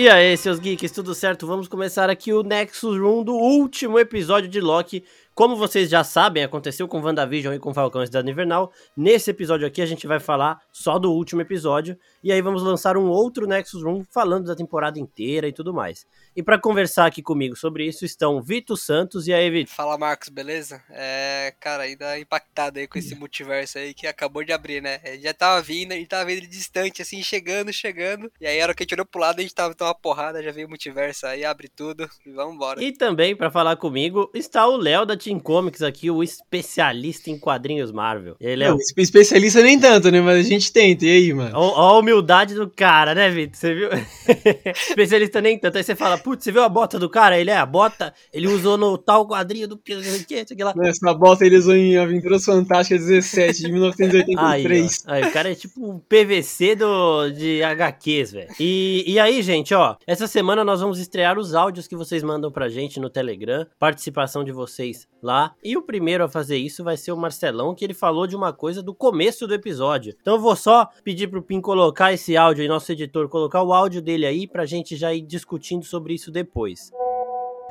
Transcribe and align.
E 0.00 0.08
aí, 0.08 0.34
seus 0.34 0.58
geeks, 0.58 0.92
tudo 0.92 1.14
certo? 1.14 1.46
Vamos 1.46 1.68
começar 1.68 2.08
aqui 2.08 2.32
o 2.32 2.42
Nexus 2.42 2.98
Room 2.98 3.22
do 3.22 3.34
último 3.34 3.98
episódio 3.98 4.48
de 4.48 4.58
Loki. 4.58 5.04
Como 5.40 5.56
vocês 5.56 5.88
já 5.88 6.04
sabem, 6.04 6.44
aconteceu 6.44 6.86
com 6.86 7.00
WandaVision 7.00 7.54
e 7.54 7.58
com 7.58 7.72
Falcão 7.72 8.04
Cidade 8.04 8.30
Invernal. 8.30 8.70
Nesse 8.94 9.30
episódio 9.30 9.66
aqui 9.66 9.80
a 9.80 9.86
gente 9.86 10.06
vai 10.06 10.20
falar 10.20 10.60
só 10.70 10.98
do 10.98 11.10
último 11.10 11.40
episódio 11.40 11.98
e 12.22 12.30
aí 12.30 12.42
vamos 12.42 12.62
lançar 12.62 12.94
um 12.94 13.08
outro 13.08 13.46
Nexus 13.46 13.82
Room 13.82 14.04
falando 14.04 14.48
da 14.48 14.54
temporada 14.54 14.98
inteira 14.98 15.48
e 15.48 15.52
tudo 15.54 15.72
mais. 15.72 16.04
E 16.36 16.42
para 16.42 16.60
conversar 16.60 17.06
aqui 17.06 17.22
comigo 17.22 17.56
sobre 17.56 17.86
isso 17.86 18.04
estão 18.04 18.42
Vitor 18.42 18.76
Santos 18.76 19.26
e 19.28 19.32
aí, 19.32 19.50
Vitor. 19.50 19.74
Fala, 19.74 19.96
Marcos, 19.96 20.28
beleza? 20.28 20.84
É, 20.90 21.54
cara, 21.58 21.84
ainda 21.84 22.18
impactado 22.18 22.78
aí 22.78 22.86
com 22.86 22.98
esse 22.98 23.14
multiverso 23.14 23.78
aí 23.78 23.94
que 23.94 24.06
acabou 24.06 24.44
de 24.44 24.52
abrir, 24.52 24.82
né? 24.82 25.00
Ele 25.02 25.22
já 25.22 25.32
tava 25.32 25.62
vindo, 25.62 25.92
a 25.92 25.94
gente 25.94 26.08
tava 26.08 26.26
vendo 26.26 26.36
ele 26.36 26.48
distante, 26.48 27.00
assim, 27.00 27.22
chegando, 27.22 27.72
chegando. 27.72 28.30
E 28.38 28.46
aí, 28.46 28.60
a 28.60 28.64
hora 28.64 28.74
que 28.74 28.82
a 28.82 28.84
gente 28.84 28.94
olhou 28.94 29.06
pro 29.06 29.22
lado, 29.22 29.38
a 29.38 29.42
gente 29.42 29.54
tava 29.54 29.74
tão 29.74 29.86
uma 29.86 29.94
porrada, 29.94 30.42
já 30.42 30.52
veio 30.52 30.66
o 30.66 30.70
multiverso 30.70 31.26
aí, 31.26 31.46
abre 31.46 31.68
tudo 31.68 32.06
e 32.26 32.30
vamos 32.30 32.56
embora. 32.56 32.82
E 32.82 32.92
também, 32.92 33.34
para 33.34 33.50
falar 33.50 33.76
comigo, 33.76 34.30
está 34.34 34.66
o 34.68 34.76
Léo 34.76 35.06
da 35.06 35.16
Team 35.16 35.29
Comics 35.38 35.82
aqui, 35.82 36.10
o 36.10 36.22
especialista 36.22 37.30
em 37.30 37.38
quadrinhos 37.38 37.92
Marvel. 37.92 38.36
E 38.40 38.46
aí, 38.46 38.56
Léo? 38.56 38.76
Especialista 38.96 39.62
nem 39.62 39.78
tanto, 39.78 40.10
né? 40.10 40.20
Mas 40.20 40.46
a 40.46 40.48
gente 40.48 40.72
tenta. 40.72 41.04
E 41.04 41.10
aí, 41.10 41.32
mano? 41.32 41.52
Ó, 41.54 41.72
ó 41.76 41.88
a 41.90 41.98
humildade 41.98 42.54
do 42.54 42.68
cara, 42.68 43.14
né, 43.14 43.30
Vitor? 43.30 43.56
Você 43.56 43.74
viu? 43.74 43.88
especialista 44.88 45.40
nem 45.40 45.58
tanto. 45.58 45.78
Aí 45.78 45.84
você 45.84 45.94
fala, 45.94 46.18
putz, 46.18 46.44
você 46.44 46.52
viu 46.52 46.62
a 46.62 46.68
bota 46.68 46.98
do 46.98 47.08
cara? 47.08 47.38
Ele 47.38 47.50
é 47.50 47.56
a 47.56 47.66
bota, 47.66 48.12
ele 48.32 48.48
usou 48.48 48.76
no 48.76 48.96
tal 48.96 49.26
quadrinho 49.26 49.68
do 49.68 49.76
que, 49.76 49.96
que, 50.24 50.44
que 50.44 50.64
lá. 50.64 50.74
Essa 50.82 51.12
bota 51.14 51.44
ele 51.44 51.56
usou 51.56 51.74
em 51.74 51.96
Aventuras 51.96 52.44
Fantásticas 52.44 53.06
17, 53.06 53.62
de 53.62 53.72
1983. 53.72 55.04
Aí, 55.06 55.22
ó. 55.22 55.24
aí, 55.24 55.30
o 55.30 55.32
cara 55.32 55.52
é 55.52 55.54
tipo 55.54 55.84
um 55.84 55.98
PVC 55.98 56.74
do, 56.76 57.30
de 57.30 57.62
HQs, 57.62 58.32
velho. 58.32 58.48
E, 58.58 59.04
e 59.06 59.18
aí, 59.18 59.42
gente, 59.42 59.74
ó, 59.74 59.96
essa 60.06 60.26
semana 60.26 60.64
nós 60.64 60.80
vamos 60.80 60.98
estrear 60.98 61.38
os 61.38 61.54
áudios 61.54 61.86
que 61.86 61.96
vocês 61.96 62.22
mandam 62.22 62.50
pra 62.50 62.68
gente 62.68 63.00
no 63.00 63.10
Telegram, 63.10 63.66
participação 63.78 64.44
de 64.44 64.52
vocês 64.52 65.06
lá. 65.22 65.54
E 65.62 65.76
o 65.76 65.82
primeiro 65.82 66.24
a 66.24 66.28
fazer 66.28 66.56
isso 66.56 66.84
vai 66.84 66.96
ser 66.96 67.12
o 67.12 67.16
Marcelão, 67.16 67.74
que 67.74 67.84
ele 67.84 67.94
falou 67.94 68.26
de 68.26 68.36
uma 68.36 68.52
coisa 68.52 68.82
do 68.82 68.94
começo 68.94 69.46
do 69.46 69.54
episódio. 69.54 70.14
Então 70.20 70.34
eu 70.34 70.40
vou 70.40 70.56
só 70.56 70.88
pedir 71.04 71.28
pro 71.28 71.42
Pim 71.42 71.60
colocar 71.60 72.12
esse 72.12 72.36
áudio 72.36 72.62
aí, 72.62 72.68
nosso 72.68 72.90
editor, 72.92 73.28
colocar 73.28 73.62
o 73.62 73.72
áudio 73.72 74.02
dele 74.02 74.26
aí 74.26 74.46
pra 74.46 74.66
gente 74.66 74.96
já 74.96 75.12
ir 75.12 75.22
discutindo 75.22 75.84
sobre 75.84 76.14
isso 76.14 76.30
depois. 76.30 76.90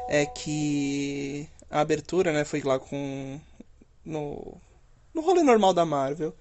É 0.08 0.26
que 0.26 1.48
a 1.70 1.82
abertura, 1.82 2.32
né, 2.32 2.44
foi 2.44 2.62
lá 2.62 2.80
com 2.80 3.40
no 4.04 4.58
no 5.14 5.22
rolê 5.22 5.44
normal 5.44 5.74
da 5.74 5.86
Marvel. 5.86 6.34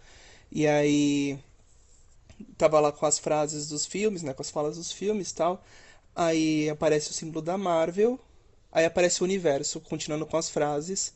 E 0.51 0.67
aí 0.67 1.39
tava 2.57 2.81
lá 2.81 2.93
com 2.93 3.05
as 3.07 3.19
frases 3.19 3.69
dos 3.69 3.87
filmes, 3.87 4.23
né, 4.23 4.33
com 4.33 4.43
as 4.43 4.51
falas 4.51 4.77
dos 4.77 4.93
filmes, 4.93 5.31
e 5.31 5.35
tal. 5.35 5.63
Aí 6.15 6.69
aparece 6.71 7.11
o 7.11 7.15
símbolo 7.15 7.45
da 7.45 7.57
Marvel, 7.57 8.19
aí 8.73 8.85
aparece 8.85 9.23
o 9.23 9.25
universo, 9.25 9.81
continuando 9.81 10.27
com 10.27 10.37
as 10.37 10.51
frases. 10.51 11.13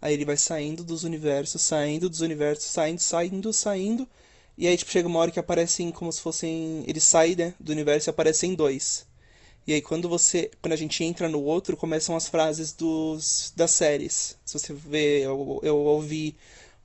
Aí 0.00 0.14
ele 0.14 0.24
vai 0.24 0.36
saindo 0.36 0.84
dos 0.84 1.04
universos, 1.04 1.62
saindo 1.62 2.10
dos 2.10 2.20
universos, 2.20 2.66
saindo, 2.66 3.00
saindo, 3.00 3.52
saindo. 3.52 4.08
E 4.56 4.66
aí, 4.68 4.76
tipo, 4.76 4.90
chega 4.90 5.08
uma 5.08 5.18
hora 5.18 5.30
que 5.30 5.40
aparecem 5.40 5.90
como 5.90 6.12
se 6.12 6.20
fossem. 6.20 6.84
Ele 6.86 7.00
sai, 7.00 7.34
né, 7.34 7.54
do 7.58 7.72
universo 7.72 8.08
e 8.08 8.10
aparecem 8.10 8.54
dois. 8.54 9.06
E 9.66 9.72
aí, 9.72 9.82
quando 9.82 10.08
você. 10.08 10.50
Quando 10.60 10.74
a 10.74 10.76
gente 10.76 11.02
entra 11.02 11.28
no 11.28 11.42
outro, 11.42 11.76
começam 11.76 12.16
as 12.16 12.28
frases 12.28 12.72
dos, 12.72 13.52
das 13.56 13.70
séries. 13.72 14.36
Se 14.44 14.58
você 14.58 14.72
vê, 14.72 15.20
eu, 15.24 15.60
eu 15.62 15.76
ouvi 15.76 16.36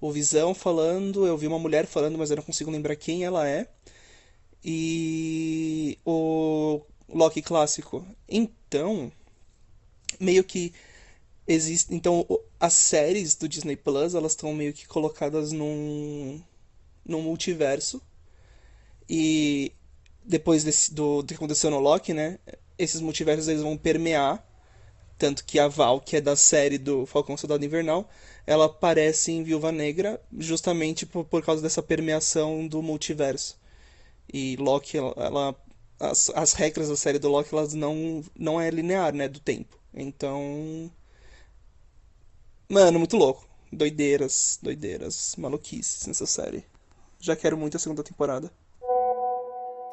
o 0.02 0.12
Visão 0.12 0.54
falando, 0.54 1.28
eu 1.28 1.38
vi 1.38 1.48
uma 1.48 1.60
mulher 1.60 1.86
falando, 1.86 2.18
mas 2.18 2.30
eu 2.32 2.38
não 2.38 2.44
consigo 2.44 2.72
lembrar 2.72 2.96
quem 2.96 3.24
ela 3.24 3.48
é. 3.48 3.68
E 4.64 5.98
o 6.06 6.82
Loki 7.08 7.42
clássico. 7.42 8.06
Então, 8.28 9.12
meio 10.20 10.44
que 10.44 10.74
existe. 11.48 11.94
Então, 11.94 12.26
as 12.60 12.74
séries 12.74 13.36
do 13.36 13.48
Disney 13.48 13.76
Plus, 13.76 14.14
elas 14.14 14.34
estão 14.34 14.54
meio 14.54 14.74
que 14.74 14.88
colocadas 14.88 15.52
num, 15.52 16.42
num 17.06 17.22
multiverso. 17.22 18.02
E 19.10 19.72
depois 20.24 20.64
desse, 20.64 20.94
do, 20.94 21.24
que 21.24 21.34
aconteceu 21.34 21.72
no 21.72 21.80
Loki, 21.80 22.14
né? 22.14 22.40
Esses 22.78 23.02
multiversos 23.02 23.48
eles 23.48 23.64
vão 23.64 23.78
permear. 23.78 24.46
Tanto 25.18 25.44
que 25.44 25.60
a 25.60 25.68
Val, 25.68 26.00
que 26.00 26.16
é 26.16 26.22
da 26.22 26.36
série 26.36 26.78
do 26.78 27.06
Falcão 27.06 27.36
Soldado 27.36 27.66
Invernal, 27.66 28.10
ela 28.48 28.66
aparece 28.66 29.32
em 29.34 29.44
Viúva 29.44 29.72
Negra 29.72 30.22
justamente 30.38 31.06
por, 31.06 31.26
por 31.26 31.44
causa 31.44 31.62
dessa 31.62 31.84
permeação 31.84 32.66
do 32.68 32.82
multiverso. 32.82 33.60
E 34.32 34.56
Loki, 34.58 34.98
ela 34.98 35.56
as, 36.00 36.30
as 36.34 36.54
regras 36.54 36.90
da 36.90 36.96
série 36.96 37.20
do 37.20 37.30
Loki, 37.30 37.54
elas 37.54 37.74
não, 37.74 38.24
não 38.38 38.62
é 38.62 38.70
linear, 38.70 39.14
né? 39.14 39.28
Do 39.28 39.40
tempo. 39.40 39.79
Então. 39.94 40.92
Mano, 42.70 43.00
muito 43.00 43.18
louco. 43.18 43.48
Doideiras, 43.72 44.60
doideiras, 44.62 45.36
maluquices 45.38 46.08
nessa 46.08 46.26
série. 46.26 46.64
Já 47.20 47.36
quero 47.36 47.58
muito 47.58 47.78
a 47.78 47.80
segunda 47.80 48.04
temporada. 48.04 48.52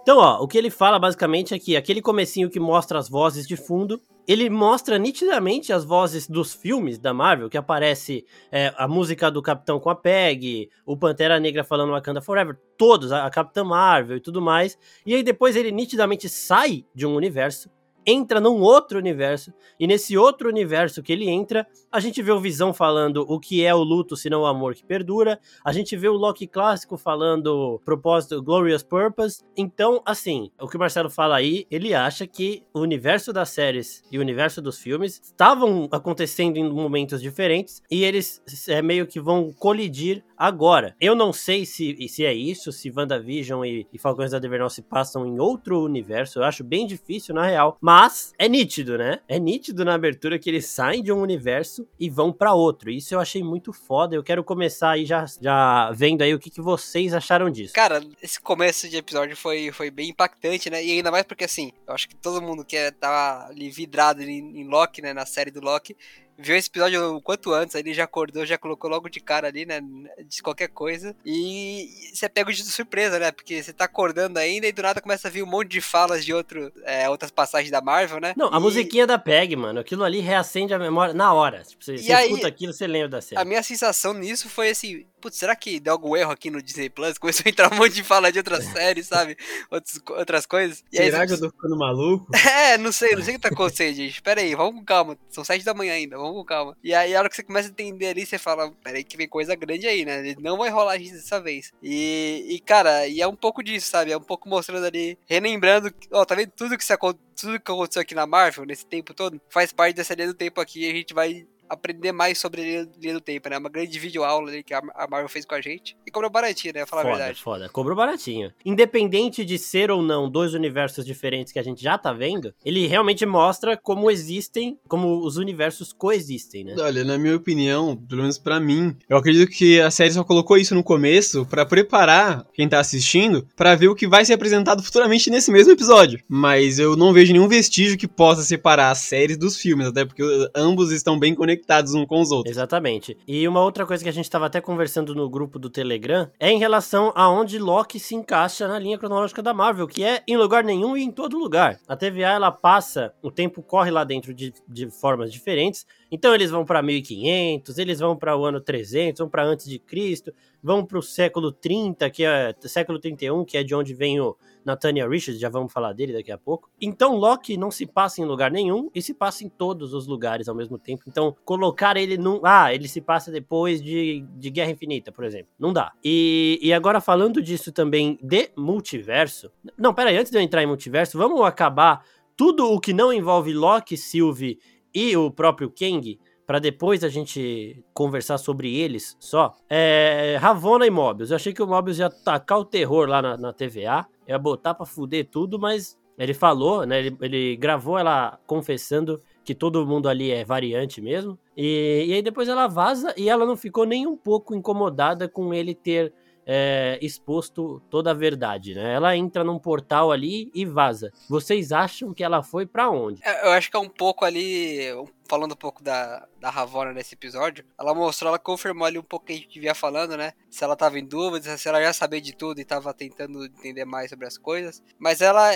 Então, 0.07 0.19
ó, 0.19 0.41
o 0.41 0.47
que 0.47 0.57
ele 0.57 0.71
fala 0.71 1.01
basicamente 1.01 1.53
é 1.53 1.59
que 1.59 1.77
aquele 1.77 2.01
comecinho 2.01 2.49
que 2.49 2.61
mostra 2.61 2.97
as 2.97 3.09
vozes 3.09 3.45
de 3.45 3.57
fundo, 3.57 4.01
ele 4.25 4.49
mostra 4.49 4.99
nitidamente 4.99 5.73
as 5.73 5.85
vozes 5.85 6.29
dos 6.29 6.55
filmes 6.55 6.97
da 6.97 7.13
Marvel, 7.13 7.51
que 7.51 7.59
aparece 7.59 8.25
é, 8.53 8.73
a 8.77 8.87
música 8.87 9.29
do 9.33 9.43
Capitão 9.43 9.81
com 9.81 9.91
a 9.91 9.97
Peg, 9.97 10.71
o 10.87 10.97
Pantera 10.97 11.41
Negra 11.41 11.65
falando 11.65 11.91
Wakanda 11.91 12.23
Forever, 12.23 12.57
todos, 12.79 13.11
a, 13.11 13.27
a 13.27 13.31
Capitã 13.31 13.65
Marvel 13.65 14.19
e 14.19 14.21
tudo 14.21 14.41
mais. 14.41 14.79
E 15.05 15.13
aí 15.13 15.25
depois 15.25 15.57
ele 15.57 15.73
nitidamente 15.73 16.29
sai 16.29 16.85
de 16.95 17.05
um 17.05 17.17
universo 17.17 17.69
entra 18.07 18.41
num 18.41 18.61
outro 18.61 18.99
universo, 18.99 19.53
e 19.79 19.87
nesse 19.87 20.17
outro 20.17 20.49
universo 20.49 21.03
que 21.03 21.13
ele 21.13 21.29
entra, 21.29 21.67
a 21.91 22.01
gente 22.01 22.23
vê 22.23 22.31
o 22.31 22.41
Visão 22.41 22.73
falando 22.73 23.25
o 23.29 23.41
que 23.41 23.65
é 23.65 23.75
o 23.75 23.83
luto 23.83 24.17
se 24.17 24.31
não 24.31 24.43
o 24.43 24.47
amor 24.47 24.75
que 24.75 24.85
perdura, 24.85 25.41
a 25.65 25.73
gente 25.73 25.97
vê 25.97 26.09
o 26.09 26.15
Loki 26.15 26.47
clássico 26.47 26.97
falando 26.97 27.81
propósito, 27.85 28.43
glorious 28.43 28.83
purpose. 28.83 29.43
Então, 29.57 30.01
assim, 30.05 30.51
o 30.61 30.69
que 30.69 30.77
o 30.77 30.81
Marcelo 30.81 31.11
fala 31.11 31.37
aí, 31.37 31.67
ele 31.71 31.95
acha 31.95 32.27
que 32.27 32.63
o 32.73 32.81
universo 32.81 33.33
das 33.33 33.51
séries 33.51 34.03
e 34.11 34.19
o 34.19 34.21
universo 34.21 34.63
dos 34.63 34.79
filmes 34.79 35.21
estavam 35.23 35.89
acontecendo 35.91 36.57
em 36.57 36.71
momentos 36.71 37.21
diferentes 37.21 37.83
e 37.91 38.05
eles 38.05 38.43
é, 38.69 38.81
meio 38.83 39.07
que 39.07 39.21
vão 39.21 39.53
colidir 39.53 40.25
agora. 40.37 40.95
Eu 41.01 41.15
não 41.15 41.33
sei 41.33 41.65
se, 41.65 41.97
se 42.09 42.25
é 42.25 42.33
isso, 42.33 42.73
se 42.73 42.91
WandaVision 42.91 43.65
e, 43.65 43.87
e 43.93 43.99
Falcões 43.99 44.31
da 44.31 44.39
Invernal 44.39 44.71
se 44.71 44.83
passam 44.83 45.27
em 45.27 45.39
outro 45.39 45.83
universo, 45.83 46.39
eu 46.39 46.45
acho 46.45 46.63
bem 46.63 46.87
difícil 46.87 47.35
na 47.35 47.47
real, 47.47 47.77
mas 47.81 48.33
é 48.39 48.49
nítido, 48.49 48.99
né? 48.99 49.21
É 49.29 49.39
nítido 49.39 49.85
na 49.85 49.95
abertura 49.95 50.39
que 50.39 50.51
eles 50.51 50.67
saem 50.67 51.03
de 51.03 51.13
um 51.13 51.21
universo 51.21 51.87
e 51.99 52.11
vão 52.11 52.33
para 52.33 52.55
outro. 52.55 52.91
Isso 52.91 53.15
eu 53.15 53.21
achei 53.21 53.43
muito 53.43 53.73
foda. 53.73 54.15
Eu 54.15 54.23
quero 54.23 54.45
começar 54.45 54.91
aí 54.91 55.05
já, 55.05 55.25
já 55.41 55.91
vendo 55.93 56.23
aí 56.23 56.35
o 56.35 56.39
que, 56.39 56.51
que 56.51 56.61
vocês 56.61 57.15
acharam 57.15 57.51
disso. 57.51 57.75
Cara, 57.75 58.03
esse 58.23 58.41
começo 58.41 58.89
de 58.89 58.97
episódio 58.97 59.37
foi, 59.37 59.71
foi 59.73 59.91
bem 59.91 60.11
impactante, 60.11 60.71
né? 60.71 60.85
E 60.85 60.93
ainda 60.93 61.11
mais 61.11 61.25
porque, 61.25 61.45
assim, 61.45 61.73
eu 61.87 61.95
acho 61.95 62.09
que 62.09 62.17
todo 62.17 62.43
mundo 62.43 62.65
que 62.65 62.91
tava 62.93 63.49
ali 63.49 63.71
vidrado 63.71 64.23
em, 64.23 64.61
em 64.61 64.69
Loki, 64.69 65.03
né? 65.03 65.13
Na 65.13 65.27
série 65.27 65.51
do 65.51 65.61
Loki, 65.61 65.97
viu 66.39 66.57
esse 66.57 66.69
episódio 66.69 67.17
o 67.17 67.21
quanto 67.21 67.53
antes, 67.53 67.75
aí 67.75 67.83
ele 67.83 67.95
já 67.95 68.05
acordou, 68.05 68.45
já 68.45 68.59
colocou 68.59 68.91
logo 68.91 69.09
de 69.09 69.21
cara 69.21 69.49
ali, 69.49 69.65
né? 69.65 69.81
De 70.29 70.43
qualquer 70.43 70.69
coisa. 70.69 71.15
E 71.25 71.89
você 72.13 72.27
é 72.27 72.29
pega 72.29 72.53
de 72.53 72.63
surpresa, 72.65 73.19
né? 73.19 73.31
Porque 73.33 73.63
você 73.63 73.73
tá 73.73 73.85
acordando 73.85 74.39
ainda 74.39 74.67
e 74.67 74.73
do 74.73 74.83
nada 74.83 75.01
começa 75.01 75.29
a 75.29 75.31
vir 75.31 75.43
um 75.43 75.47
monte 75.47 75.69
de 75.69 75.81
falas 75.81 76.25
de 76.25 76.33
outro, 76.33 76.73
é, 76.85 77.09
outras 77.09 77.31
passagens 77.31 77.71
da 77.71 77.81
Marvel, 77.81 78.21
né? 78.21 78.35
Não, 78.37 78.53
a 78.53 78.59
e... 78.59 78.61
musiquinha 78.61 79.07
da 79.07 79.19
PEG, 79.19 79.57
mano, 79.57 79.81
aquilo 79.81 80.05
ali 80.05 80.21
reacende 80.21 80.75
a 80.75 80.79
memória 80.79 81.15
na 81.15 81.33
hora. 81.33 81.63
Tipo, 81.63 81.85
você, 81.85 81.99
você 81.99 82.13
aí, 82.13 82.27
escuta 82.27 82.49
aquilo, 82.49 82.73
você 82.73 82.87
lembra 82.87 83.09
da 83.09 83.21
série. 83.21 83.41
A 83.41 83.45
minha 83.45 83.63
sensação 83.63 84.13
nisso 84.13 84.49
foi 84.49 84.71
assim, 84.71 85.07
putz, 85.21 85.37
será 85.39 85.57
que 85.57 85.81
deu 85.81 85.93
algum 85.93 86.17
erro 86.17 86.31
aqui 86.31 86.51
no 86.51 86.63
Disney 86.63 86.89
Plus? 86.89 87.19
Começou 87.19 87.45
a 87.47 87.49
entrar 87.49 87.73
um 87.73 87.77
monte 87.77 87.95
de 87.95 88.03
fala 88.03 88.31
de 88.31 88.39
outras 88.39 88.65
séries, 88.73 89.07
sabe? 89.07 89.37
Outros, 89.71 90.01
outras 90.11 90.47
coisas. 90.47 90.85
E 90.93 90.97
será 90.97 91.23
aí, 91.23 91.27
que 91.27 91.35
eu 91.35 91.41
tô 91.41 91.51
ficando 91.51 91.77
maluco? 91.77 92.27
É, 92.57 92.79
não 92.79 92.93
sei, 92.93 93.15
não 93.15 93.23
sei 93.23 93.35
o 93.35 93.39
que 93.39 93.43
tá 93.43 93.49
acontecendo, 93.49 93.95
gente. 93.95 94.23
Pera 94.23 94.41
aí, 94.41 94.55
vamos 94.55 94.77
com 94.77 94.85
calma. 94.85 95.19
São 95.29 95.45
sete 95.45 95.65
da 95.65 95.75
manhã 95.75 95.95
ainda, 95.95 96.17
vamos 96.17 96.26
com 96.35 96.45
calma. 96.45 96.77
E 96.83 96.95
aí, 96.95 97.15
a 97.15 97.19
hora 97.19 97.29
que 97.29 97.37
você 97.37 97.43
começa 97.43 97.69
a 97.69 97.71
entender 97.71 98.09
ali, 98.09 98.27
você 98.27 98.39
fala, 98.39 98.71
pera 98.83 98.97
aí 98.97 99.05
que 99.05 99.17
vem 99.17 99.29
coisa 99.29 99.55
grande 99.55 99.87
aí, 99.87 100.05
né? 100.05 100.19
Ele 100.19 100.37
não 100.41 100.59
vai 100.59 100.71
rolar 100.71 100.97
isso 100.97 101.15
dessa 101.15 101.41
vez. 101.41 101.73
E, 101.83 102.47
e, 102.49 102.61
cara, 102.61 103.07
e 103.07 103.21
é 103.21 103.27
um 103.27 103.37
pouco 103.37 103.63
disso, 103.63 103.89
sabe? 103.89 104.13
É 104.13 104.17
um 104.17 104.23
pouco 104.23 104.49
mostrando 104.49 104.87
ali, 104.87 105.19
relembrando, 105.27 105.93
ó, 106.13 106.25
tá 106.25 106.35
vendo 106.35 106.51
tudo 106.51 106.77
que, 106.77 106.85
se, 106.85 106.97
tudo 106.97 107.61
que 107.61 107.71
aconteceu 107.71 108.03
aqui 108.03 108.15
na 108.15 108.27
Marvel 108.27 108.65
nesse 108.65 108.87
tempo 108.87 109.15
todo? 109.15 109.41
Faz 109.51 109.73
parte 109.73 109.97
dessa 109.97 110.15
linha 110.15 110.29
do 110.29 110.35
tempo 110.35 110.61
aqui 110.61 110.85
e 110.85 110.91
a 110.91 110.95
gente 110.95 111.15
vai 111.15 111.47
aprender 111.69 112.13
mais 112.13 112.39
sobre 112.39 112.87
linha 113.01 113.15
do 113.15 113.21
tempo, 113.21 113.49
né? 113.49 113.59
Uma 113.59 113.69
grande 113.69 113.99
videoaula 113.99 114.51
ali 114.51 114.63
que 114.63 114.75
a 114.75 114.81
Marvel 115.11 115.29
fez 115.29 115.45
com 115.45 115.55
a 115.55 115.61
gente. 115.61 115.97
E 116.07 116.11
cobrou 116.11 116.31
baratinho, 116.31 116.75
né? 116.75 116.87
Falar 116.87 117.03
foda, 117.03 117.15
a 117.15 117.19
verdade. 117.19 117.43
Foda, 117.43 117.69
cobrou 117.69 117.97
baratinho. 117.97 118.53
Independente 118.65 119.45
de 119.45 119.59
ser 119.59 119.91
ou 119.91 120.03
não 120.03 120.31
dois 120.31 120.55
universos 120.55 121.05
diferentes 121.05 121.53
que 121.53 121.59
a 121.59 121.63
gente 121.63 121.83
já 121.83 121.99
tá 121.99 122.13
vendo, 122.13 122.55
ele 122.65 122.87
realmente 122.87 123.25
mostra 123.27 123.77
como 123.77 124.11
existem, 124.11 124.79
como 124.89 125.25
os 125.25 125.37
universos 125.37 125.93
coexistem, 125.93 126.65
né? 126.65 126.75
Olha, 126.79 127.05
na 127.05 127.19
minha 127.19 127.37
opinião, 127.37 127.97
pelo 127.97 128.23
menos 128.23 128.39
pra 128.39 128.61
mim, 128.61 128.97
eu 129.09 129.17
acredito 129.17 129.51
que 129.51 129.81
a 129.81 129.91
série 129.91 130.13
só 130.13 130.25
colocou 130.25 130.57
isso 130.57 130.75
no 130.75 130.83
começo 130.83 131.47
para 131.47 131.67
preparar 131.67 132.47
quem 132.53 132.69
tá 132.69 132.81
assistindo 132.81 133.47
para 133.57 133.75
ver 133.75 133.89
o 133.89 133.95
que 133.95 134.07
vai 134.07 134.25
ser 134.25 134.35
apresentado 134.35 134.83
futuramente 134.83 135.31
nesse 135.31 135.51
mesmo 135.51 135.73
episódio. 135.73 136.21
Mas 136.29 136.79
eu 136.79 136.97
não 136.97 137.13
vejo 137.13 137.33
nenhum 137.33 137.49
vestígio 137.49 137.99
que 137.99 138.09
possa 138.09 138.43
separar 138.43 138.91
as 138.91 138.99
séries 138.99 139.37
dos 139.37 139.57
filmes, 139.57 139.87
até 139.89 140.05
porque 140.05 140.23
ambos 140.55 140.93
estão 140.93 141.19
bem 141.19 141.35
conectados 141.35 141.56
uns 141.95 142.07
com 142.07 142.21
os 142.21 142.31
outros. 142.31 142.51
Exatamente. 142.51 143.17
E 143.27 143.47
uma 143.47 143.63
outra 143.63 143.87
coisa 143.87 144.03
que 144.03 144.09
a 144.09 144.13
gente 144.13 144.31
tava 144.31 144.47
até 144.47 144.61
conversando 144.61 145.15
no 145.15 145.29
grupo 145.29 145.59
do 145.59 145.71
Telegram 145.71 146.29
é 146.39 146.51
em 146.51 146.59
relação 146.59 147.13
a 147.15 147.29
onde 147.31 147.59
Loki 147.59 147.99
se 147.99 148.15
encaixa 148.15 148.69
na 148.69 148.79
linha 148.79 148.99
cronológica 148.99 149.43
da 149.43 149.55
Marvel, 149.55 149.87
que 149.87 150.05
é 150.05 150.23
em 150.27 150.37
lugar 150.37 150.65
nenhum 150.65 150.97
e 150.97 151.03
em 151.03 151.11
todo 151.11 151.39
lugar. 151.39 151.79
A 151.87 151.97
TVA 151.97 152.35
ela 152.35 152.51
passa, 152.51 153.15
o 153.23 153.31
tempo 153.31 153.63
corre 153.63 153.91
lá 153.91 154.05
dentro 154.05 154.35
de, 154.35 154.53
de 154.69 154.91
formas 154.91 155.33
diferentes. 155.33 155.87
Então 156.11 156.35
eles 156.35 156.51
vão 156.51 156.65
para 156.65 156.83
1500, 156.83 157.79
eles 157.79 158.01
vão 158.01 158.17
para 158.17 158.37
o 158.37 158.45
ano 158.45 158.61
300, 158.61 159.21
vão 159.21 159.29
para 159.29 159.45
antes 159.45 159.67
de 159.67 159.79
Cristo, 159.79 160.33
vão 160.63 160.85
para 160.85 160.99
o 160.99 161.03
século 161.03 161.53
30, 161.53 162.09
que 162.11 162.25
é 162.25 162.55
século 162.63 162.99
31, 162.99 163.45
que 163.45 163.57
é 163.57 163.63
de 163.63 163.75
onde 163.75 163.95
vem 163.95 164.21
o 164.21 164.37
Nathaniel 164.65 165.09
Richards, 165.09 165.41
já 165.41 165.49
vamos 165.49 165.73
falar 165.73 165.93
dele 165.93 166.13
daqui 166.13 166.33
a 166.33 166.39
pouco. 166.39 166.69
Então 166.81 167.15
Loki 167.15 167.57
não 167.57 167.71
se 167.71 167.87
passa 167.87 168.21
em 168.21 168.25
lugar 168.25 168.51
nenhum 168.51 168.91
e 168.93 169.01
se 169.01 169.15
passa 169.15 169.45
em 169.45 169.49
todos 169.49 169.95
os 169.95 170.09
lugares 170.09 170.49
ao 170.49 170.55
mesmo 170.55 170.77
tempo. 170.77 171.05
Então 171.07 171.37
colocar 171.45 171.97
ele 171.97 172.19
num, 172.19 172.41
ah, 172.43 172.75
ele 172.75 172.89
se 172.89 173.01
passa 173.01 173.31
depois 173.31 173.81
de, 173.81 174.25
de 174.37 174.51
Guerra 174.51 174.73
Infinita, 174.73 175.13
por 175.13 175.25
exemplo, 175.25 175.53
não 175.59 175.73
dá. 175.73 175.93
E, 176.05 176.59
e 176.61 176.73
agora 176.73 177.01
falando 177.01 177.41
disso 177.41 177.71
também 177.71 178.19
de 178.21 178.51
multiverso, 178.57 179.51
não, 179.79 179.95
peraí, 179.95 180.17
antes 180.17 180.33
de 180.33 180.39
eu 180.39 180.43
entrar 180.43 180.63
em 180.63 180.67
multiverso, 180.67 181.17
vamos 181.17 181.41
acabar 181.43 182.05
tudo 182.37 182.71
o 182.71 182.81
que 182.81 182.93
não 182.93 183.13
envolve 183.13 183.53
Loki, 183.55 183.97
Sylvie 183.97 184.59
e 184.97 185.15
o 185.15 185.31
próprio 185.31 185.71
Kang, 185.71 186.19
para 186.47 186.59
depois 186.59 187.05
a 187.05 187.11
gente 187.11 187.85
conversar 187.93 188.39
sobre 188.39 188.75
eles 188.75 189.15
só. 189.21 189.53
É, 189.69 190.39
Ravona 190.41 190.87
e 190.87 190.91
Mobius. 190.91 191.29
Eu 191.29 191.37
achei 191.37 191.53
que 191.53 191.63
o 191.63 191.67
Mobius 191.67 191.99
ia 191.99 192.09
tacar 192.09 192.59
o 192.59 192.65
terror 192.65 193.07
lá 193.07 193.21
na, 193.21 193.37
na 193.37 193.53
TVA, 193.53 194.07
ia 194.27 194.39
botar 194.39 194.73
pra 194.73 194.87
fuder 194.87 195.29
tudo, 195.29 195.59
mas 195.59 195.99
ele 196.19 196.33
falou, 196.33 196.87
né? 196.87 197.01
Ele, 197.01 197.17
ele 197.21 197.57
gravou 197.57 197.99
ela 197.99 198.41
confessando 198.47 199.21
que 199.45 199.55
todo 199.55 199.87
mundo 199.87 200.09
ali 200.09 200.31
é 200.31 200.47
variante 200.47 201.03
mesmo. 201.03 201.39
E, 201.55 202.07
e 202.09 202.15
aí 202.15 202.23
depois 202.23 202.49
ela 202.49 202.67
vaza 202.67 203.13
e 203.19 203.29
ela 203.29 203.45
não 203.45 203.55
ficou 203.55 203.85
nem 203.85 204.07
um 204.07 204.17
pouco 204.17 204.55
incomodada 204.55 205.29
com 205.29 205.53
ele 205.53 205.75
ter 205.75 206.11
é, 206.47 206.99
exposto 207.03 207.83
toda 207.91 208.13
a 208.13 208.15
verdade, 208.15 208.75
né? 208.75 208.95
Ela 208.95 209.17
entra 209.17 209.43
num 209.43 209.59
portal 209.59 210.13
ali 210.13 210.51
e 210.55 210.65
vaza. 210.65 211.13
Vocês 211.29 211.73
acham 211.73 212.15
que 212.15 212.23
ela 212.23 212.43
foi 212.43 212.65
para 212.65 212.89
onde? 212.89 213.21
É, 213.25 213.47
eu 213.47 213.51
acho 213.51 213.69
que 213.69 213.77
é 213.77 213.81
um 213.81 213.89
pouco 213.89 214.25
ali, 214.25 214.93
falando 215.29 215.53
um 215.53 215.57
pouco 215.57 215.83
da, 215.83 216.27
da 216.41 216.51
Ravonna 216.51 216.93
nesse 216.93 217.15
episódio, 217.15 217.65
ela 217.79 217.95
mostrou, 217.95 218.29
ela 218.29 218.39
confirmou 218.39 218.87
ali 218.87 218.99
um 218.99 219.03
pouco 219.03 219.25
o 219.25 219.27
que 219.27 219.33
a 219.33 219.37
gente 219.37 219.61
vinha 219.61 219.75
falando, 219.75 220.17
né? 220.17 220.33
Se 220.51 220.65
ela 220.65 220.77
tava 220.77 220.99
em 220.99 221.05
dúvida, 221.05 221.57
se 221.57 221.69
ela 221.69 221.83
já 221.83 221.93
sabia 221.93 222.21
de 222.21 222.35
tudo 222.35 222.61
e 222.61 222.65
tava 222.65 222.93
tentando 222.95 223.45
entender 223.45 223.85
mais 223.85 224.11
sobre 224.11 224.27
as 224.27 224.39
coisas. 224.39 224.83
Mas 224.99 225.21
ela, 225.21 225.51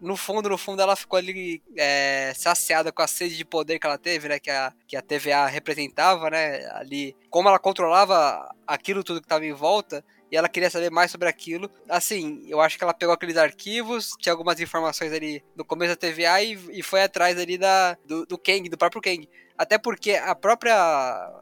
no 0.00 0.16
fundo, 0.16 0.48
no 0.48 0.58
fundo, 0.58 0.80
ela 0.80 0.96
ficou 0.96 1.18
ali 1.18 1.62
é, 1.76 2.32
saciada 2.36 2.92
com 2.92 3.02
a 3.02 3.06
sede 3.06 3.36
de 3.36 3.44
poder 3.44 3.78
que 3.78 3.86
ela 3.86 3.98
teve, 3.98 4.28
né? 4.28 4.38
Que 4.38 4.50
a, 4.50 4.72
que 4.86 4.96
a 4.96 5.02
TVA 5.02 5.46
representava, 5.46 6.30
né? 6.30 6.66
Ali, 6.72 7.16
como 7.30 7.48
ela 7.48 7.58
controlava 7.58 8.54
aquilo 8.66 9.02
tudo 9.02 9.20
que 9.20 9.28
tava 9.28 9.44
em 9.44 9.52
volta 9.52 10.04
e 10.30 10.36
ela 10.36 10.48
queria 10.48 10.70
saber 10.70 10.90
mais 10.90 11.10
sobre 11.10 11.28
aquilo. 11.28 11.70
Assim, 11.88 12.44
eu 12.46 12.60
acho 12.60 12.76
que 12.76 12.84
ela 12.84 12.94
pegou 12.94 13.14
aqueles 13.14 13.36
arquivos, 13.36 14.12
tinha 14.18 14.32
algumas 14.32 14.60
informações 14.60 15.12
ali 15.12 15.42
no 15.56 15.64
começo 15.64 15.92
da 15.92 15.96
TVA 15.96 16.42
e, 16.42 16.78
e 16.78 16.82
foi 16.82 17.02
atrás 17.02 17.38
ali 17.38 17.56
da, 17.56 17.96
do, 18.06 18.26
do 18.26 18.38
Kang, 18.38 18.68
do 18.68 18.78
próprio 18.78 19.00
Kang. 19.08 19.28
Até 19.56 19.76
porque 19.76 20.12
a 20.12 20.34
própria 20.36 20.74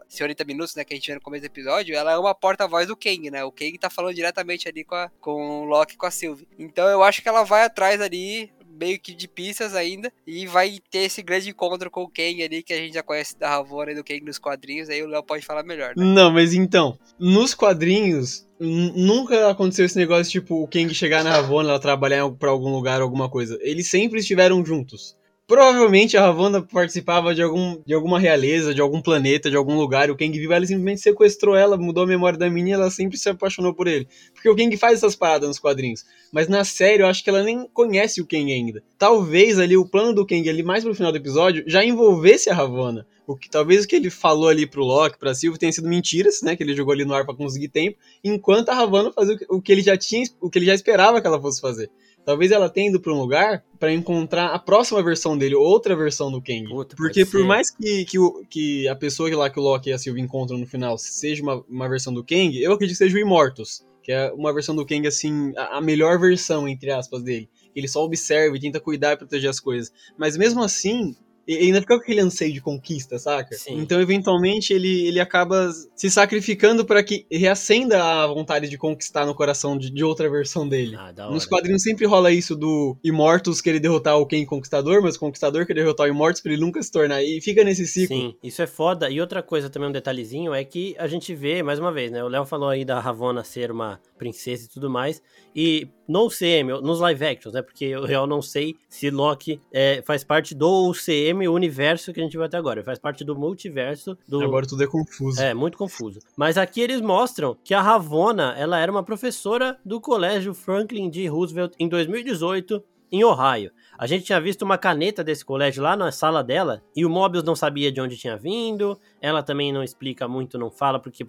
Senhorita 0.09 0.43
Minutos, 0.43 0.75
né, 0.75 0.85
que 0.85 0.95
a 0.95 0.97
gente 0.97 1.07
vê 1.07 1.15
no 1.15 1.21
começo 1.21 1.43
do 1.43 1.47
episódio, 1.47 1.95
ela 1.95 2.13
é 2.13 2.19
uma 2.19 2.35
porta-voz 2.35 2.87
do 2.87 2.97
Kang, 2.97 3.31
né? 3.31 3.45
O 3.45 3.53
Kang 3.53 3.77
tá 3.79 3.91
falando 3.91 4.15
diretamente 4.15 4.67
ali 4.67 4.85
com, 4.85 4.95
a, 4.95 5.11
com 5.21 5.61
o 5.61 5.65
Loki 5.65 5.97
com 5.97 6.07
a 6.07 6.11
Sylvie. 6.11 6.49
Então 6.59 6.89
eu 6.89 7.03
acho 7.03 7.21
que 7.21 7.29
ela 7.29 7.43
vai 7.43 7.65
atrás 7.65 8.01
ali 8.01 8.51
meio 8.79 8.99
que 8.99 9.15
de 9.15 9.27
pistas 9.27 9.75
ainda. 9.75 10.13
E 10.27 10.47
vai 10.47 10.79
ter 10.91 11.01
esse 11.01 11.23
grande 11.23 11.51
encontro 11.51 11.91
com 11.91 12.05
o 12.05 12.09
Kang 12.09 12.43
ali, 12.43 12.63
que 12.63 12.73
a 12.73 12.77
gente 12.77 12.95
já 12.95 13.03
conhece 13.03 13.39
da 13.39 13.49
Ravonna 13.49 13.93
e 13.93 13.95
do 13.95 14.05
Kang 14.05 14.21
nos 14.21 14.39
quadrinhos. 14.39 14.89
Aí 14.89 15.03
o 15.03 15.09
Léo 15.09 15.23
pode 15.23 15.45
falar 15.45 15.63
melhor, 15.63 15.95
né? 15.97 16.05
Não, 16.05 16.31
mas 16.31 16.55
então, 16.55 16.99
nos 17.19 17.55
quadrinhos, 17.55 18.47
nunca 18.61 19.51
aconteceu 19.51 19.85
esse 19.85 19.99
negócio 19.99 20.31
tipo 20.31 20.63
o 20.63 20.69
Kang 20.69 20.93
chegar 20.95 21.25
na 21.25 21.31
Ravonna, 21.31 21.71
ela 21.71 21.81
trabalhar 21.81 22.31
para 22.31 22.51
algum 22.51 22.71
lugar, 22.71 23.01
alguma 23.01 23.29
coisa. 23.29 23.59
Eles 23.61 23.89
sempre 23.89 24.21
estiveram 24.21 24.65
juntos. 24.65 25.17
Provavelmente 25.49 26.17
a 26.17 26.23
Ravonna 26.23 26.61
participava 26.61 27.33
de, 27.33 27.41
algum, 27.41 27.81
de 27.87 27.95
alguma 27.95 28.19
realeza, 28.19 28.75
de 28.75 28.81
algum 28.81 29.01
planeta, 29.01 29.49
de 29.49 29.55
algum 29.55 29.79
lugar. 29.79 30.11
O 30.11 30.17
Kang 30.17 30.37
viu 30.37 30.53
ela 30.53 30.67
simplesmente 30.67 31.01
sequestrou 31.01 31.55
ela, 31.55 31.77
mudou 31.77 32.03
a 32.03 32.07
memória 32.07 32.37
da 32.37 32.51
menina 32.51 32.71
e 32.71 32.73
ela 32.81 32.91
sempre 32.91 33.17
se 33.17 33.29
apaixonou 33.29 33.73
por 33.73 33.87
ele. 33.87 34.09
Porque 34.35 34.49
o 34.49 34.57
Kang 34.57 34.77
faz 34.77 34.95
essas 34.95 35.15
paradas 35.15 35.47
nos 35.47 35.61
quadrinhos. 35.61 36.05
Mas 36.33 36.49
na 36.49 36.65
série 36.65 37.05
eu 37.05 37.07
acho 37.07 37.23
que 37.23 37.31
ela 37.31 37.45
nem 37.45 37.65
conhece 37.69 38.21
o 38.21 38.27
Kang 38.27 38.53
ainda. 38.53 38.83
Talvez 38.99 39.61
ali 39.61 39.77
o 39.77 39.89
plano 39.89 40.13
do 40.13 40.27
Kang 40.27 40.49
ali 40.51 40.65
mais 40.65 40.83
pro 40.83 40.97
final 40.97 41.13
do 41.13 41.19
episódio 41.19 41.63
já 41.65 41.85
envolvesse 41.85 42.51
a 42.51 42.55
Ravonna. 42.55 43.07
O 43.25 43.37
que 43.37 43.49
talvez 43.49 43.85
o 43.85 43.89
que 43.89 43.95
ele 43.95 44.11
falou 44.11 44.49
ali 44.49 44.67
pro 44.67 44.83
Loki, 44.83 45.17
pra 45.17 45.33
Silvio, 45.33 45.61
tenha 45.61 45.73
sido 45.73 45.89
mentiras, 45.89 46.43
né? 46.43 46.57
Que 46.57 46.65
ele 46.65 46.75
jogou 46.75 46.93
ali 46.93 47.05
no 47.05 47.15
ar 47.15 47.25
para 47.25 47.37
conseguir 47.37 47.69
tempo, 47.69 47.97
enquanto 48.25 48.71
a 48.71 48.75
Ravonna 48.75 49.13
fazia 49.13 49.39
o 49.49 49.63
que 49.63 49.71
ele 49.71 49.83
já 49.83 49.97
tinha, 49.97 50.27
o 50.41 50.51
que 50.51 50.59
ele 50.59 50.67
já 50.67 50.75
esperava 50.75 51.21
que 51.21 51.27
ela 51.29 51.41
fosse 51.41 51.61
fazer. 51.61 51.89
Talvez 52.27 52.51
ela 52.51 52.69
tenha 52.69 52.89
ido 52.89 53.01
pra 53.01 53.13
um 53.13 53.21
lugar 53.21 53.65
para 53.79 53.93
encontrar 53.93 54.49
a 54.49 54.59
próxima 54.59 55.01
versão 55.01 55.39
dele, 55.39 55.55
outra 55.55 55.95
versão 55.95 56.29
do 56.29 56.43
Kang. 56.43 56.69
Puta, 56.69 56.97
Porque 56.97 57.25
por 57.25 57.41
ser. 57.41 57.47
mais 57.47 57.71
que, 57.71 58.05
que, 58.05 58.19
o, 58.19 58.45
que 58.51 58.89
a 58.89 58.97
pessoa 58.97 59.31
que 59.31 59.37
lá 59.37 59.49
que 59.49 59.61
o 59.61 59.63
Loki 59.63 59.91
e 59.91 59.93
a 59.93 59.99
Sylvie 59.99 60.21
encontram 60.21 60.59
no 60.59 60.67
final 60.67 60.99
seja 60.99 61.41
uma, 61.41 61.65
uma 61.69 61.89
versão 61.89 62.13
do 62.13 62.25
Kang, 62.25 62.61
eu 62.61 62.73
acredito 62.73 62.99
que 62.99 63.05
seja 63.05 63.17
o 63.17 63.21
Immortus. 63.21 63.87
Que 64.03 64.11
é 64.11 64.33
uma 64.33 64.53
versão 64.53 64.75
do 64.75 64.85
Kang, 64.85 65.07
assim, 65.07 65.53
a, 65.57 65.79
a 65.79 65.81
melhor 65.81 66.19
versão, 66.19 66.67
entre 66.67 66.91
aspas, 66.91 67.23
dele. 67.23 67.49
Ele 67.77 67.87
só 67.87 68.03
observa 68.05 68.57
e 68.57 68.61
tenta 68.61 68.81
cuidar 68.81 69.13
e 69.13 69.17
proteger 69.17 69.49
as 69.49 69.61
coisas. 69.61 69.93
Mas 70.19 70.37
mesmo 70.37 70.63
assim, 70.65 71.15
e 71.47 71.57
ainda 71.57 71.81
fica 71.81 71.97
com 71.97 72.03
aquele 72.03 72.21
anseio 72.21 72.53
de 72.53 72.61
conquista, 72.61 73.19
saca? 73.19 73.55
Sim. 73.55 73.79
Então, 73.79 74.01
eventualmente, 74.01 74.73
ele, 74.73 75.07
ele 75.07 75.21
acaba 75.21 75.71
se 75.95 76.11
sacrificando 76.11 76.85
para 76.85 77.03
que 77.03 77.27
reacenda 77.31 78.03
a 78.03 78.27
vontade 78.27 78.69
de 78.69 78.77
conquistar 78.77 79.25
no 79.25 79.35
coração 79.35 79.79
de, 79.79 79.91
de 79.91 80.03
outra 80.03 80.29
versão 80.29 80.69
dele. 80.69 80.97
Ah, 80.97 81.13
Nos 81.31 81.47
quadrinhos 81.47 81.83
sempre 81.83 82.07
rola 82.07 82.33
isso 82.33 82.57
do 82.57 82.97
Immortus 83.05 83.61
querer 83.61 83.79
derrotar 83.79 84.19
o 84.19 84.27
Ken 84.27 84.45
Conquistador, 84.45 85.03
mas 85.03 85.17
o 85.17 85.21
Conquistador 85.21 85.67
querer 85.67 85.83
derrotar 85.83 86.07
o 86.07 86.11
Immortus 86.11 86.41
pra 86.41 86.53
ele 86.53 86.61
nunca 86.61 86.83
se 86.83 86.91
tornar. 86.91 87.23
E 87.23 87.41
fica 87.41 87.63
nesse 87.63 87.87
ciclo. 87.87 88.17
Sim, 88.17 88.35
isso 88.43 88.61
é 88.63 88.67
foda. 88.67 89.09
E 89.09 89.21
outra 89.21 89.43
coisa 89.43 89.71
também, 89.71 89.89
um 89.89 89.93
detalhezinho, 89.93 90.53
é 90.53 90.65
que 90.65 90.95
a 90.99 91.07
gente 91.07 91.35
vê, 91.35 91.63
mais 91.63 91.79
uma 91.79 91.93
vez, 91.93 92.11
né? 92.11 92.25
O 92.25 92.29
Léo 92.29 92.45
falou 92.45 92.69
aí 92.69 92.85
da 92.85 92.99
Ravonna 92.99 93.45
ser 93.45 93.71
uma 93.71 94.01
princesa 94.19 94.65
e 94.65 94.69
tudo 94.69 94.91
mais. 94.91 95.23
E 95.55 95.89
no 96.09 96.27
UCM, 96.27 96.81
nos 96.83 97.01
live 97.01 97.25
actions, 97.25 97.55
né? 97.55 97.63
Porque 97.63 97.85
eu, 97.85 98.07
eu 98.07 98.27
não 98.27 98.41
sei 98.41 98.77
se 98.89 99.11
Loki 99.11 99.61
é, 99.73 100.03
faz 100.03 100.23
parte 100.25 100.55
do 100.55 100.91
UCM, 100.91 101.49
o 101.49 101.53
universo 101.53 102.13
que 102.13 102.21
a 102.21 102.23
gente 102.23 102.33
viu 102.33 102.45
até 102.45 102.57
agora. 102.57 102.83
Faz 102.83 102.99
parte 102.99 103.25
do 103.25 103.37
multiverso. 103.37 104.17
Do... 104.29 104.43
Agora 104.43 104.67
tudo 104.67 104.83
é 104.83 104.87
confuso. 104.87 105.41
É, 105.41 105.55
muito 105.55 105.77
confuso. 105.77 106.21
Mas 106.37 106.57
aqui 106.57 106.81
eles 106.81 107.01
mostram 107.01 107.57
que 107.65 107.75
a 107.75 107.81
Ravonna, 107.81 108.55
ela 108.57 108.79
era 108.79 108.91
uma 108.91 109.03
professora 109.03 109.79
do 109.85 110.01
colégio 110.01 110.55
Franklin 110.55 111.11
D. 111.11 111.27
Roosevelt 111.29 111.75
em 111.79 111.89
2018, 111.89 112.83
em 113.11 113.25
Ohio. 113.25 113.71
A 113.99 114.07
gente 114.07 114.25
tinha 114.25 114.41
visto 114.41 114.63
uma 114.63 114.77
caneta 114.77 115.25
desse 115.25 115.45
colégio 115.45 115.83
lá 115.83 115.97
na 115.97 116.13
sala 116.13 116.45
dela 116.45 116.83
e 116.95 117.07
o 117.07 117.11
Mobius 117.11 117.45
não 117.45 117.57
sabia 117.57 117.91
de 117.91 118.01
onde 118.01 118.17
tinha 118.17 118.37
vindo. 118.37 118.99
Ela 119.21 119.43
também 119.43 119.73
não 119.73 119.83
explica 119.83 120.29
muito, 120.29 120.59
não 120.59 120.71
fala, 120.71 120.99
porque 120.99 121.25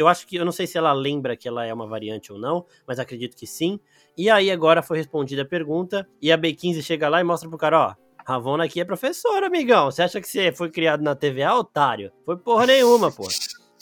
eu 0.00 0.08
acho 0.08 0.26
que, 0.26 0.36
eu 0.36 0.44
não 0.44 0.52
sei 0.52 0.66
se 0.66 0.78
ela 0.78 0.92
lembra 0.92 1.36
que 1.36 1.46
ela 1.46 1.66
é 1.66 1.72
uma 1.72 1.86
variante 1.86 2.32
ou 2.32 2.38
não, 2.38 2.64
mas 2.86 2.98
acredito 2.98 3.36
que 3.36 3.46
sim. 3.46 3.78
E 4.16 4.30
aí 4.30 4.50
agora 4.50 4.82
foi 4.82 4.96
respondida 4.96 5.42
a 5.42 5.46
pergunta 5.46 6.08
e 6.22 6.32
a 6.32 6.38
B15 6.38 6.82
chega 6.82 7.08
lá 7.08 7.20
e 7.20 7.24
mostra 7.24 7.48
pro 7.48 7.58
cara, 7.58 7.88
ó, 7.88 7.94
Ravona 8.26 8.64
aqui 8.64 8.80
é 8.80 8.84
professora, 8.84 9.46
amigão. 9.46 9.90
Você 9.90 10.02
acha 10.02 10.20
que 10.20 10.28
você 10.28 10.52
foi 10.52 10.70
criado 10.70 11.02
na 11.02 11.14
TVA, 11.14 11.54
otário? 11.54 12.12
Foi 12.24 12.36
porra 12.36 12.66
nenhuma, 12.66 13.10
pô. 13.10 13.28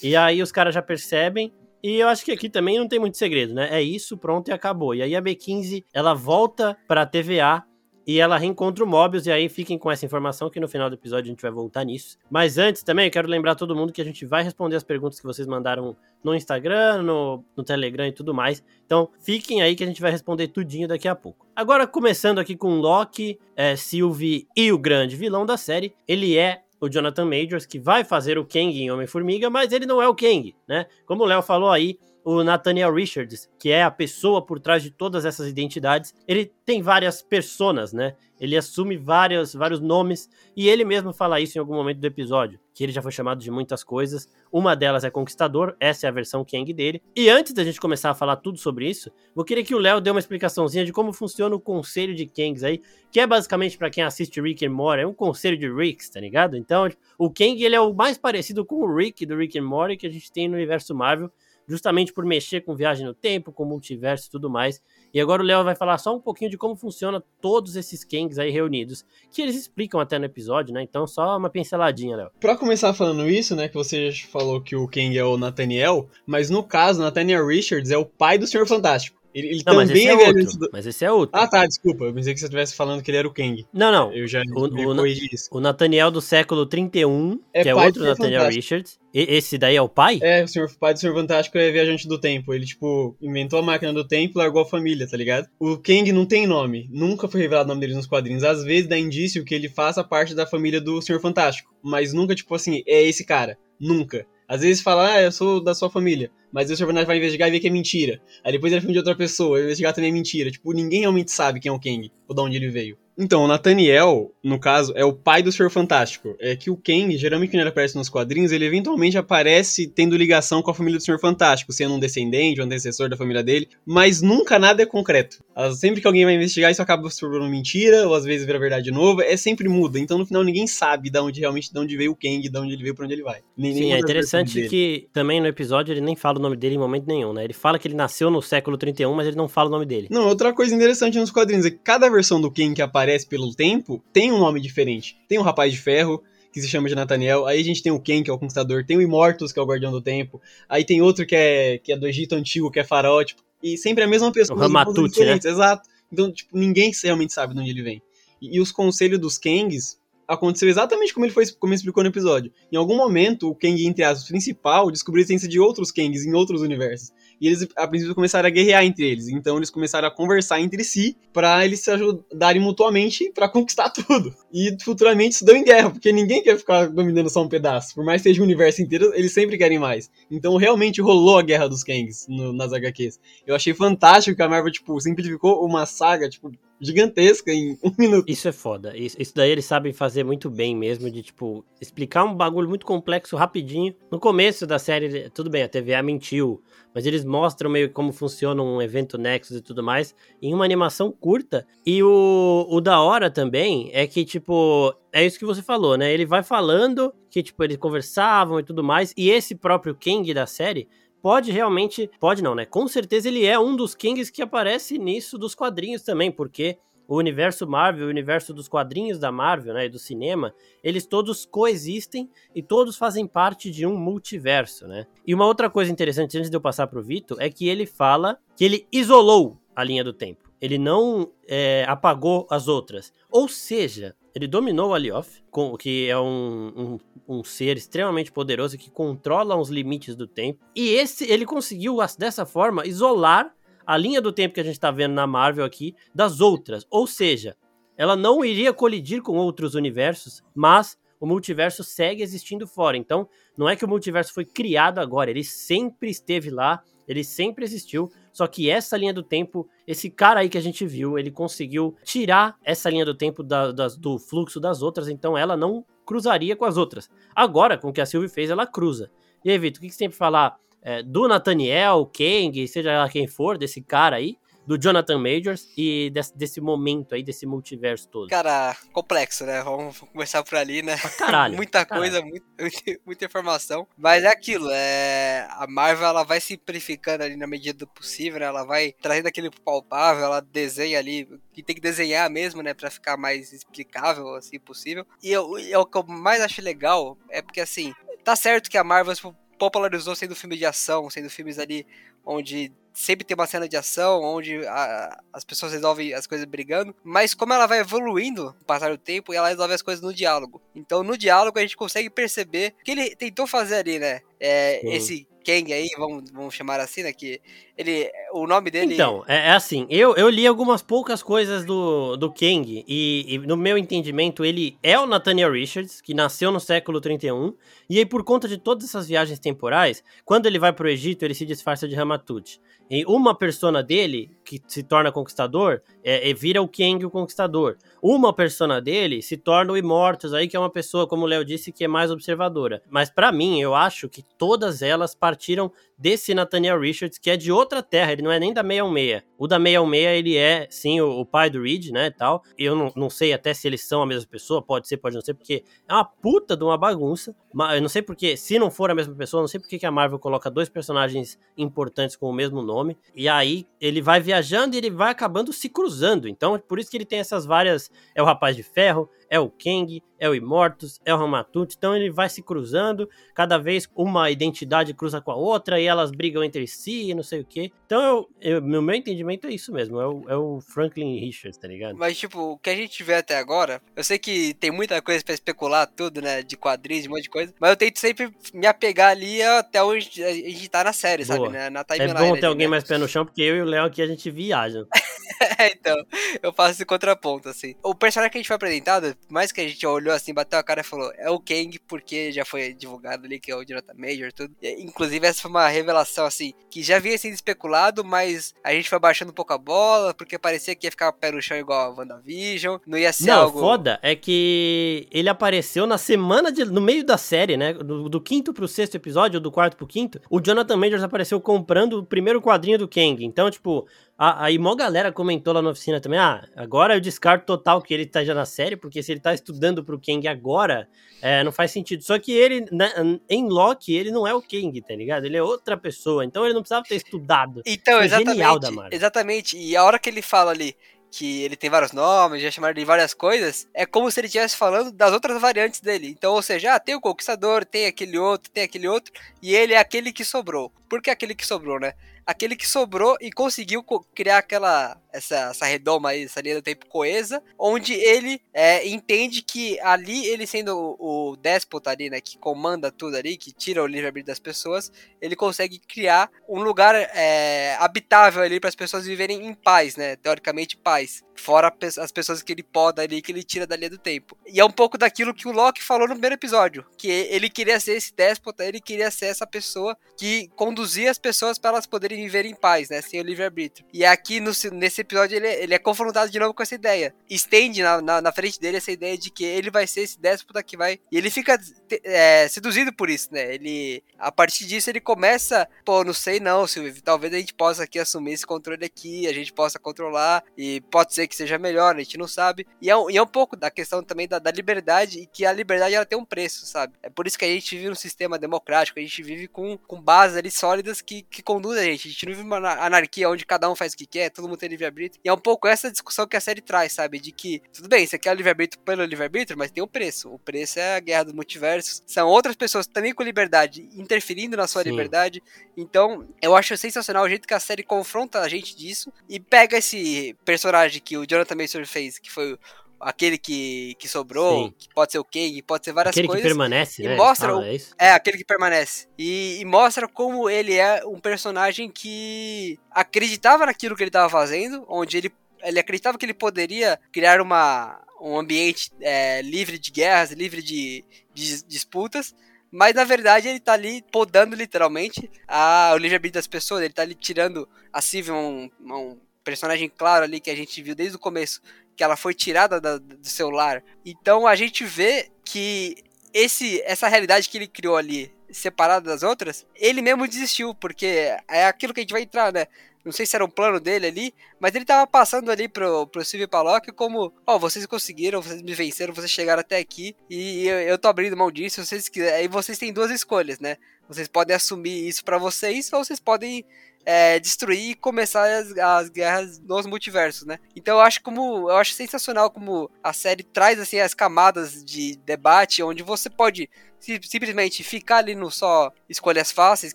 E 0.02 0.16
aí 0.16 0.42
os 0.42 0.50
caras 0.50 0.74
já 0.74 0.82
percebem 0.82 1.52
e 1.82 1.96
eu 1.96 2.08
acho 2.08 2.24
que 2.24 2.32
aqui 2.32 2.48
também 2.48 2.78
não 2.78 2.88
tem 2.88 2.98
muito 2.98 3.16
segredo, 3.16 3.54
né? 3.54 3.68
É 3.70 3.80
isso, 3.80 4.16
pronto 4.16 4.48
e 4.48 4.52
acabou. 4.52 4.94
E 4.94 5.02
aí 5.02 5.14
a 5.14 5.22
B15, 5.22 5.84
ela 5.92 6.14
volta 6.14 6.76
pra 6.88 7.06
TVA 7.06 7.64
e 8.08 8.20
ela 8.20 8.38
reencontra 8.38 8.82
o 8.82 8.86
Mobius, 8.86 9.26
e 9.26 9.30
aí 9.30 9.50
fiquem 9.50 9.76
com 9.76 9.90
essa 9.90 10.06
informação 10.06 10.48
que 10.48 10.58
no 10.58 10.66
final 10.66 10.88
do 10.88 10.94
episódio 10.94 11.26
a 11.26 11.28
gente 11.30 11.42
vai 11.42 11.50
voltar 11.50 11.84
nisso. 11.84 12.16
Mas 12.30 12.56
antes 12.56 12.82
também, 12.82 13.04
eu 13.04 13.10
quero 13.10 13.28
lembrar 13.28 13.54
todo 13.54 13.76
mundo 13.76 13.92
que 13.92 14.00
a 14.00 14.04
gente 14.04 14.24
vai 14.24 14.42
responder 14.42 14.76
as 14.76 14.82
perguntas 14.82 15.20
que 15.20 15.26
vocês 15.26 15.46
mandaram 15.46 15.94
no 16.24 16.34
Instagram, 16.34 17.02
no, 17.02 17.44
no 17.54 17.62
Telegram 17.62 18.06
e 18.06 18.12
tudo 18.12 18.32
mais. 18.32 18.64
Então 18.86 19.10
fiquem 19.20 19.60
aí 19.60 19.76
que 19.76 19.84
a 19.84 19.86
gente 19.86 20.00
vai 20.00 20.10
responder 20.10 20.48
tudinho 20.48 20.88
daqui 20.88 21.06
a 21.06 21.14
pouco. 21.14 21.46
Agora, 21.54 21.86
começando 21.86 22.38
aqui 22.38 22.56
com 22.56 22.80
Loki, 22.80 23.38
é, 23.54 23.76
Sylvie 23.76 24.48
e 24.56 24.72
o 24.72 24.78
grande 24.78 25.14
vilão 25.14 25.44
da 25.44 25.58
série, 25.58 25.94
ele 26.08 26.34
é 26.34 26.62
o 26.80 26.88
Jonathan 26.88 27.26
Majors, 27.26 27.66
que 27.66 27.78
vai 27.78 28.04
fazer 28.04 28.38
o 28.38 28.44
Kang 28.44 28.70
em 28.70 28.90
Homem-Formiga, 28.90 29.50
mas 29.50 29.70
ele 29.70 29.84
não 29.84 30.00
é 30.00 30.08
o 30.08 30.14
Kang, 30.14 30.54
né? 30.66 30.86
Como 31.04 31.24
o 31.24 31.26
Léo 31.26 31.42
falou 31.42 31.70
aí, 31.70 31.98
o 32.24 32.42
Nathaniel 32.44 32.92
Richards, 32.92 33.48
que 33.58 33.70
é 33.70 33.82
a 33.82 33.90
pessoa 33.90 34.44
por 34.44 34.60
trás 34.60 34.82
de 34.82 34.90
todas 34.90 35.24
essas 35.24 35.48
identidades, 35.48 36.14
ele 36.26 36.52
tem 36.64 36.82
várias 36.82 37.22
personas, 37.22 37.92
né? 37.92 38.14
Ele 38.40 38.56
assume 38.56 38.96
vários, 38.96 39.52
vários 39.52 39.80
nomes 39.80 40.28
e 40.56 40.68
ele 40.68 40.84
mesmo 40.84 41.12
fala 41.12 41.40
isso 41.40 41.58
em 41.58 41.60
algum 41.60 41.74
momento 41.74 41.98
do 41.98 42.06
episódio, 42.06 42.60
que 42.72 42.84
ele 42.84 42.92
já 42.92 43.02
foi 43.02 43.10
chamado 43.10 43.40
de 43.40 43.50
muitas 43.50 43.82
coisas. 43.82 44.28
Uma 44.52 44.76
delas 44.76 45.02
é 45.02 45.10
Conquistador, 45.10 45.76
essa 45.80 46.06
é 46.06 46.08
a 46.08 46.12
versão 46.12 46.44
Kang 46.44 46.72
dele. 46.72 47.02
E 47.16 47.28
antes 47.28 47.52
da 47.52 47.64
gente 47.64 47.80
começar 47.80 48.10
a 48.10 48.14
falar 48.14 48.36
tudo 48.36 48.58
sobre 48.58 48.88
isso, 48.88 49.10
eu 49.36 49.44
queria 49.44 49.64
que 49.64 49.74
o 49.74 49.78
Léo 49.78 50.00
dê 50.00 50.10
uma 50.10 50.20
explicaçãozinha 50.20 50.84
de 50.84 50.92
como 50.92 51.12
funciona 51.12 51.54
o 51.56 51.60
conselho 51.60 52.14
de 52.14 52.26
Kangs 52.26 52.62
aí, 52.62 52.80
que 53.10 53.18
é 53.18 53.26
basicamente 53.26 53.76
para 53.76 53.90
quem 53.90 54.04
assiste 54.04 54.40
Rick 54.40 54.64
and 54.64 54.70
Morty, 54.70 55.02
é 55.02 55.06
um 55.06 55.14
conselho 55.14 55.58
de 55.58 55.68
Ricks, 55.68 56.08
tá 56.08 56.20
ligado? 56.20 56.56
Então, 56.56 56.88
o 57.18 57.28
Kang 57.30 57.60
ele 57.62 57.74
é 57.74 57.80
o 57.80 57.92
mais 57.92 58.16
parecido 58.16 58.64
com 58.64 58.76
o 58.76 58.94
Rick 58.94 59.26
do 59.26 59.36
Rick 59.36 59.58
and 59.58 59.64
Morty 59.64 59.96
que 59.96 60.06
a 60.06 60.10
gente 60.10 60.30
tem 60.30 60.46
no 60.46 60.54
universo 60.54 60.94
Marvel 60.94 61.30
justamente 61.68 62.12
por 62.12 62.24
mexer 62.24 62.62
com 62.62 62.74
viagem 62.74 63.06
no 63.06 63.14
tempo, 63.14 63.52
com 63.52 63.64
multiverso 63.64 64.26
e 64.26 64.30
tudo 64.30 64.48
mais. 64.48 64.80
E 65.12 65.20
agora 65.20 65.42
o 65.42 65.44
Léo 65.44 65.64
vai 65.64 65.74
falar 65.74 65.98
só 65.98 66.14
um 66.14 66.20
pouquinho 66.20 66.50
de 66.50 66.56
como 66.56 66.74
funciona 66.74 67.22
todos 67.40 67.76
esses 67.76 68.04
Kangs 68.04 68.38
aí 68.38 68.50
reunidos, 68.50 69.04
que 69.30 69.42
eles 69.42 69.56
explicam 69.56 70.00
até 70.00 70.18
no 70.18 70.24
episódio, 70.24 70.72
né? 70.72 70.82
Então 70.82 71.06
só 71.06 71.36
uma 71.36 71.50
pinceladinha, 71.50 72.16
Léo. 72.16 72.30
Pra 72.40 72.56
começar 72.56 72.92
falando 72.94 73.28
isso, 73.28 73.54
né, 73.54 73.68
que 73.68 73.74
você 73.74 74.10
falou 74.30 74.60
que 74.60 74.76
o 74.76 74.88
Kang 74.88 75.16
é 75.16 75.24
o 75.24 75.36
Nathaniel, 75.36 76.08
mas 76.26 76.50
no 76.50 76.62
caso, 76.62 77.00
Nathaniel 77.00 77.46
Richards 77.46 77.90
é 77.90 77.96
o 77.96 78.04
pai 78.04 78.38
do 78.38 78.46
Senhor 78.46 78.66
Fantástico. 78.66 79.17
Ele, 79.34 79.48
ele 79.48 79.62
Não, 79.66 79.74
mas 79.74 79.88
também 79.88 80.06
esse 80.06 80.10
é 80.10 80.24
é 80.24 80.28
outro. 80.28 80.58
do... 80.58 80.70
Mas 80.72 80.86
esse 80.86 81.04
é 81.04 81.12
outro. 81.12 81.38
Ah, 81.38 81.46
tá, 81.46 81.66
desculpa. 81.66 82.04
Eu 82.04 82.14
pensei 82.14 82.32
que 82.34 82.40
você 82.40 82.46
estivesse 82.46 82.74
falando 82.74 83.02
que 83.02 83.10
ele 83.10 83.18
era 83.18 83.28
o 83.28 83.32
Kang. 83.32 83.66
Não, 83.72 83.92
não. 83.92 84.12
Eu 84.12 84.26
já 84.26 84.42
O- 84.56 84.68
corrigi 84.70 85.28
isso. 85.32 85.48
O 85.52 85.60
Nathaniel 85.60 86.10
do 86.10 86.20
século 86.20 86.64
31, 86.66 87.38
É 87.52 87.62
que 87.62 87.68
é 87.68 87.74
outro 87.74 88.02
Nathaniel 88.04 88.40
Fantástico. 88.40 88.54
Richards. 88.56 88.98
E- 89.14 89.36
esse 89.36 89.56
daí 89.58 89.76
é 89.76 89.82
o 89.82 89.88
pai? 89.88 90.18
É, 90.22 90.42
o 90.44 90.48
senhor, 90.48 90.70
pai 90.78 90.94
do 90.94 91.00
Senhor 91.00 91.14
Fantástico 91.14 91.56
é 91.58 91.70
viajante 91.70 92.08
do 92.08 92.18
tempo. 92.18 92.52
Ele, 92.54 92.64
tipo, 92.64 93.16
inventou 93.20 93.58
a 93.58 93.62
máquina 93.62 93.92
do 93.92 94.06
tempo 94.06 94.38
e 94.38 94.38
largou 94.38 94.62
a 94.62 94.66
família, 94.66 95.08
tá 95.08 95.16
ligado? 95.16 95.46
O 95.60 95.76
Kang 95.76 96.10
não 96.12 96.24
tem 96.26 96.46
nome. 96.46 96.88
Nunca 96.90 97.28
foi 97.28 97.40
revelado 97.40 97.66
o 97.66 97.68
nome 97.68 97.80
dele 97.80 97.94
nos 97.94 98.06
quadrinhos. 98.06 98.44
Às 98.44 98.64
vezes 98.64 98.88
dá 98.88 98.98
indício 98.98 99.44
que 99.44 99.54
ele 99.54 99.68
faça 99.68 100.02
parte 100.02 100.34
da 100.34 100.46
família 100.46 100.80
do 100.80 101.00
Senhor 101.02 101.20
Fantástico. 101.20 101.70
Mas 101.82 102.12
nunca, 102.12 102.34
tipo 102.34 102.54
assim, 102.54 102.82
é 102.86 103.02
esse 103.02 103.24
cara. 103.24 103.56
Nunca. 103.78 104.26
Às 104.48 104.62
vezes 104.62 104.82
fala, 104.82 105.12
ah, 105.12 105.22
eu 105.22 105.30
sou 105.30 105.62
da 105.62 105.74
sua 105.74 105.90
família. 105.90 106.30
Mas 106.52 106.68
aí 106.70 106.74
o 106.74 106.78
Fantástico 106.78 107.06
vai 107.06 107.18
investigar 107.18 107.48
e 107.48 107.52
ver 107.52 107.60
que 107.60 107.68
é 107.68 107.70
mentira. 107.70 108.20
Aí 108.44 108.52
depois 108.52 108.72
ele 108.72 108.78
é 108.78 108.80
filme 108.80 108.92
de 108.92 108.98
outra 108.98 109.14
pessoa, 109.14 109.56
ele 109.56 109.62
vai 109.62 109.68
investigar 109.68 109.92
também 109.94 110.10
é 110.10 110.12
mentira. 110.14 110.50
Tipo, 110.50 110.72
ninguém 110.72 111.00
realmente 111.00 111.30
sabe 111.30 111.60
quem 111.60 111.70
é 111.70 111.72
o 111.72 111.78
Kang, 111.80 112.10
ou 112.26 112.34
de 112.34 112.40
onde 112.40 112.56
ele 112.56 112.68
veio. 112.70 112.96
Então, 113.20 113.42
o 113.42 113.48
Nathaniel, 113.48 114.32
no 114.44 114.60
caso, 114.60 114.92
é 114.94 115.04
o 115.04 115.12
pai 115.12 115.42
do 115.42 115.50
Senhor 115.50 115.70
Fantástico. 115.70 116.36
É 116.38 116.54
que 116.54 116.70
o 116.70 116.76
Kang, 116.76 117.16
geralmente 117.18 117.50
quando 117.50 117.60
ele 117.62 117.68
aparece 117.70 117.96
nos 117.96 118.08
quadrinhos, 118.08 118.52
ele 118.52 118.64
eventualmente 118.64 119.18
aparece 119.18 119.88
tendo 119.88 120.16
ligação 120.16 120.62
com 120.62 120.70
a 120.70 120.74
família 120.74 120.98
do 120.98 121.02
Senhor 121.04 121.18
Fantástico, 121.18 121.72
sendo 121.72 121.94
um 121.94 121.98
descendente, 121.98 122.60
um 122.60 122.64
antecessor 122.64 123.08
da 123.08 123.16
família 123.16 123.42
dele, 123.42 123.68
mas 123.84 124.22
nunca 124.22 124.56
nada 124.56 124.82
é 124.84 124.86
concreto. 124.86 125.42
Ah, 125.54 125.72
Sempre 125.72 126.00
que 126.00 126.06
alguém 126.06 126.24
vai 126.24 126.34
investigar, 126.34 126.70
isso 126.70 126.80
acaba 126.80 127.10
se 127.10 127.18
tornando 127.18 127.50
mentira, 127.50 128.06
ou 128.06 128.14
às 128.14 128.24
vezes 128.24 128.46
vira 128.46 128.56
verdade 128.58 128.84
de 128.84 128.92
novo, 128.92 129.20
é 129.20 129.36
sempre 129.36 129.68
muda. 129.68 129.98
Então, 129.98 130.16
no 130.16 130.24
final, 130.24 130.44
ninguém 130.44 130.68
sabe 130.68 131.10
de 131.10 131.18
onde 131.18 131.40
realmente 131.40 131.72
de 131.72 131.78
onde 131.80 131.96
veio 131.96 132.12
o 132.12 132.16
Kang, 132.16 132.48
de 132.48 132.56
onde 132.58 132.72
ele 132.74 132.82
veio, 132.84 132.94
pra 132.94 133.04
onde 133.04 133.14
ele 133.14 133.22
vai. 133.24 133.40
Nem- 133.56 133.74
Sim, 133.74 133.92
é 133.92 133.98
interessante 133.98 134.68
que 134.68 135.08
também 135.12 135.40
no 135.40 135.48
episódio 135.48 135.92
ele 135.92 136.00
nem 136.00 136.14
fala 136.14 136.37
o 136.38 136.42
nome 136.42 136.56
dele 136.56 136.76
em 136.76 136.78
momento 136.78 137.06
nenhum, 137.06 137.32
né? 137.32 137.44
Ele 137.44 137.52
fala 137.52 137.78
que 137.78 137.86
ele 137.86 137.94
nasceu 137.94 138.30
no 138.30 138.40
século 138.40 138.76
31, 138.76 139.12
mas 139.14 139.26
ele 139.26 139.36
não 139.36 139.48
fala 139.48 139.68
o 139.68 139.72
nome 139.72 139.86
dele. 139.86 140.08
Não, 140.10 140.26
outra 140.26 140.52
coisa 140.52 140.74
interessante 140.74 141.18
nos 141.18 141.30
quadrinhos 141.30 141.66
é 141.66 141.70
que 141.70 141.78
cada 141.78 142.08
versão 142.08 142.40
do 142.40 142.50
Kang 142.50 142.74
que 142.74 142.82
aparece 142.82 143.26
pelo 143.26 143.54
tempo 143.54 144.02
tem 144.12 144.32
um 144.32 144.38
nome 144.38 144.60
diferente. 144.60 145.16
Tem 145.28 145.38
o 145.38 145.42
Rapaz 145.42 145.72
de 145.72 145.78
Ferro, 145.78 146.22
que 146.52 146.60
se 146.60 146.68
chama 146.68 146.88
de 146.88 146.94
Nathaniel. 146.94 147.46
Aí 147.46 147.60
a 147.60 147.64
gente 147.64 147.82
tem 147.82 147.92
o 147.92 148.00
Ken, 148.00 148.22
que 148.22 148.30
é 148.30 148.32
o 148.32 148.38
Conquistador. 148.38 148.84
Tem 148.84 148.96
o 148.96 149.02
Immortus, 149.02 149.52
que 149.52 149.58
é 149.58 149.62
o 149.62 149.66
Guardião 149.66 149.92
do 149.92 150.00
Tempo. 150.00 150.40
Aí 150.68 150.84
tem 150.84 151.02
outro 151.02 151.26
que 151.26 151.36
é, 151.36 151.78
que 151.78 151.92
é 151.92 151.96
do 151.96 152.06
Egito 152.06 152.34
Antigo, 152.34 152.70
que 152.70 152.80
é 152.80 152.84
Faraó. 152.84 153.22
Tipo, 153.22 153.42
e 153.62 153.76
sempre 153.76 154.04
a 154.04 154.06
mesma 154.06 154.32
pessoa. 154.32 154.58
O 154.58 154.60
Ramatut, 154.60 155.10
diferentes, 155.10 155.46
Exato. 155.46 155.88
Então, 156.12 156.32
tipo, 156.32 156.56
ninguém 156.56 156.90
realmente 157.02 157.32
sabe 157.32 157.54
de 157.54 157.60
onde 157.60 157.70
ele 157.70 157.82
vem. 157.82 158.02
E, 158.40 158.56
e 158.56 158.60
os 158.60 158.72
conselhos 158.72 159.18
dos 159.18 159.38
Kangs 159.38 159.97
aconteceu 160.28 160.68
exatamente 160.68 161.12
como 161.14 161.24
ele 161.26 161.32
foi 161.32 161.46
como 161.58 161.72
ele 161.72 161.76
explicou 161.78 162.02
no 162.04 162.10
episódio. 162.10 162.52
Em 162.70 162.76
algum 162.76 162.96
momento, 162.96 163.48
o 163.48 163.54
Kang, 163.54 163.84
entre 163.86 164.04
aspas, 164.04 164.28
principal, 164.28 164.90
descobriu 164.90 165.20
a 165.20 165.22
existência 165.22 165.48
de 165.48 165.58
outros 165.58 165.90
Kangs 165.90 166.24
em 166.26 166.34
outros 166.34 166.60
universos. 166.60 167.10
E 167.40 167.46
eles, 167.46 167.66
a 167.76 167.86
princípio, 167.86 168.14
começaram 168.14 168.46
a 168.48 168.50
guerrear 168.50 168.84
entre 168.84 169.04
eles. 169.08 169.28
Então, 169.28 169.56
eles 169.56 169.70
começaram 169.70 170.08
a 170.08 170.10
conversar 170.10 170.60
entre 170.60 170.82
si 170.84 171.16
pra 171.32 171.64
eles 171.64 171.80
se 171.80 171.90
ajudarem 171.90 172.60
mutuamente 172.60 173.30
pra 173.32 173.48
conquistar 173.48 173.88
tudo. 173.90 174.34
E 174.52 174.76
futuramente 174.82 175.36
isso 175.36 175.44
deu 175.44 175.56
em 175.56 175.62
guerra, 175.64 175.90
porque 175.90 176.12
ninguém 176.12 176.42
quer 176.42 176.58
ficar 176.58 176.86
dominando 176.88 177.30
só 177.30 177.42
um 177.42 177.48
pedaço. 177.48 177.94
Por 177.94 178.04
mais 178.04 178.20
que 178.22 178.28
seja 178.28 178.40
o 178.40 178.44
universo 178.44 178.82
inteiro, 178.82 179.12
eles 179.14 179.32
sempre 179.32 179.56
querem 179.56 179.78
mais. 179.78 180.10
Então, 180.30 180.56
realmente 180.56 181.00
rolou 181.00 181.38
a 181.38 181.42
guerra 181.42 181.68
dos 181.68 181.84
Kangs 181.84 182.26
no- 182.28 182.52
nas 182.52 182.72
HQs. 182.72 183.18
Eu 183.46 183.54
achei 183.54 183.72
fantástico 183.72 184.36
que 184.36 184.42
a 184.42 184.48
Marvel, 184.48 184.72
tipo, 184.72 185.00
simplificou 185.00 185.64
uma 185.64 185.86
saga, 185.86 186.28
tipo, 186.28 186.50
gigantesca 186.80 187.52
em 187.52 187.78
um 187.82 187.92
minuto. 187.98 188.28
Isso 188.28 188.48
é 188.48 188.52
foda. 188.52 188.96
Isso, 188.96 189.16
isso 189.20 189.34
daí 189.34 189.50
eles 189.50 189.64
sabem 189.64 189.92
fazer 189.92 190.24
muito 190.24 190.50
bem 190.50 190.76
mesmo, 190.76 191.10
de 191.10 191.22
tipo, 191.22 191.64
explicar 191.80 192.24
um 192.24 192.34
bagulho 192.34 192.68
muito 192.68 192.86
complexo 192.86 193.36
rapidinho. 193.36 193.94
No 194.10 194.18
começo 194.18 194.66
da 194.66 194.78
série, 194.78 195.30
tudo 195.30 195.50
bem, 195.50 195.62
a 195.62 195.68
TVA 195.68 196.02
mentiu, 196.02 196.62
mas 196.94 197.06
eles 197.06 197.24
mostram 197.24 197.70
meio 197.70 197.90
como 197.90 198.12
funciona 198.12 198.62
um 198.62 198.80
evento 198.80 199.18
Nexus 199.18 199.56
e 199.56 199.62
tudo 199.62 199.82
mais, 199.82 200.14
em 200.40 200.54
uma 200.54 200.64
animação 200.64 201.10
curta. 201.10 201.66
E 201.84 202.02
o, 202.02 202.66
o 202.68 202.80
da 202.80 203.00
hora 203.00 203.30
também 203.30 203.90
é 203.92 204.06
que, 204.06 204.24
tipo, 204.24 204.94
é 205.12 205.24
isso 205.24 205.38
que 205.38 205.46
você 205.46 205.62
falou, 205.62 205.96
né? 205.96 206.12
Ele 206.12 206.26
vai 206.26 206.42
falando 206.42 207.12
que, 207.30 207.42
tipo, 207.42 207.62
eles 207.64 207.76
conversavam 207.76 208.58
e 208.58 208.62
tudo 208.62 208.82
mais, 208.82 209.12
e 209.16 209.30
esse 209.30 209.54
próprio 209.54 209.94
Kang 209.94 210.32
da 210.32 210.46
série 210.46 210.88
pode 211.28 211.52
realmente. 211.52 212.10
Pode 212.18 212.42
não, 212.42 212.54
né? 212.54 212.64
Com 212.64 212.88
certeza 212.88 213.28
ele 213.28 213.44
é 213.44 213.58
um 213.58 213.76
dos 213.76 213.94
Kangs 213.94 214.30
que 214.30 214.40
aparece 214.40 214.96
nisso 214.96 215.36
dos 215.36 215.54
quadrinhos 215.54 216.00
também, 216.00 216.32
porque 216.32 216.78
o 217.06 217.18
universo 217.18 217.66
Marvel, 217.68 218.06
o 218.06 218.08
universo 218.08 218.54
dos 218.54 218.66
quadrinhos 218.66 219.18
da 219.18 219.30
Marvel, 219.30 219.74
né, 219.74 219.84
e 219.84 219.88
do 219.90 219.98
cinema, 219.98 220.54
eles 220.82 221.04
todos 221.04 221.44
coexistem 221.44 222.30
e 222.54 222.62
todos 222.62 222.96
fazem 222.96 223.26
parte 223.26 223.70
de 223.70 223.84
um 223.84 223.94
multiverso, 223.94 224.88
né? 224.88 225.06
E 225.26 225.34
uma 225.34 225.44
outra 225.44 225.68
coisa 225.68 225.92
interessante 225.92 226.38
antes 226.38 226.48
de 226.48 226.56
eu 226.56 226.62
passar 226.62 226.86
pro 226.86 227.02
Vitor 227.02 227.36
é 227.42 227.50
que 227.50 227.68
ele 227.68 227.84
fala 227.84 228.38
que 228.56 228.64
ele 228.64 228.86
isolou 228.90 229.58
a 229.76 229.84
linha 229.84 230.02
do 230.02 230.14
tempo. 230.14 230.50
Ele 230.58 230.78
não 230.78 231.30
é, 231.46 231.84
apagou 231.86 232.46
as 232.50 232.68
outras. 232.68 233.12
Ou 233.30 233.48
seja, 233.48 234.16
ele 234.38 234.46
dominou 234.46 234.90
o 234.90 234.94
Alioth, 234.94 235.42
que 235.80 236.08
é 236.08 236.16
um, 236.16 236.72
um, 236.76 236.98
um 237.28 237.44
ser 237.44 237.76
extremamente 237.76 238.30
poderoso 238.30 238.78
que 238.78 238.88
controla 238.88 239.56
os 239.56 239.68
limites 239.68 240.14
do 240.14 240.28
tempo. 240.28 240.64
E 240.76 240.90
esse 240.90 241.28
ele 241.30 241.44
conseguiu, 241.44 241.96
dessa 242.16 242.46
forma, 242.46 242.86
isolar 242.86 243.52
a 243.84 243.96
linha 243.96 244.22
do 244.22 244.32
tempo 244.32 244.54
que 244.54 244.60
a 244.60 244.64
gente 244.64 244.78
tá 244.78 244.92
vendo 244.92 245.12
na 245.12 245.26
Marvel 245.26 245.64
aqui 245.64 245.96
das 246.14 246.40
outras. 246.40 246.86
Ou 246.88 247.04
seja, 247.04 247.56
ela 247.96 248.14
não 248.14 248.44
iria 248.44 248.72
colidir 248.72 249.22
com 249.22 249.36
outros 249.36 249.74
universos, 249.74 250.40
mas 250.54 250.96
o 251.18 251.26
multiverso 251.26 251.82
segue 251.82 252.22
existindo 252.22 252.64
fora. 252.64 252.96
Então, 252.96 253.28
não 253.56 253.68
é 253.68 253.74
que 253.74 253.84
o 253.84 253.88
multiverso 253.88 254.32
foi 254.32 254.44
criado 254.44 255.00
agora, 255.00 255.30
ele 255.30 255.42
sempre 255.42 256.10
esteve 256.10 256.48
lá, 256.48 256.80
ele 257.08 257.24
sempre 257.24 257.64
existiu. 257.64 258.10
Só 258.32 258.46
que 258.46 258.70
essa 258.70 258.96
linha 258.96 259.12
do 259.12 259.22
tempo, 259.22 259.66
esse 259.86 260.08
cara 260.10 260.40
aí 260.40 260.48
que 260.48 260.58
a 260.58 260.60
gente 260.60 260.86
viu, 260.86 261.18
ele 261.18 261.30
conseguiu 261.30 261.96
tirar 262.04 262.56
essa 262.62 262.88
linha 262.90 263.04
do 263.04 263.14
tempo 263.14 263.42
da- 263.42 263.72
das- 263.72 263.96
do 263.96 264.18
fluxo 264.18 264.60
das 264.60 264.82
outras, 264.82 265.08
então 265.08 265.36
ela 265.36 265.56
não 265.56 265.84
cruzaria 266.06 266.54
com 266.54 266.64
as 266.64 266.76
outras. 266.76 267.10
Agora, 267.34 267.76
com 267.76 267.88
o 267.88 267.92
que 267.92 268.00
a 268.00 268.06
Sylvie 268.06 268.28
fez, 268.28 268.50
ela 268.50 268.66
cruza. 268.66 269.10
E 269.44 269.50
aí, 269.50 269.58
Vitor, 269.58 269.78
o 269.78 269.80
que 269.80 269.88
que 269.88 269.92
você 269.94 269.98
tem 270.00 270.08
pra 270.08 270.18
falar 270.18 270.56
é, 270.80 271.02
do 271.02 271.26
Nathaniel, 271.26 272.06
Kang, 272.06 272.68
seja 272.68 272.96
lá 272.98 273.08
quem 273.08 273.26
for, 273.26 273.58
desse 273.58 273.82
cara 273.82 274.16
aí, 274.16 274.36
do 274.68 274.76
Jonathan 274.76 275.16
Majors 275.18 275.66
e 275.78 276.10
desse, 276.10 276.36
desse 276.36 276.60
momento 276.60 277.14
aí, 277.14 277.22
desse 277.22 277.46
multiverso 277.46 278.06
todo? 278.06 278.28
Cara, 278.28 278.76
complexo, 278.92 279.46
né? 279.46 279.62
Vamos 279.62 279.98
começar 279.98 280.44
por 280.44 280.56
ali, 280.58 280.82
né? 280.82 280.94
Pra 280.98 281.08
caralho. 281.08 281.56
muita 281.56 281.86
caralho. 281.86 282.02
coisa, 282.02 282.22
muito- 282.22 282.46
muita, 282.60 283.00
muita 283.06 283.24
informação. 283.24 283.88
Mas 283.96 284.24
é 284.24 284.28
aquilo, 284.28 284.68
é... 284.70 285.48
a 285.52 285.66
Marvel 285.66 286.06
ela 286.06 286.22
vai 286.22 286.38
simplificando 286.38 287.24
ali 287.24 287.34
na 287.34 287.46
medida 287.46 287.78
do 287.78 287.86
possível, 287.86 288.40
né? 288.40 288.44
Ela 288.44 288.62
vai 288.62 288.92
trazendo 289.00 289.26
aquele 289.28 289.50
palpável, 289.64 290.24
ela 290.24 290.40
desenha 290.42 290.98
ali, 290.98 291.26
que 291.50 291.62
tem 291.62 291.74
que 291.74 291.80
desenhar 291.80 292.28
mesmo, 292.28 292.60
né? 292.60 292.74
Pra 292.74 292.90
ficar 292.90 293.16
mais 293.16 293.54
explicável, 293.54 294.34
assim, 294.34 294.60
possível. 294.60 295.06
E 295.22 295.30
eu, 295.30 295.58
e 295.58 295.74
o 295.74 295.86
que 295.86 295.96
eu 295.96 296.04
mais 296.06 296.42
acho 296.42 296.60
legal 296.60 297.16
é 297.30 297.40
porque, 297.40 297.62
assim, 297.62 297.94
tá 298.22 298.36
certo 298.36 298.68
que 298.68 298.76
a 298.76 298.84
Marvel 298.84 299.14
tipo, 299.14 299.34
popularizou 299.58 300.14
sendo 300.14 300.36
filme 300.36 300.58
de 300.58 300.66
ação, 300.66 301.08
sendo 301.08 301.30
filmes 301.30 301.58
ali 301.58 301.86
onde 302.22 302.70
sempre 302.98 303.24
tem 303.24 303.34
uma 303.34 303.46
cena 303.46 303.68
de 303.68 303.76
ação, 303.76 304.22
onde 304.22 304.66
a- 304.66 305.20
as 305.32 305.44
pessoas 305.44 305.72
resolvem 305.72 306.12
as 306.12 306.26
coisas 306.26 306.44
brigando, 306.46 306.94
mas 307.04 307.32
como 307.34 307.52
ela 307.52 307.66
vai 307.66 307.78
evoluindo 307.78 308.52
com 308.54 308.62
o 308.62 308.64
passar 308.66 308.90
do 308.90 308.98
tempo, 308.98 309.32
ela 309.32 309.48
resolve 309.48 309.72
as 309.74 309.82
coisas 309.82 310.02
no 310.02 310.12
diálogo. 310.12 310.60
Então, 310.74 311.02
no 311.02 311.16
diálogo, 311.16 311.58
a 311.58 311.62
gente 311.62 311.76
consegue 311.76 312.10
perceber 312.10 312.74
o 312.80 312.84
que 312.84 312.90
ele 312.90 313.14
tentou 313.14 313.46
fazer 313.46 313.76
ali, 313.76 313.98
né? 313.98 314.20
É, 314.40 314.80
esse 314.96 315.26
Kang 315.48 315.72
aí, 315.72 315.88
vamos, 315.96 316.30
vamos 316.30 316.54
chamar 316.54 316.78
assim, 316.78 317.02
né? 317.02 317.10
Que 317.10 317.40
ele, 317.74 318.10
o 318.34 318.46
nome 318.46 318.70
dele... 318.70 318.92
Então, 318.92 319.24
é, 319.26 319.48
é 319.48 319.50
assim, 319.52 319.86
eu, 319.88 320.14
eu 320.14 320.28
li 320.28 320.46
algumas 320.46 320.82
poucas 320.82 321.22
coisas 321.22 321.64
do, 321.64 322.18
do 322.18 322.30
Kang 322.30 322.84
e, 322.86 323.24
e, 323.26 323.38
no 323.38 323.56
meu 323.56 323.78
entendimento, 323.78 324.44
ele 324.44 324.76
é 324.82 324.98
o 324.98 325.06
Nathaniel 325.06 325.52
Richards, 325.52 326.02
que 326.02 326.12
nasceu 326.12 326.52
no 326.52 326.60
século 326.60 327.00
31, 327.00 327.54
e 327.88 327.96
aí 327.96 328.04
por 328.04 328.22
conta 328.24 328.46
de 328.46 328.58
todas 328.58 328.84
essas 328.84 329.08
viagens 329.08 329.38
temporais, 329.38 330.04
quando 330.22 330.44
ele 330.44 330.58
vai 330.58 330.70
pro 330.70 330.86
Egito, 330.86 331.24
ele 331.24 331.32
se 331.32 331.46
disfarça 331.46 331.88
de 331.88 331.94
Ramatut. 331.94 332.60
E 332.90 333.04
uma 333.06 333.34
persona 333.34 333.82
dele, 333.82 334.30
que 334.48 334.62
se 334.66 334.82
torna 334.82 335.12
conquistador, 335.12 335.82
é, 336.02 336.30
é, 336.30 336.32
vira 336.32 336.62
o 336.62 336.66
Kang 336.66 337.04
o 337.04 337.10
conquistador. 337.10 337.76
Uma 338.00 338.32
persona 338.32 338.80
dele 338.80 339.20
se 339.20 339.36
torna 339.36 339.74
o 339.74 339.76
Immortus, 339.76 340.32
aí 340.32 340.48
que 340.48 340.56
é 340.56 340.60
uma 340.60 340.70
pessoa, 340.70 341.06
como 341.06 341.24
o 341.24 341.26
Léo 341.26 341.44
disse, 341.44 341.70
que 341.70 341.84
é 341.84 341.88
mais 341.88 342.10
observadora. 342.10 342.80
Mas 342.88 343.10
para 343.10 343.30
mim, 343.30 343.60
eu 343.60 343.74
acho 343.74 344.08
que 344.08 344.24
todas 344.38 344.80
elas 344.80 345.14
partiram 345.14 345.70
desse 345.98 346.32
Nathaniel 346.32 346.78
Richards, 346.78 347.18
que 347.18 347.30
é 347.30 347.36
de 347.36 347.50
outra 347.50 347.82
terra, 347.82 348.12
ele 348.12 348.22
não 348.22 348.30
é 348.30 348.38
nem 348.38 348.52
da 348.52 348.62
616. 348.62 349.22
O 349.36 349.46
da 349.46 349.56
616, 349.56 350.18
ele 350.18 350.36
é, 350.36 350.66
sim, 350.70 351.00
o, 351.00 351.20
o 351.20 351.26
pai 351.26 351.50
do 351.50 351.62
Reed, 351.62 351.90
né, 351.90 352.10
tal. 352.10 352.42
Eu 352.56 352.76
não, 352.76 352.92
não 352.94 353.10
sei 353.10 353.32
até 353.32 353.52
se 353.52 353.66
eles 353.66 353.86
são 353.86 354.02
a 354.02 354.06
mesma 354.06 354.28
pessoa, 354.30 354.62
pode 354.62 354.86
ser, 354.86 354.96
pode 354.98 355.14
não 355.14 355.22
ser, 355.22 355.34
porque 355.34 355.64
é 355.88 355.92
uma 355.92 356.04
puta 356.04 356.56
de 356.56 356.62
uma 356.62 356.78
bagunça. 356.78 357.34
Mas 357.52 357.76
eu 357.76 357.82
não 357.82 357.88
sei 357.88 358.02
porque, 358.02 358.36
se 358.36 358.58
não 358.58 358.70
for 358.70 358.90
a 358.90 358.94
mesma 358.94 359.14
pessoa, 359.14 359.40
não 359.40 359.48
sei 359.48 359.58
porque 359.58 359.78
que 359.78 359.86
a 359.86 359.90
Marvel 359.90 360.18
coloca 360.18 360.50
dois 360.50 360.68
personagens 360.68 361.38
importantes 361.56 362.14
com 362.14 362.28
o 362.28 362.32
mesmo 362.32 362.62
nome. 362.62 362.96
E 363.14 363.28
aí, 363.28 363.66
ele 363.80 364.00
vai 364.00 364.20
viajando 364.20 364.76
e 364.76 364.78
ele 364.78 364.90
vai 364.90 365.10
acabando 365.10 365.52
se 365.52 365.68
cruzando. 365.68 366.28
Então, 366.28 366.58
por 366.58 366.78
isso 366.78 366.90
que 366.90 366.96
ele 366.96 367.04
tem 367.04 367.18
essas 367.18 367.44
várias... 367.44 367.90
É 368.14 368.22
o 368.22 368.24
Rapaz 368.24 368.54
de 368.54 368.62
Ferro, 368.62 369.08
é 369.30 369.38
o 369.38 369.50
Kang, 369.50 370.02
é 370.18 370.28
o 370.28 370.34
Immortus, 370.34 371.00
é 371.04 371.14
o 371.14 371.16
Ramatut, 371.16 371.74
então 371.76 371.94
ele 371.94 372.10
vai 372.10 372.28
se 372.28 372.42
cruzando, 372.42 373.08
cada 373.34 373.56
vez 373.56 373.88
uma 373.94 374.30
identidade 374.30 374.92
cruza 374.92 375.20
com 375.20 375.30
a 375.30 375.36
outra 375.36 375.80
e 375.80 375.86
elas 375.86 376.10
brigam 376.10 376.42
entre 376.42 376.66
si, 376.66 377.14
não 377.14 377.22
sei 377.22 377.40
o 377.40 377.44
que. 377.44 377.72
Então, 377.86 378.26
eu, 378.40 378.54
eu, 378.54 378.60
no 378.60 378.82
meu 378.82 378.94
entendimento 378.94 379.46
é 379.46 379.50
isso 379.50 379.72
mesmo, 379.72 380.00
é 380.00 380.06
o, 380.06 380.24
é 380.28 380.36
o, 380.36 380.60
Franklin 380.60 381.18
Richards, 381.20 381.58
tá 381.58 381.68
ligado? 381.68 381.96
Mas, 381.96 382.18
tipo, 382.18 382.52
o 382.52 382.58
que 382.58 382.70
a 382.70 382.74
gente 382.74 383.02
vê 383.02 383.14
até 383.14 383.36
agora, 383.36 383.80
eu 383.94 384.02
sei 384.02 384.18
que 384.18 384.54
tem 384.54 384.70
muita 384.70 385.00
coisa 385.00 385.24
para 385.24 385.34
especular 385.34 385.86
tudo, 385.86 386.20
né, 386.20 386.42
de 386.42 386.56
quadrinhos, 386.56 387.04
de 387.04 387.08
um 387.08 387.12
monte 387.12 387.22
de 387.22 387.30
coisa, 387.30 387.54
mas 387.60 387.70
eu 387.70 387.76
tento 387.76 387.98
sempre 387.98 388.32
me 388.52 388.66
apegar 388.66 389.10
ali 389.10 389.42
até 389.42 389.82
onde 389.82 390.22
a 390.24 390.32
gente 390.32 390.68
tá 390.68 390.84
na 390.84 390.92
série, 390.92 391.24
Boa. 391.24 391.38
sabe, 391.38 391.48
né, 391.50 391.70
na 391.70 391.84
timeline. 391.84 392.10
É 392.10 392.28
bom 392.28 392.34
ter 392.38 392.46
alguém 392.46 392.66
né? 392.66 392.70
mais 392.72 392.84
pé 392.84 392.98
no 392.98 393.08
chão, 393.08 393.24
porque 393.24 393.42
eu 393.42 393.56
e 393.56 393.62
o 393.62 393.64
Léo 393.64 393.84
aqui 393.84 394.02
a 394.02 394.06
gente 394.06 394.30
viaja. 394.30 394.84
então, 395.72 395.96
eu 396.42 396.52
faço 396.52 396.72
esse 396.72 396.84
contraponto, 396.84 397.48
assim. 397.48 397.74
O 397.82 397.94
personagem 397.94 398.30
que 398.32 398.38
a 398.38 398.40
gente 398.40 398.48
foi 398.48 398.56
apresentado, 398.56 399.16
mais 399.28 399.52
que 399.52 399.60
a 399.60 399.68
gente 399.68 399.86
olhou 399.86 400.14
assim, 400.14 400.32
bateu 400.32 400.58
a 400.58 400.62
cara 400.62 400.80
e 400.80 400.84
falou, 400.84 401.12
é 401.16 401.30
o 401.30 401.38
Kang, 401.38 401.78
porque 401.86 402.32
já 402.32 402.44
foi 402.44 402.72
divulgado 402.72 403.26
ali 403.26 403.38
que 403.38 403.50
é 403.50 403.56
o 403.56 403.64
Jonathan 403.64 403.94
Major 403.94 404.32
tudo. 404.32 404.54
E, 404.62 404.82
inclusive, 404.82 405.26
essa 405.26 405.42
foi 405.42 405.50
uma 405.50 405.68
revelação, 405.68 406.26
assim, 406.26 406.52
que 406.70 406.82
já 406.82 406.96
havia 406.96 407.16
sido 407.18 407.34
especulado, 407.34 408.04
mas 408.04 408.54
a 408.64 408.72
gente 408.72 408.88
foi 408.88 408.98
baixando 408.98 409.30
um 409.30 409.34
pouco 409.34 409.52
a 409.52 409.58
bola, 409.58 410.14
porque 410.14 410.38
parecia 410.38 410.74
que 410.74 410.86
ia 410.86 410.90
ficar 410.90 411.12
pé 411.12 411.30
no 411.30 411.42
chão 411.42 411.56
igual 411.56 411.92
a 411.92 411.94
WandaVision, 411.94 412.78
não 412.86 412.98
ia 412.98 413.12
ser 413.12 413.26
não, 413.26 413.42
algo... 413.42 413.60
foda 413.60 413.98
é 414.02 414.14
que 414.14 415.06
ele 415.10 415.28
apareceu 415.28 415.86
na 415.86 415.98
semana, 415.98 416.50
de, 416.50 416.64
no 416.64 416.80
meio 416.80 417.04
da 417.04 417.18
série, 417.18 417.56
né, 417.56 417.74
do, 417.74 418.08
do 418.08 418.20
quinto 418.20 418.52
pro 418.52 418.68
sexto 418.68 418.94
episódio, 418.94 419.38
ou 419.38 419.42
do 419.42 419.52
quarto 419.52 419.76
pro 419.76 419.86
quinto, 419.86 420.20
o 420.30 420.40
Jonathan 420.40 420.76
Majors 420.76 421.02
apareceu 421.02 421.40
comprando 421.40 421.98
o 421.98 422.04
primeiro 422.04 422.40
quadrinho 422.40 422.78
do 422.78 422.88
Kang, 422.88 423.24
então, 423.24 423.50
tipo, 423.50 423.86
Aí 424.20 424.58
mó 424.58 424.74
galera 424.74 425.12
comentou 425.12 425.54
lá 425.54 425.62
na 425.62 425.70
oficina 425.70 426.00
também, 426.00 426.18
ah, 426.18 426.44
agora 426.56 426.96
eu 426.96 427.00
descarto 427.00 427.46
total 427.46 427.80
que 427.80 427.94
ele 427.94 428.04
tá 428.04 428.24
já 428.24 428.34
na 428.34 428.44
série, 428.44 428.76
porque 428.76 429.00
se 429.00 429.12
ele 429.12 429.20
tá 429.20 429.32
estudando 429.32 429.84
pro 429.84 430.00
Kang 430.00 430.26
agora, 430.26 430.88
é, 431.22 431.44
não 431.44 431.52
faz 431.52 431.70
sentido. 431.70 432.02
Só 432.02 432.18
que 432.18 432.32
ele, 432.32 432.66
né, 432.72 432.90
em 433.28 433.48
Loki, 433.48 433.94
ele 433.94 434.10
não 434.10 434.26
é 434.26 434.34
o 434.34 434.42
Kang, 434.42 434.80
tá 434.82 434.96
ligado? 434.96 435.24
Ele 435.24 435.36
é 435.36 435.42
outra 435.42 435.76
pessoa, 435.76 436.24
então 436.24 436.44
ele 436.44 436.52
não 436.52 436.62
precisava 436.62 436.84
ter 436.84 436.96
estudado. 436.96 437.62
Então, 437.64 437.98
Foi 437.98 438.06
exatamente, 438.06 438.32
genial 438.32 438.58
da 438.58 438.70
Marvel. 438.72 438.96
exatamente. 438.96 439.56
E 439.56 439.76
a 439.76 439.84
hora 439.84 440.00
que 440.00 440.08
ele 440.08 440.20
fala 440.20 440.50
ali, 440.50 440.74
que 441.12 441.42
ele 441.42 441.54
tem 441.54 441.70
vários 441.70 441.92
nomes, 441.92 442.42
já 442.42 442.50
chamaram 442.50 442.74
de 442.74 442.84
várias 442.84 443.14
coisas, 443.14 443.68
é 443.72 443.86
como 443.86 444.10
se 444.10 444.18
ele 444.18 444.26
estivesse 444.26 444.56
falando 444.56 444.90
das 444.90 445.12
outras 445.12 445.40
variantes 445.40 445.80
dele. 445.80 446.08
Então, 446.08 446.34
ou 446.34 446.42
seja, 446.42 446.74
ah, 446.74 446.80
tem 446.80 446.96
o 446.96 447.00
Conquistador, 447.00 447.64
tem 447.64 447.86
aquele 447.86 448.18
outro, 448.18 448.50
tem 448.50 448.64
aquele 448.64 448.88
outro, 448.88 449.12
e 449.40 449.54
ele 449.54 449.74
é 449.74 449.78
aquele 449.78 450.12
que 450.12 450.24
sobrou. 450.24 450.72
Por 450.88 451.00
que 451.00 451.08
aquele 451.08 451.36
que 451.36 451.46
sobrou, 451.46 451.78
né? 451.78 451.94
Aquele 452.28 452.54
que 452.54 452.68
sobrou 452.68 453.16
e 453.22 453.32
conseguiu 453.32 453.82
criar 454.14 454.36
aquela 454.36 455.00
essa, 455.18 455.50
essa 455.50 455.66
redoma 455.66 456.10
aí, 456.10 456.24
essa 456.24 456.40
linha 456.40 456.56
do 456.56 456.62
tempo 456.62 456.86
coesa, 456.86 457.42
onde 457.58 457.92
ele 457.94 458.40
é, 458.52 458.86
entende 458.88 459.42
que 459.42 459.78
ali, 459.80 460.26
ele 460.26 460.46
sendo 460.46 460.76
o, 460.76 461.30
o 461.30 461.36
déspota 461.36 461.90
ali, 461.90 462.08
né, 462.10 462.20
que 462.20 462.38
comanda 462.38 462.90
tudo 462.90 463.16
ali, 463.16 463.36
que 463.36 463.52
tira 463.52 463.82
o 463.82 463.86
livre-arbítrio 463.86 464.32
das 464.32 464.38
pessoas, 464.38 464.90
ele 465.20 465.36
consegue 465.36 465.78
criar 465.78 466.30
um 466.48 466.62
lugar 466.62 466.94
é, 466.94 467.76
habitável 467.78 468.42
ali 468.42 468.58
para 468.58 468.68
as 468.68 468.74
pessoas 468.74 469.04
viverem 469.04 469.46
em 469.46 469.54
paz, 469.54 469.96
né, 469.96 470.16
teoricamente 470.16 470.76
paz, 470.76 471.22
fora 471.38 471.72
as 471.98 472.12
pessoas 472.12 472.42
que 472.42 472.52
ele 472.52 472.62
poda 472.62 473.02
ali, 473.02 473.22
que 473.22 473.32
ele 473.32 473.42
tira 473.42 473.66
da 473.66 473.76
linha 473.76 473.90
do 473.90 473.98
tempo. 473.98 474.36
E 474.46 474.60
é 474.60 474.64
um 474.64 474.70
pouco 474.70 474.98
daquilo 474.98 475.32
que 475.32 475.46
o 475.48 475.52
Loki 475.52 475.82
falou 475.82 476.06
no 476.06 476.14
primeiro 476.14 476.34
episódio, 476.34 476.84
que 476.96 477.08
ele 477.08 477.48
queria 477.48 477.78
ser 477.80 477.96
esse 477.96 478.14
déspota, 478.14 478.64
ele 478.64 478.80
queria 478.80 479.10
ser 479.10 479.26
essa 479.26 479.46
pessoa 479.46 479.96
que 480.16 480.48
conduzia 480.56 481.10
as 481.10 481.18
pessoas 481.18 481.58
para 481.58 481.70
elas 481.70 481.86
poderem 481.86 482.22
viver 482.22 482.44
em 482.44 482.54
paz, 482.54 482.88
né? 482.88 483.00
Sem 483.00 483.20
o 483.20 483.24
livre-arbítrio. 483.24 483.86
E 483.92 484.04
aqui 484.04 484.40
no, 484.40 484.50
nesse 484.72 485.04
episódio 485.08 485.36
ele, 485.36 485.48
ele 485.48 485.74
é 485.74 485.78
confrontado 485.78 486.30
de 486.30 486.38
novo 486.38 486.52
com 486.52 486.62
essa 486.62 486.74
ideia. 486.74 487.14
Estende 487.28 487.82
na, 487.82 488.00
na, 488.00 488.20
na, 488.20 488.32
frente 488.32 488.60
dele 488.60 488.76
essa 488.76 488.92
ideia 488.92 489.16
de 489.16 489.30
que 489.30 489.44
ele 489.44 489.70
vai 489.70 489.86
ser 489.86 490.02
esse 490.02 490.20
déspota 490.20 490.62
que 490.62 490.76
vai. 490.76 491.00
E 491.10 491.16
ele 491.16 491.30
fica 491.30 491.58
é, 492.04 492.46
seduzido 492.48 492.92
por 492.92 493.08
isso, 493.08 493.28
né? 493.32 493.54
Ele. 493.54 494.02
A 494.18 494.30
partir 494.30 494.66
disso 494.66 494.90
ele 494.90 495.00
começa. 495.00 495.68
Pô, 495.84 496.04
não 496.04 496.12
sei 496.12 496.40
não, 496.40 496.66
Silvio. 496.66 497.02
Talvez 497.02 497.32
a 497.32 497.38
gente 497.38 497.54
possa 497.54 497.84
aqui 497.84 497.98
assumir 497.98 498.32
esse 498.32 498.46
controle 498.46 498.84
aqui, 498.84 499.26
a 499.26 499.32
gente 499.32 499.52
possa 499.52 499.78
controlar. 499.78 500.44
E 500.56 500.80
pode 500.90 501.14
ser 501.14 501.26
que 501.26 501.36
seja 501.36 501.58
melhor, 501.58 501.96
a 501.96 501.98
gente 501.98 502.18
não 502.18 502.28
sabe. 502.28 502.66
E 502.80 502.90
é 502.90 502.96
um, 502.96 503.10
e 503.10 503.16
é 503.16 503.22
um 503.22 503.26
pouco 503.26 503.56
da 503.56 503.70
questão 503.70 504.02
também 504.02 504.28
da, 504.28 504.38
da 504.38 504.50
liberdade 504.50 505.20
e 505.20 505.26
que 505.26 505.46
a 505.46 505.52
liberdade 505.52 505.94
ela 505.94 506.06
tem 506.06 506.18
um 506.18 506.24
preço, 506.24 506.66
sabe? 506.66 506.94
É 507.02 507.08
por 507.08 507.26
isso 507.26 507.38
que 507.38 507.44
a 507.44 507.48
gente 507.48 507.76
vive 507.76 507.90
um 507.90 507.94
sistema 507.94 508.38
democrático, 508.38 508.98
a 508.98 509.02
gente 509.02 509.22
vive 509.22 509.48
com, 509.48 509.76
com 509.78 510.00
bases 510.00 510.36
ali 510.36 510.50
sólidas 510.50 511.00
que, 511.00 511.22
que 511.22 511.42
conduzem 511.42 511.82
a 511.82 511.92
gente. 511.92 512.08
A 512.08 512.10
gente 512.10 512.26
não 512.26 512.34
vive 512.34 512.46
uma 512.46 512.56
anarquia 512.84 513.28
onde 513.28 513.46
cada 513.46 513.70
um 513.70 513.76
faz 513.76 513.92
o 513.92 513.96
que 513.96 514.06
quer, 514.06 514.30
todo 514.30 514.48
mundo 514.48 514.58
tem 514.58 514.68
livre-arbítrio. 514.88 515.20
E 515.24 515.28
é 515.28 515.32
um 515.32 515.38
pouco 515.38 515.68
essa 515.68 515.90
discussão 515.90 516.26
que 516.26 516.36
a 516.36 516.40
série 516.40 516.60
traz, 516.60 516.92
sabe? 516.92 517.20
De 517.20 517.32
que, 517.32 517.62
tudo 517.72 517.88
bem, 517.88 518.06
você 518.06 518.18
quer 518.18 518.32
o 518.32 518.34
livre-arbítrio 518.34 518.82
pelo 518.82 519.04
livre-arbítrio, 519.04 519.58
mas 519.58 519.70
tem 519.70 519.82
um 519.82 519.86
preço. 519.86 520.32
O 520.32 520.38
preço 520.38 520.78
é 520.78 520.96
a 520.96 521.00
guerra 521.00 521.24
dos 521.24 521.34
multiversos. 521.34 522.02
São 522.06 522.28
outras 522.28 522.56
pessoas 522.56 522.86
também 522.86 523.14
com 523.14 523.22
liberdade 523.22 523.88
interferindo 523.94 524.56
na 524.56 524.66
sua 524.66 524.82
Sim. 524.82 524.90
liberdade. 524.90 525.42
Então, 525.76 526.28
eu 526.42 526.56
acho 526.56 526.76
sensacional 526.76 527.24
o 527.24 527.28
jeito 527.28 527.46
que 527.46 527.54
a 527.54 527.60
série 527.60 527.82
confronta 527.82 528.40
a 528.40 528.48
gente 528.48 528.76
disso 528.76 529.12
e 529.28 529.38
pega 529.38 529.78
esse 529.78 530.36
personagem 530.44 531.00
que 531.00 531.16
o 531.16 531.26
Jonathan 531.26 531.54
Mason 531.54 531.84
fez, 531.84 532.18
que 532.18 532.30
foi 532.30 532.58
aquele 533.00 533.38
que, 533.38 533.94
que 533.98 534.08
sobrou, 534.08 534.66
Sim. 534.66 534.74
que 534.78 534.88
pode 534.94 535.12
ser 535.12 535.18
o 535.18 535.24
Kang, 535.24 535.62
pode 535.62 535.84
ser 535.84 535.92
várias 535.92 536.12
aquele 536.12 536.26
coisas. 536.26 536.44
Aquele 536.44 536.54
que 536.54 536.58
permanece, 536.58 537.02
né? 537.02 537.16
Mostra 537.16 537.52
é, 537.98 538.06
é, 538.06 538.12
aquele 538.12 538.38
que 538.38 538.44
permanece. 538.44 539.06
E, 539.16 539.58
e, 539.60 539.64
mostra 539.64 540.08
como 540.08 540.50
ele 540.50 540.74
é 540.74 541.04
um 541.06 541.20
personagem 541.20 541.90
que 541.90 542.78
acreditava 542.90 543.66
naquilo 543.66 543.96
que 543.96 544.02
ele 544.02 544.08
estava 544.08 544.28
fazendo, 544.28 544.84
onde 544.88 545.16
ele, 545.16 545.32
ele 545.62 545.78
acreditava 545.78 546.18
que 546.18 546.26
ele 546.26 546.34
poderia 546.34 546.98
criar 547.12 547.40
uma, 547.40 548.00
um 548.20 548.38
ambiente 548.38 548.90
é, 549.00 549.42
livre 549.42 549.78
de 549.78 549.90
guerras, 549.90 550.32
livre 550.32 550.62
de, 550.62 551.04
de 551.32 551.62
disputas, 551.64 552.34
mas 552.70 552.94
na 552.94 553.04
verdade 553.04 553.48
ele 553.48 553.60
tá 553.60 553.72
ali 553.72 554.02
podando 554.10 554.54
literalmente 554.54 555.30
a, 555.46 555.92
o 555.94 555.98
livre-arbítrio 555.98 556.40
das 556.40 556.46
pessoas, 556.46 556.82
ele 556.82 556.92
tá 556.92 557.02
ali 557.02 557.14
tirando 557.14 557.68
a 557.92 558.02
Sylvie, 558.02 558.32
um, 558.32 558.70
um 558.80 559.18
personagem 559.42 559.88
claro 559.88 560.24
ali 560.24 560.40
que 560.40 560.50
a 560.50 560.56
gente 560.56 560.82
viu 560.82 560.94
desde 560.94 561.16
o 561.16 561.18
começo, 561.18 561.62
que 561.98 562.04
ela 562.04 562.16
foi 562.16 562.32
tirada 562.32 562.80
da, 562.80 562.96
do 562.96 563.28
seu 563.28 563.50
lar. 563.50 563.82
Então 564.06 564.46
a 564.46 564.54
gente 564.54 564.84
vê 564.84 565.28
que 565.44 565.96
esse 566.32 566.80
essa 566.82 567.08
realidade 567.08 567.48
que 567.48 567.58
ele 567.58 567.66
criou 567.66 567.96
ali, 567.96 568.32
separada 568.52 569.10
das 569.10 569.24
outras, 569.24 569.66
ele 569.74 570.00
mesmo 570.00 570.28
desistiu, 570.28 570.72
porque 570.76 571.36
é 571.48 571.66
aquilo 571.66 571.92
que 571.92 571.98
a 571.98 572.02
gente 572.04 572.12
vai 572.12 572.22
entrar, 572.22 572.52
né? 572.52 572.66
Não 573.04 573.10
sei 573.10 573.26
se 573.26 573.34
era 573.34 573.44
um 573.44 573.50
plano 573.50 573.80
dele 573.80 574.06
ali, 574.06 574.34
mas 574.60 574.74
ele 574.74 574.84
tava 574.84 575.06
passando 575.08 575.50
ali 575.50 575.68
pro, 575.68 576.06
pro 576.06 576.24
Silvio 576.24 576.48
Palocci 576.48 576.92
como, 576.92 577.32
ó, 577.44 577.56
oh, 577.56 577.58
vocês 577.58 577.84
conseguiram, 577.84 578.40
vocês 578.40 578.62
me 578.62 578.74
venceram, 578.74 579.14
vocês 579.14 579.30
chegaram 579.30 579.60
até 579.60 579.78
aqui, 579.78 580.14
e 580.30 580.66
eu, 580.68 580.80
eu 580.80 580.98
tô 580.98 581.08
abrindo 581.08 581.36
mão 581.36 581.50
disso, 581.50 581.84
vocês 581.84 582.08
quiserem. 582.08 582.34
Aí 582.34 582.48
vocês 582.48 582.78
têm 582.78 582.92
duas 582.92 583.10
escolhas, 583.10 583.58
né? 583.58 583.76
Vocês 584.08 584.28
podem 584.28 584.54
assumir 584.54 585.08
isso 585.08 585.24
para 585.24 585.38
vocês, 585.38 585.92
ou 585.92 586.04
vocês 586.04 586.20
podem 586.20 586.64
é, 587.10 587.40
destruir 587.40 587.92
e 587.92 587.94
começar 587.94 588.44
as, 588.44 588.76
as, 588.76 589.08
guerras 589.08 589.58
nos 589.60 589.86
multiversos, 589.86 590.46
né? 590.46 590.58
Então 590.76 590.96
eu 590.96 591.00
acho 591.00 591.22
como 591.22 591.70
eu 591.70 591.76
acho 591.78 591.94
sensacional 591.94 592.50
como 592.50 592.90
a 593.02 593.14
série 593.14 593.42
traz 593.42 593.80
assim 593.80 593.98
as 593.98 594.12
camadas 594.12 594.84
de 594.84 595.16
debate 595.24 595.82
onde 595.82 596.02
você 596.02 596.28
pode 596.28 596.68
simplesmente 597.00 597.82
ficar 597.82 598.18
ali 598.18 598.34
no 598.34 598.50
só 598.50 598.92
escolhas 599.08 599.50
fáceis 599.50 599.94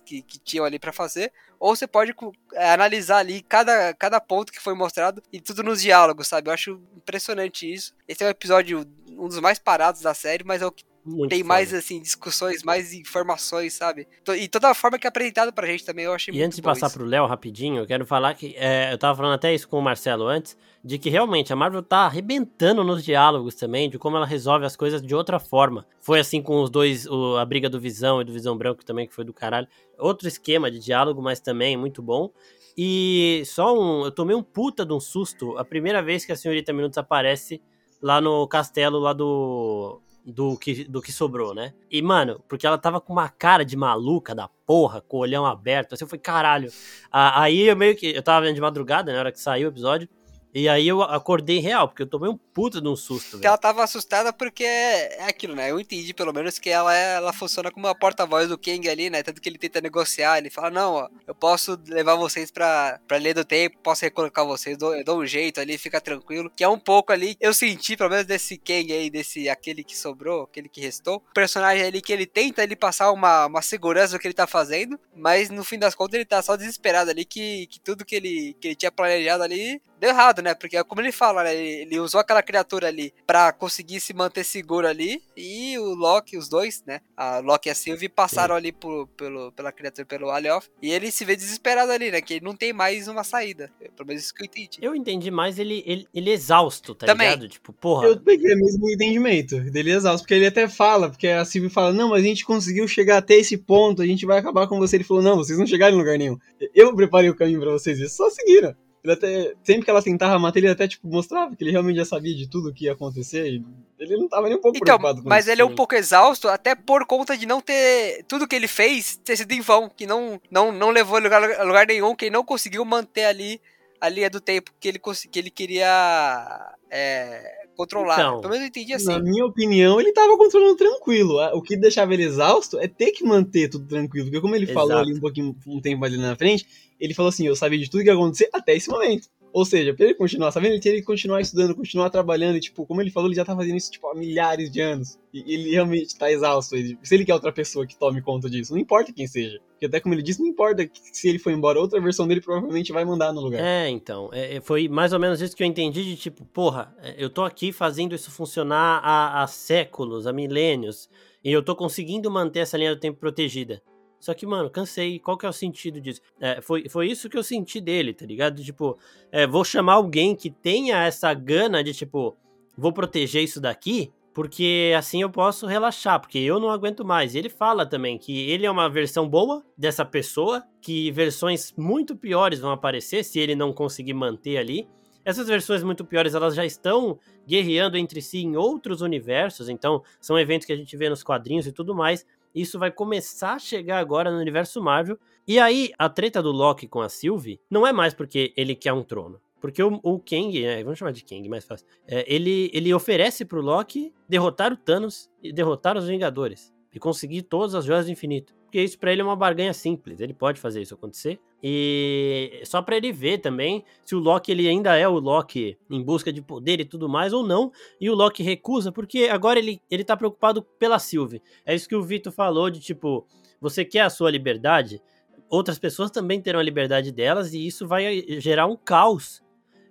que, 0.00 0.22
que 0.22 0.40
tinham 0.40 0.64
ali 0.64 0.76
para 0.76 0.92
fazer, 0.92 1.32
ou 1.60 1.76
você 1.76 1.86
pode 1.86 2.12
é, 2.52 2.72
analisar 2.72 3.18
ali 3.18 3.42
cada, 3.42 3.94
cada 3.94 4.20
ponto 4.20 4.52
que 4.52 4.60
foi 4.60 4.74
mostrado 4.74 5.22
e 5.32 5.40
tudo 5.40 5.62
nos 5.62 5.80
diálogos, 5.80 6.26
sabe? 6.26 6.50
Eu 6.50 6.54
acho 6.54 6.82
impressionante 6.96 7.72
isso. 7.72 7.94
Esse 8.08 8.24
é 8.24 8.26
um 8.26 8.30
episódio 8.30 8.84
um 9.10 9.28
dos 9.28 9.38
mais 9.38 9.60
parados 9.60 10.00
da 10.00 10.14
série, 10.14 10.42
mas 10.42 10.62
é 10.62 10.66
o 10.66 10.72
que 10.72 10.82
Muito 11.04 11.30
tem 11.30 11.40
foda. 11.40 11.48
mais, 11.48 11.74
assim, 11.74 12.00
discussões, 12.00 12.62
mais 12.62 12.92
informações, 12.94 13.74
sabe? 13.74 14.08
E 14.38 14.48
toda 14.48 14.70
a 14.70 14.74
forma 14.74 14.98
que 14.98 15.06
é 15.06 15.08
apresentado 15.08 15.52
pra 15.52 15.66
gente 15.66 15.84
também, 15.84 16.04
eu 16.06 16.14
achei 16.14 16.32
E 16.32 16.36
muito 16.36 16.46
antes 16.46 16.56
de 16.56 16.62
passar 16.62 16.86
isso. 16.86 16.96
pro 16.98 17.06
Léo 17.06 17.26
rapidinho, 17.26 17.82
eu 17.82 17.86
quero 17.86 18.06
falar 18.06 18.34
que. 18.34 18.54
é, 18.56 18.92
eu 18.92 18.98
tava 18.98 19.14
falando 19.16 19.34
até 19.34 19.54
isso 19.54 19.68
com 19.68 19.78
o 19.78 19.82
Marcelo 19.82 20.26
antes, 20.26 20.56
de 20.82 20.98
que 20.98 21.10
realmente 21.10 21.52
a 21.52 21.56
Marvel 21.56 21.82
tá 21.82 21.98
arrebentando 22.06 22.82
nos 22.82 23.04
diálogos 23.04 23.54
também, 23.54 23.90
de 23.90 23.98
como 23.98 24.16
ela 24.16 24.24
resolve 24.26 24.64
as 24.64 24.76
coisas 24.76 25.02
de 25.02 25.14
outra 25.14 25.38
forma. 25.38 25.86
Foi 26.00 26.18
assim 26.20 26.40
com 26.42 26.62
os 26.62 26.70
dois, 26.70 27.06
o- 27.06 27.36
a 27.36 27.44
briga 27.44 27.68
do 27.68 27.78
Visão 27.78 28.20
e 28.20 28.24
do 28.24 28.32
Visão 28.32 28.56
Branco 28.56 28.84
também, 28.84 29.06
que 29.06 29.14
foi 29.14 29.24
do 29.24 29.32
caralho. 29.32 29.68
Outro 29.98 30.26
esquema 30.26 30.70
de 30.70 30.78
diálogo, 30.78 31.20
mas 31.22 31.38
também 31.40 31.76
muito 31.76 32.02
bom. 32.02 32.30
E 32.76 33.42
só 33.46 33.72
um. 33.78 34.04
Eu 34.04 34.10
tomei 34.10 34.34
um 34.34 34.42
puta 34.42 34.84
de 34.84 34.92
um 34.92 35.00
susto 35.00 35.56
a 35.58 35.64
primeira 35.64 36.02
vez 36.02 36.24
que 36.24 36.32
a 36.32 36.36
senhorita 36.36 36.72
Minutos 36.72 36.98
aparece 36.98 37.62
lá 38.02 38.20
no 38.20 38.46
castelo 38.48 38.98
lá 38.98 39.12
do. 39.12 40.00
Do 40.26 40.56
que, 40.56 40.84
do 40.84 41.02
que 41.02 41.12
sobrou, 41.12 41.54
né? 41.54 41.74
E, 41.90 42.00
mano, 42.00 42.42
porque 42.48 42.66
ela 42.66 42.78
tava 42.78 42.98
com 42.98 43.12
uma 43.12 43.28
cara 43.28 43.62
de 43.62 43.76
maluca 43.76 44.34
da 44.34 44.48
porra, 44.66 45.02
com 45.02 45.18
o 45.18 45.20
olhão 45.20 45.44
aberto. 45.44 45.92
Assim, 45.92 46.04
eu 46.04 46.08
falei, 46.08 46.22
caralho. 46.22 46.70
Aí 47.12 47.68
eu 47.68 47.76
meio 47.76 47.94
que. 47.94 48.06
Eu 48.06 48.22
tava 48.22 48.46
vendo 48.46 48.54
de 48.54 48.60
madrugada, 48.60 49.12
na 49.12 49.18
hora 49.18 49.30
que 49.30 49.38
saiu 49.38 49.68
o 49.68 49.70
episódio. 49.70 50.08
E 50.54 50.68
aí 50.68 50.86
eu 50.86 51.02
acordei 51.02 51.58
real, 51.58 51.88
porque 51.88 52.02
eu 52.02 52.06
tomei 52.06 52.30
um 52.30 52.36
puta 52.36 52.80
de 52.80 52.86
um 52.86 52.94
susto, 52.94 53.40
ela 53.42 53.58
tava 53.58 53.82
assustada 53.82 54.32
porque 54.32 54.62
é 54.62 55.24
aquilo, 55.24 55.56
né? 55.56 55.68
Eu 55.68 55.80
entendi 55.80 56.14
pelo 56.14 56.32
menos 56.32 56.60
que 56.60 56.70
ela, 56.70 56.94
ela 56.94 57.32
funciona 57.32 57.72
como 57.72 57.88
uma 57.88 57.94
porta-voz 57.94 58.48
do 58.48 58.56
Kang 58.56 58.88
ali, 58.88 59.10
né? 59.10 59.20
Tanto 59.24 59.40
que 59.40 59.48
ele 59.48 59.58
tenta 59.58 59.80
negociar, 59.80 60.38
ele 60.38 60.50
fala, 60.50 60.70
não, 60.70 60.92
ó, 60.94 61.08
eu 61.26 61.34
posso 61.34 61.76
levar 61.88 62.14
vocês 62.14 62.52
pra, 62.52 63.00
pra 63.08 63.16
ler 63.16 63.34
do 63.34 63.44
tempo, 63.44 63.78
posso 63.82 64.04
recolocar 64.04 64.46
vocês, 64.46 64.78
dou, 64.78 64.94
eu 64.94 65.04
dou 65.04 65.20
um 65.20 65.26
jeito 65.26 65.60
ali, 65.60 65.76
fica 65.76 66.00
tranquilo. 66.00 66.48
Que 66.56 66.62
é 66.62 66.68
um 66.68 66.78
pouco 66.78 67.12
ali, 67.12 67.36
eu 67.40 67.52
senti, 67.52 67.96
pelo 67.96 68.10
menos 68.10 68.24
desse 68.24 68.56
Kang 68.56 68.92
aí, 68.92 69.10
desse, 69.10 69.48
aquele 69.48 69.82
que 69.82 69.96
sobrou, 69.96 70.44
aquele 70.44 70.68
que 70.68 70.80
restou. 70.80 71.16
O 71.16 71.34
personagem 71.34 71.84
ali 71.84 72.00
que 72.00 72.12
ele 72.12 72.26
tenta 72.26 72.62
ele 72.62 72.76
passar 72.76 73.10
uma, 73.10 73.46
uma 73.46 73.62
segurança 73.62 74.12
do 74.12 74.20
que 74.20 74.28
ele 74.28 74.34
tá 74.34 74.46
fazendo, 74.46 75.00
mas 75.16 75.50
no 75.50 75.64
fim 75.64 75.80
das 75.80 75.96
contas 75.96 76.14
ele 76.14 76.24
tá 76.24 76.40
só 76.40 76.54
desesperado 76.54 77.10
ali, 77.10 77.24
que, 77.24 77.66
que 77.66 77.80
tudo 77.80 78.04
que 78.04 78.14
ele, 78.14 78.56
que 78.60 78.68
ele 78.68 78.76
tinha 78.76 78.92
planejado 78.92 79.42
ali 79.42 79.82
deu 80.04 80.10
errado, 80.10 80.42
né? 80.42 80.54
Porque 80.54 80.82
como 80.84 81.00
ele 81.00 81.10
fala, 81.10 81.44
né? 81.44 81.54
Ele, 81.54 81.82
ele 81.82 82.00
usou 82.00 82.20
aquela 82.20 82.42
criatura 82.42 82.88
ali 82.88 83.12
pra 83.26 83.52
conseguir 83.52 84.00
se 84.00 84.12
manter 84.12 84.44
seguro 84.44 84.86
ali. 84.86 85.22
E 85.36 85.78
o 85.78 85.94
Loki, 85.94 86.36
os 86.36 86.48
dois, 86.48 86.82
né? 86.86 87.00
A 87.16 87.38
Loki 87.38 87.68
e 87.68 87.72
a 87.72 87.74
Sylvie 87.74 88.08
passaram 88.08 88.54
ali 88.54 88.70
por, 88.70 89.06
pelo, 89.08 89.50
pela 89.52 89.72
criatura, 89.72 90.04
pelo 90.04 90.30
Alioth. 90.30 90.68
E 90.82 90.92
ele 90.92 91.10
se 91.10 91.24
vê 91.24 91.34
desesperado 91.34 91.90
ali, 91.90 92.10
né? 92.10 92.20
Que 92.20 92.34
ele 92.34 92.44
não 92.44 92.54
tem 92.54 92.72
mais 92.72 93.08
uma 93.08 93.24
saída. 93.24 93.72
É, 93.80 93.88
Pelo 93.88 94.06
menos 94.06 94.24
isso 94.24 94.34
que 94.34 94.42
eu 94.42 94.46
entendi. 94.46 94.78
Eu 94.82 94.94
entendi 94.94 95.30
mais 95.30 95.58
ele, 95.58 95.82
ele, 95.86 96.06
ele 96.14 96.30
exausto, 96.30 96.94
tá 96.94 97.06
Também. 97.06 97.28
ligado? 97.28 97.48
Tipo, 97.48 97.72
porra. 97.72 98.06
Eu 98.06 98.20
peguei 98.20 98.54
o 98.54 98.58
mesmo 98.58 98.90
entendimento 98.90 99.58
dele 99.70 99.92
exausto, 99.92 100.24
porque 100.24 100.34
ele 100.34 100.46
até 100.46 100.68
fala, 100.68 101.08
porque 101.08 101.28
a 101.28 101.44
Sylvie 101.44 101.70
fala, 101.70 101.92
não, 101.92 102.10
mas 102.10 102.22
a 102.22 102.26
gente 102.26 102.44
conseguiu 102.44 102.86
chegar 102.86 103.18
até 103.18 103.34
esse 103.34 103.56
ponto, 103.56 104.02
a 104.02 104.06
gente 104.06 104.26
vai 104.26 104.38
acabar 104.38 104.66
com 104.66 104.78
você. 104.78 104.96
Ele 104.96 105.04
falou, 105.04 105.22
não, 105.22 105.36
vocês 105.36 105.58
não 105.58 105.66
chegaram 105.66 105.94
em 105.94 105.98
lugar 105.98 106.18
nenhum. 106.18 106.38
Eu 106.74 106.94
preparei 106.94 107.30
o 107.30 107.34
caminho 107.36 107.60
pra 107.60 107.72
vocês, 107.72 107.98
e 107.98 108.08
só 108.08 108.28
seguiram. 108.28 108.74
Ele 109.04 109.12
até, 109.12 109.52
sempre 109.62 109.84
que 109.84 109.90
ela 109.90 110.02
tentava 110.02 110.38
matar, 110.38 110.58
ele 110.58 110.70
até, 110.70 110.88
tipo, 110.88 111.06
mostrava 111.06 111.54
que 111.54 111.62
ele 111.62 111.70
realmente 111.70 111.96
já 111.96 112.06
sabia 112.06 112.34
de 112.34 112.48
tudo 112.48 112.72
que 112.72 112.86
ia 112.86 112.92
acontecer, 112.92 113.46
e 113.46 113.62
ele 113.98 114.16
não 114.16 114.28
tava 114.28 114.48
nem 114.48 114.56
um 114.56 114.60
pouco 114.62 114.78
Então, 114.78 114.98
preocupado 114.98 115.22
com 115.22 115.28
mas 115.28 115.44
isso. 115.44 115.52
ele 115.52 115.60
é 115.60 115.64
um 115.64 115.74
pouco 115.74 115.94
exausto, 115.94 116.48
até 116.48 116.74
por 116.74 117.04
conta 117.06 117.36
de 117.36 117.44
não 117.44 117.60
ter. 117.60 118.24
Tudo 118.26 118.48
que 118.48 118.56
ele 118.56 118.66
fez 118.66 119.16
ter 119.22 119.36
sido 119.36 119.52
em 119.52 119.60
vão, 119.60 119.90
que 119.90 120.06
não, 120.06 120.40
não, 120.50 120.72
não 120.72 120.90
levou 120.90 121.18
a 121.18 121.20
lugar, 121.20 121.42
a 121.42 121.62
lugar 121.64 121.86
nenhum, 121.86 122.16
que 122.16 122.24
ele 122.24 122.32
não 122.32 122.42
conseguiu 122.42 122.82
manter 122.82 123.26
ali 123.26 123.60
a 124.00 124.08
linha 124.08 124.30
do 124.30 124.40
tempo 124.40 124.72
que 124.80 124.88
ele, 124.88 124.98
que 124.98 125.38
ele 125.38 125.50
queria 125.50 126.74
é, 126.90 127.63
controlar. 127.74 128.18
Então. 128.18 128.40
Pelo 128.40 128.52
menos 128.52 128.64
eu 128.64 128.68
entendi 128.68 128.90
Na 128.90 128.96
assim. 128.96 129.22
minha 129.22 129.44
opinião, 129.44 130.00
ele 130.00 130.12
tava 130.12 130.36
controlando 130.36 130.76
tranquilo. 130.76 131.38
O 131.54 131.62
que 131.62 131.76
deixava 131.76 132.14
ele 132.14 132.24
exausto 132.24 132.78
é 132.78 132.88
ter 132.88 133.10
que 133.12 133.24
manter 133.24 133.68
tudo 133.68 133.86
tranquilo. 133.86 134.26
Porque 134.26 134.40
como 134.40 134.54
ele 134.54 134.66
falou 134.66 134.92
Exato. 134.92 135.08
ali 135.08 135.14
um 135.14 135.20
pouquinho, 135.20 135.56
um 135.66 135.80
tempo 135.80 136.04
ali 136.04 136.16
na 136.16 136.36
frente, 136.36 136.66
ele 136.98 137.14
falou 137.14 137.28
assim, 137.28 137.46
eu 137.46 137.56
sabia 137.56 137.78
de 137.78 137.90
tudo 137.90 138.02
que 138.02 138.08
ia 138.08 138.14
acontecer 138.14 138.48
até 138.52 138.74
esse 138.74 138.88
momento. 138.88 139.28
Ou 139.54 139.64
seja, 139.64 139.94
pra 139.94 140.06
ele 140.06 140.14
continuar 140.16 140.50
sabendo, 140.50 140.72
ele 140.72 140.80
teria 140.80 140.98
que 140.98 141.06
continuar 141.06 141.40
estudando, 141.40 141.76
continuar 141.76 142.10
trabalhando. 142.10 142.56
E, 142.56 142.60
tipo, 142.60 142.84
como 142.84 143.00
ele 143.00 143.08
falou, 143.12 143.28
ele 143.28 143.36
já 143.36 143.44
tá 143.44 143.54
fazendo 143.54 143.76
isso, 143.76 143.88
tipo, 143.88 144.08
há 144.08 144.14
milhares 144.16 144.68
de 144.68 144.80
anos. 144.80 145.16
E 145.32 145.54
ele 145.54 145.70
realmente 145.70 146.18
tá 146.18 146.28
exausto. 146.28 146.74
Ele- 146.74 146.98
se 147.04 147.14
ele 147.14 147.24
quer 147.24 147.34
outra 147.34 147.52
pessoa 147.52 147.86
que 147.86 147.96
tome 147.96 148.20
conta 148.20 148.50
disso, 148.50 148.72
não 148.72 148.80
importa 148.80 149.12
quem 149.12 149.28
seja. 149.28 149.60
Porque 149.70 149.86
até 149.86 150.00
como 150.00 150.12
ele 150.12 150.22
disse, 150.24 150.40
não 150.40 150.48
importa 150.48 150.84
se 150.92 151.28
ele 151.28 151.38
for 151.38 151.52
embora, 151.52 151.78
outra 151.78 152.00
versão 152.00 152.26
dele 152.26 152.40
provavelmente 152.40 152.90
vai 152.90 153.04
mandar 153.04 153.32
no 153.32 153.40
lugar. 153.42 153.60
É, 153.62 153.88
então. 153.88 154.28
é, 154.32 154.56
é, 154.56 154.60
foi 154.60 154.88
mais 154.88 155.12
ou 155.12 155.20
menos 155.20 155.40
isso 155.40 155.54
que 155.54 155.62
eu 155.62 155.68
entendi 155.68 156.02
de 156.04 156.16
tipo, 156.16 156.44
porra, 156.46 156.92
é, 157.00 157.14
eu 157.16 157.30
tô 157.30 157.44
aqui 157.44 157.70
fazendo 157.70 158.12
isso 158.12 158.32
funcionar 158.32 159.00
há, 159.04 159.40
há 159.40 159.46
séculos, 159.46 160.26
há 160.26 160.32
milênios, 160.32 161.08
e 161.44 161.52
eu 161.52 161.62
tô 161.62 161.76
conseguindo 161.76 162.28
manter 162.28 162.58
essa 162.58 162.76
linha 162.76 162.92
do 162.92 163.00
tempo 163.00 163.20
protegida. 163.20 163.80
Só 164.24 164.32
que, 164.32 164.46
mano, 164.46 164.70
cansei. 164.70 165.18
Qual 165.18 165.36
que 165.36 165.44
é 165.44 165.48
o 165.50 165.52
sentido 165.52 166.00
disso? 166.00 166.18
É, 166.40 166.58
foi, 166.62 166.88
foi 166.88 167.08
isso 167.08 167.28
que 167.28 167.36
eu 167.36 167.42
senti 167.42 167.78
dele, 167.78 168.14
tá 168.14 168.24
ligado? 168.24 168.64
Tipo, 168.64 168.98
é, 169.30 169.46
vou 169.46 169.62
chamar 169.62 169.94
alguém 169.94 170.34
que 170.34 170.48
tenha 170.48 171.04
essa 171.04 171.34
gana 171.34 171.84
de, 171.84 171.92
tipo, 171.92 172.34
vou 172.74 172.90
proteger 172.90 173.44
isso 173.44 173.60
daqui, 173.60 174.10
porque 174.32 174.94
assim 174.96 175.20
eu 175.20 175.28
posso 175.28 175.66
relaxar, 175.66 176.18
porque 176.18 176.38
eu 176.38 176.58
não 176.58 176.70
aguento 176.70 177.04
mais. 177.04 177.34
Ele 177.34 177.50
fala 177.50 177.84
também 177.84 178.16
que 178.16 178.48
ele 178.48 178.64
é 178.64 178.70
uma 178.70 178.88
versão 178.88 179.28
boa 179.28 179.62
dessa 179.76 180.06
pessoa, 180.06 180.64
que 180.80 181.10
versões 181.10 181.74
muito 181.76 182.16
piores 182.16 182.60
vão 182.60 182.70
aparecer 182.70 183.24
se 183.24 183.38
ele 183.38 183.54
não 183.54 183.74
conseguir 183.74 184.14
manter 184.14 184.56
ali. 184.56 184.88
Essas 185.22 185.48
versões 185.48 185.82
muito 185.82 186.04
piores, 186.04 186.34
elas 186.34 186.54
já 186.54 186.66
estão 186.66 187.18
guerreando 187.46 187.96
entre 187.96 188.20
si 188.20 188.38
em 188.38 188.56
outros 188.56 189.00
universos, 189.00 189.70
então 189.70 190.02
são 190.20 190.38
eventos 190.38 190.66
que 190.66 190.72
a 190.72 190.76
gente 190.76 190.94
vê 190.96 191.08
nos 191.08 191.22
quadrinhos 191.22 191.66
e 191.66 191.72
tudo 191.72 191.94
mais. 191.94 192.26
Isso 192.54 192.78
vai 192.78 192.90
começar 192.90 193.54
a 193.54 193.58
chegar 193.58 193.98
agora 193.98 194.30
no 194.30 194.38
universo 194.38 194.82
Marvel. 194.82 195.18
E 195.46 195.58
aí, 195.58 195.92
a 195.98 196.08
treta 196.08 196.42
do 196.42 196.52
Loki 196.52 196.86
com 196.86 197.00
a 197.00 197.08
Sylvie 197.08 197.60
não 197.70 197.86
é 197.86 197.92
mais 197.92 198.14
porque 198.14 198.52
ele 198.56 198.74
quer 198.74 198.92
um 198.92 199.02
trono. 199.02 199.40
Porque 199.60 199.82
o, 199.82 199.98
o 200.02 200.18
Kang, 200.18 200.62
né, 200.62 200.84
vamos 200.84 200.98
chamar 200.98 201.12
de 201.12 201.24
Kang, 201.24 201.48
mais 201.48 201.64
fácil. 201.64 201.86
É, 202.06 202.24
ele, 202.32 202.70
ele 202.74 202.92
oferece 202.92 203.46
pro 203.46 203.62
Loki 203.62 204.12
derrotar 204.28 204.72
o 204.72 204.76
Thanos 204.76 205.30
e 205.42 205.52
derrotar 205.52 205.96
os 205.96 206.06
Vingadores. 206.06 206.73
E 206.94 206.98
conseguir 206.98 207.42
todas 207.42 207.74
as 207.74 207.84
joias 207.84 208.06
do 208.06 208.12
infinito. 208.12 208.54
Porque 208.74 208.82
isso 208.82 208.98
pra 208.98 209.12
ele 209.12 209.20
é 209.20 209.24
uma 209.24 209.36
barganha 209.36 209.72
simples. 209.72 210.20
Ele 210.20 210.32
pode 210.32 210.60
fazer 210.60 210.80
isso 210.80 210.94
acontecer. 210.94 211.40
E 211.62 212.60
só 212.64 212.82
pra 212.82 212.96
ele 212.96 213.10
ver 213.12 213.38
também 213.38 213.84
se 214.04 214.14
o 214.14 214.18
Loki 214.18 214.52
ele 214.52 214.68
ainda 214.68 214.96
é 214.96 215.08
o 215.08 215.18
Loki 215.18 215.78
em 215.90 216.02
busca 216.02 216.32
de 216.32 216.42
poder 216.42 216.80
e 216.80 216.84
tudo 216.84 217.08
mais 217.08 217.32
ou 217.32 217.46
não. 217.46 217.72
E 218.00 218.10
o 218.10 218.14
Loki 218.14 218.42
recusa 218.42 218.92
porque 218.92 219.28
agora 219.30 219.58
ele, 219.58 219.80
ele 219.90 220.04
tá 220.04 220.16
preocupado 220.16 220.62
pela 220.62 220.98
Sylvie. 220.98 221.42
É 221.64 221.74
isso 221.74 221.88
que 221.88 221.96
o 221.96 222.02
Vitor 222.02 222.32
falou 222.32 222.68
de 222.68 222.80
tipo, 222.80 223.26
você 223.60 223.84
quer 223.84 224.00
a 224.00 224.10
sua 224.10 224.30
liberdade? 224.30 225.00
Outras 225.48 225.78
pessoas 225.78 226.10
também 226.10 226.40
terão 226.40 226.60
a 226.60 226.62
liberdade 226.62 227.10
delas 227.10 227.54
e 227.54 227.66
isso 227.66 227.86
vai 227.86 228.24
gerar 228.40 228.66
um 228.66 228.76
caos. 228.76 229.42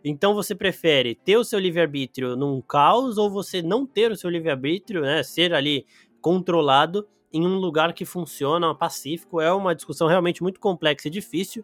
Então 0.04 0.34
você 0.34 0.54
prefere 0.54 1.16
ter 1.16 1.38
o 1.38 1.44
seu 1.46 1.58
livre-arbítrio 1.58 2.36
num 2.36 2.62
caos 2.62 3.18
ou 3.18 3.30
você 3.30 3.62
não 3.62 3.86
ter 3.86 4.12
o 4.12 4.16
seu 4.18 4.30
livre-arbítrio, 4.30 5.02
né? 5.02 5.24
Ser 5.24 5.54
ali 5.54 5.86
controlado 6.24 7.06
em 7.32 7.46
um 7.46 7.58
lugar 7.58 7.94
que 7.94 8.06
funciona 8.06 8.74
pacífico? 8.74 9.42
É 9.42 9.54
uma 9.54 9.76
discussão 9.76 10.08
realmente 10.08 10.42
muito 10.42 10.60
complexa 10.60 11.10
e 11.10 11.12
difícil. 11.12 11.64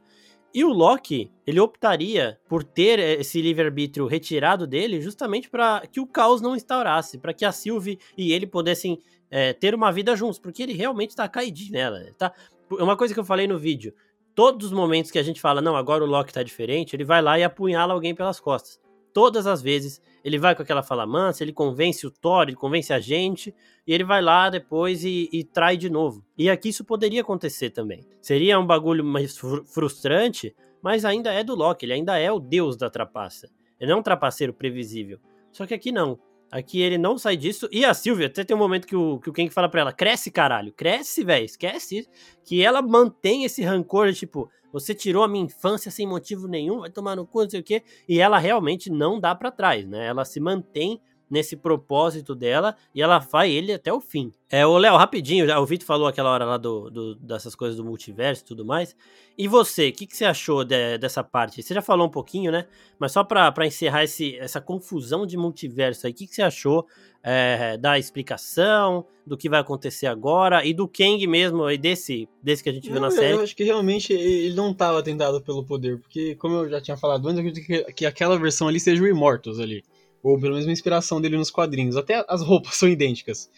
E 0.54 0.64
o 0.64 0.70
Loki, 0.70 1.32
ele 1.48 1.60
optaria 1.60 2.40
por 2.50 2.64
ter 2.64 3.00
esse 3.00 3.42
livre-arbítrio 3.42 4.08
retirado 4.08 4.68
dele 4.68 5.00
justamente 5.00 5.50
para 5.50 5.88
que 5.88 6.00
o 6.00 6.08
caos 6.08 6.42
não 6.42 6.56
instaurasse, 6.56 7.20
para 7.20 7.34
que 7.34 7.46
a 7.46 7.52
Sylvie 7.52 8.00
e 8.18 8.34
ele 8.34 8.48
pudessem 8.48 9.00
é, 9.32 9.54
ter 9.54 9.74
uma 9.76 9.92
vida 9.92 10.16
juntos, 10.16 10.40
porque 10.40 10.64
ele 10.64 10.74
realmente 10.74 11.16
tá 11.16 11.28
caidinho 11.30 11.74
nela, 11.74 12.04
tá? 12.18 12.34
Uma 12.72 12.98
coisa 12.98 13.14
que 13.14 13.20
eu 13.20 13.26
falei 13.26 13.48
no 13.48 13.60
vídeo, 13.60 13.94
todos 14.34 14.68
os 14.68 14.74
momentos 14.74 15.12
que 15.12 15.20
a 15.20 15.24
gente 15.24 15.40
fala, 15.40 15.62
não, 15.62 15.76
agora 15.76 16.04
o 16.04 16.08
Loki 16.08 16.34
tá 16.34 16.42
diferente, 16.42 16.96
ele 16.96 17.06
vai 17.06 17.22
lá 17.22 17.38
e 17.38 17.44
apunhala 17.44 17.94
alguém 17.94 18.16
pelas 18.16 18.40
costas. 18.40 18.80
Todas 19.14 19.46
as 19.46 19.62
vezes, 19.62 20.02
ele 20.24 20.38
vai 20.38 20.56
com 20.56 20.62
aquela 20.62 20.84
fala 20.84 21.06
mansa, 21.06 21.44
ele 21.44 21.54
convence 21.54 22.06
o 22.06 22.12
Thor, 22.12 22.44
ele 22.44 22.56
convence 22.56 22.92
a 22.92 23.00
gente, 23.00 23.54
e 23.86 23.94
ele 23.94 24.04
vai 24.04 24.22
lá 24.22 24.50
depois 24.50 25.04
e, 25.04 25.30
e 25.32 25.44
trai 25.44 25.78
de 25.78 25.90
novo. 25.90 26.24
E 26.38 26.50
aqui 26.50 26.70
isso 26.70 26.84
poderia 26.84 27.22
acontecer 27.22 27.70
também. 27.70 28.06
Seria 28.22 28.60
um 28.60 28.66
bagulho 28.66 29.04
mais 29.04 29.38
fr 29.38 29.64
frustrante, 29.66 30.56
mas 30.82 31.06
ainda 31.06 31.32
é 31.34 31.44
do 31.44 31.56
Loki, 31.56 31.86
ele 31.86 31.94
ainda 31.94 32.18
é 32.18 32.32
o 32.32 32.40
deus 32.40 32.78
da 32.78 32.90
trapaça. 32.90 33.50
Ele 33.80 33.90
não 33.90 33.98
é 33.98 34.00
um 34.02 34.04
trapaceiro 34.04 34.54
previsível. 34.54 35.20
Só 35.52 35.66
que 35.66 35.74
aqui 35.74 35.92
não. 35.92 36.20
Aqui 36.52 36.82
ele 36.82 36.98
não 36.98 37.18
sai 37.18 37.38
disso. 37.38 37.70
E 37.72 37.86
a 37.86 37.94
Sylvia, 37.94 38.28
até 38.28 38.44
tem 38.44 38.56
um 38.56 38.60
momento 38.60 38.88
que 38.88 38.96
o, 38.96 39.20
que 39.20 39.30
o 39.30 39.34
Kang 39.34 39.50
fala 39.52 39.70
pra 39.70 39.82
ela: 39.82 39.94
cresce, 39.94 40.32
caralho, 40.32 40.74
cresce, 40.74 41.24
velho, 41.24 41.46
esquece. 41.46 42.08
Que 42.44 42.64
ela 42.64 42.82
mantém 42.82 43.44
esse 43.44 43.62
rancor 43.64 44.12
de 44.12 44.20
tipo, 44.20 44.50
você 44.72 44.94
tirou 44.94 45.24
a 45.24 45.28
minha 45.28 45.46
infância 45.46 45.92
sem 45.92 46.08
motivo 46.08 46.48
nenhum, 46.48 46.80
vai 46.80 46.90
tomar 46.90 47.16
no 47.16 47.26
cu, 47.26 47.44
não 47.44 47.50
sei 47.50 47.60
o 47.60 47.64
quê. 47.64 47.84
E 48.08 48.20
ela 48.20 48.38
realmente 48.38 48.90
não 48.90 49.20
dá 49.20 49.34
para 49.34 49.52
trás, 49.52 49.88
né? 49.88 50.08
Ela 50.08 50.26
se 50.26 50.40
mantém 50.40 51.02
nesse 51.30 51.56
propósito 51.56 52.34
dela 52.34 52.76
e 52.94 53.02
ela 53.02 53.20
vai 53.20 53.52
ele 53.52 53.72
até 53.74 53.94
o 53.94 54.00
fim. 54.02 54.32
É, 54.50 54.66
o 54.66 54.78
Léo, 54.78 54.98
rapidinho, 54.98 55.46
o 55.60 55.66
Vitor 55.66 55.86
falou 55.86 56.08
aquela 56.08 56.32
hora 56.32 56.44
lá 56.44 56.58
do, 56.58 56.90
do, 56.90 57.16
dessas 57.16 57.54
coisas 57.54 57.78
do 57.78 57.86
multiverso 57.86 58.42
e 58.42 58.46
tudo 58.46 58.66
mais. 58.66 58.96
E 59.38 59.48
você, 59.48 59.90
o 59.90 59.94
que, 59.94 60.08
que 60.08 60.18
você 60.18 60.26
achou 60.26 60.66
de, 60.66 60.98
dessa 60.98 61.24
parte? 61.24 61.62
Você 61.62 61.74
já 61.74 61.82
falou 61.82 62.08
um 62.08 62.10
pouquinho, 62.10 62.52
né? 62.52 62.66
Mas 62.98 63.12
só 63.12 63.24
pra, 63.24 63.52
pra 63.52 63.68
encerrar 63.68 64.04
esse, 64.04 64.36
essa 64.38 64.60
confusão 64.60 65.26
de 65.26 65.38
multiverso 65.38 66.08
aí, 66.08 66.12
o 66.12 66.16
que, 66.16 66.26
que 66.28 66.34
você 66.36 66.42
achou 66.42 66.86
é, 67.24 67.78
da 67.78 67.98
explicação, 68.00 69.06
do 69.26 69.38
que 69.38 69.48
vai 69.50 69.60
acontecer 69.60 70.08
agora 70.08 70.66
e 70.66 70.74
do 70.74 70.88
Kang 70.88 71.26
mesmo, 71.28 71.70
e 71.70 71.78
desse, 71.78 72.28
desse 72.42 72.64
que 72.64 72.70
a 72.70 72.74
gente 72.74 72.88
Não, 72.88 72.94
viu 72.94 73.02
na 73.02 73.08
eu- 73.08 73.12
série? 73.12 73.34
Eu 73.38 73.42
acho 73.44 73.56
que 73.56 73.64
realmente 73.64 74.12
ele 74.14 74.56
não 74.56 74.72
estava 74.72 75.02
tentado 75.04 75.42
pelo 75.42 75.64
poder, 75.64 76.00
porque, 76.00 76.36
como 76.36 76.56
eu 76.56 76.70
já 76.70 76.82
tinha 76.82 76.98
falado 76.98 77.28
antes, 77.28 77.40
eu 77.44 77.48
acredito 77.48 77.66
que, 77.66 77.94
que 77.94 78.06
aquela 78.06 78.38
versão 78.38 78.68
ali 78.68 78.80
seja 78.80 79.04
o 79.04 79.08
Immortus 79.08 79.60
ali. 79.60 79.84
Ou 80.22 80.40
pelo 80.40 80.54
menos 80.54 80.66
uma 80.66 80.74
inspiração 80.74 81.22
dele 81.22 81.38
nos 81.38 81.52
quadrinhos. 81.52 81.96
Até 81.96 82.26
as 82.28 82.42
roupas 82.42 82.76
são 82.76 82.88
idênticas. 82.90 83.50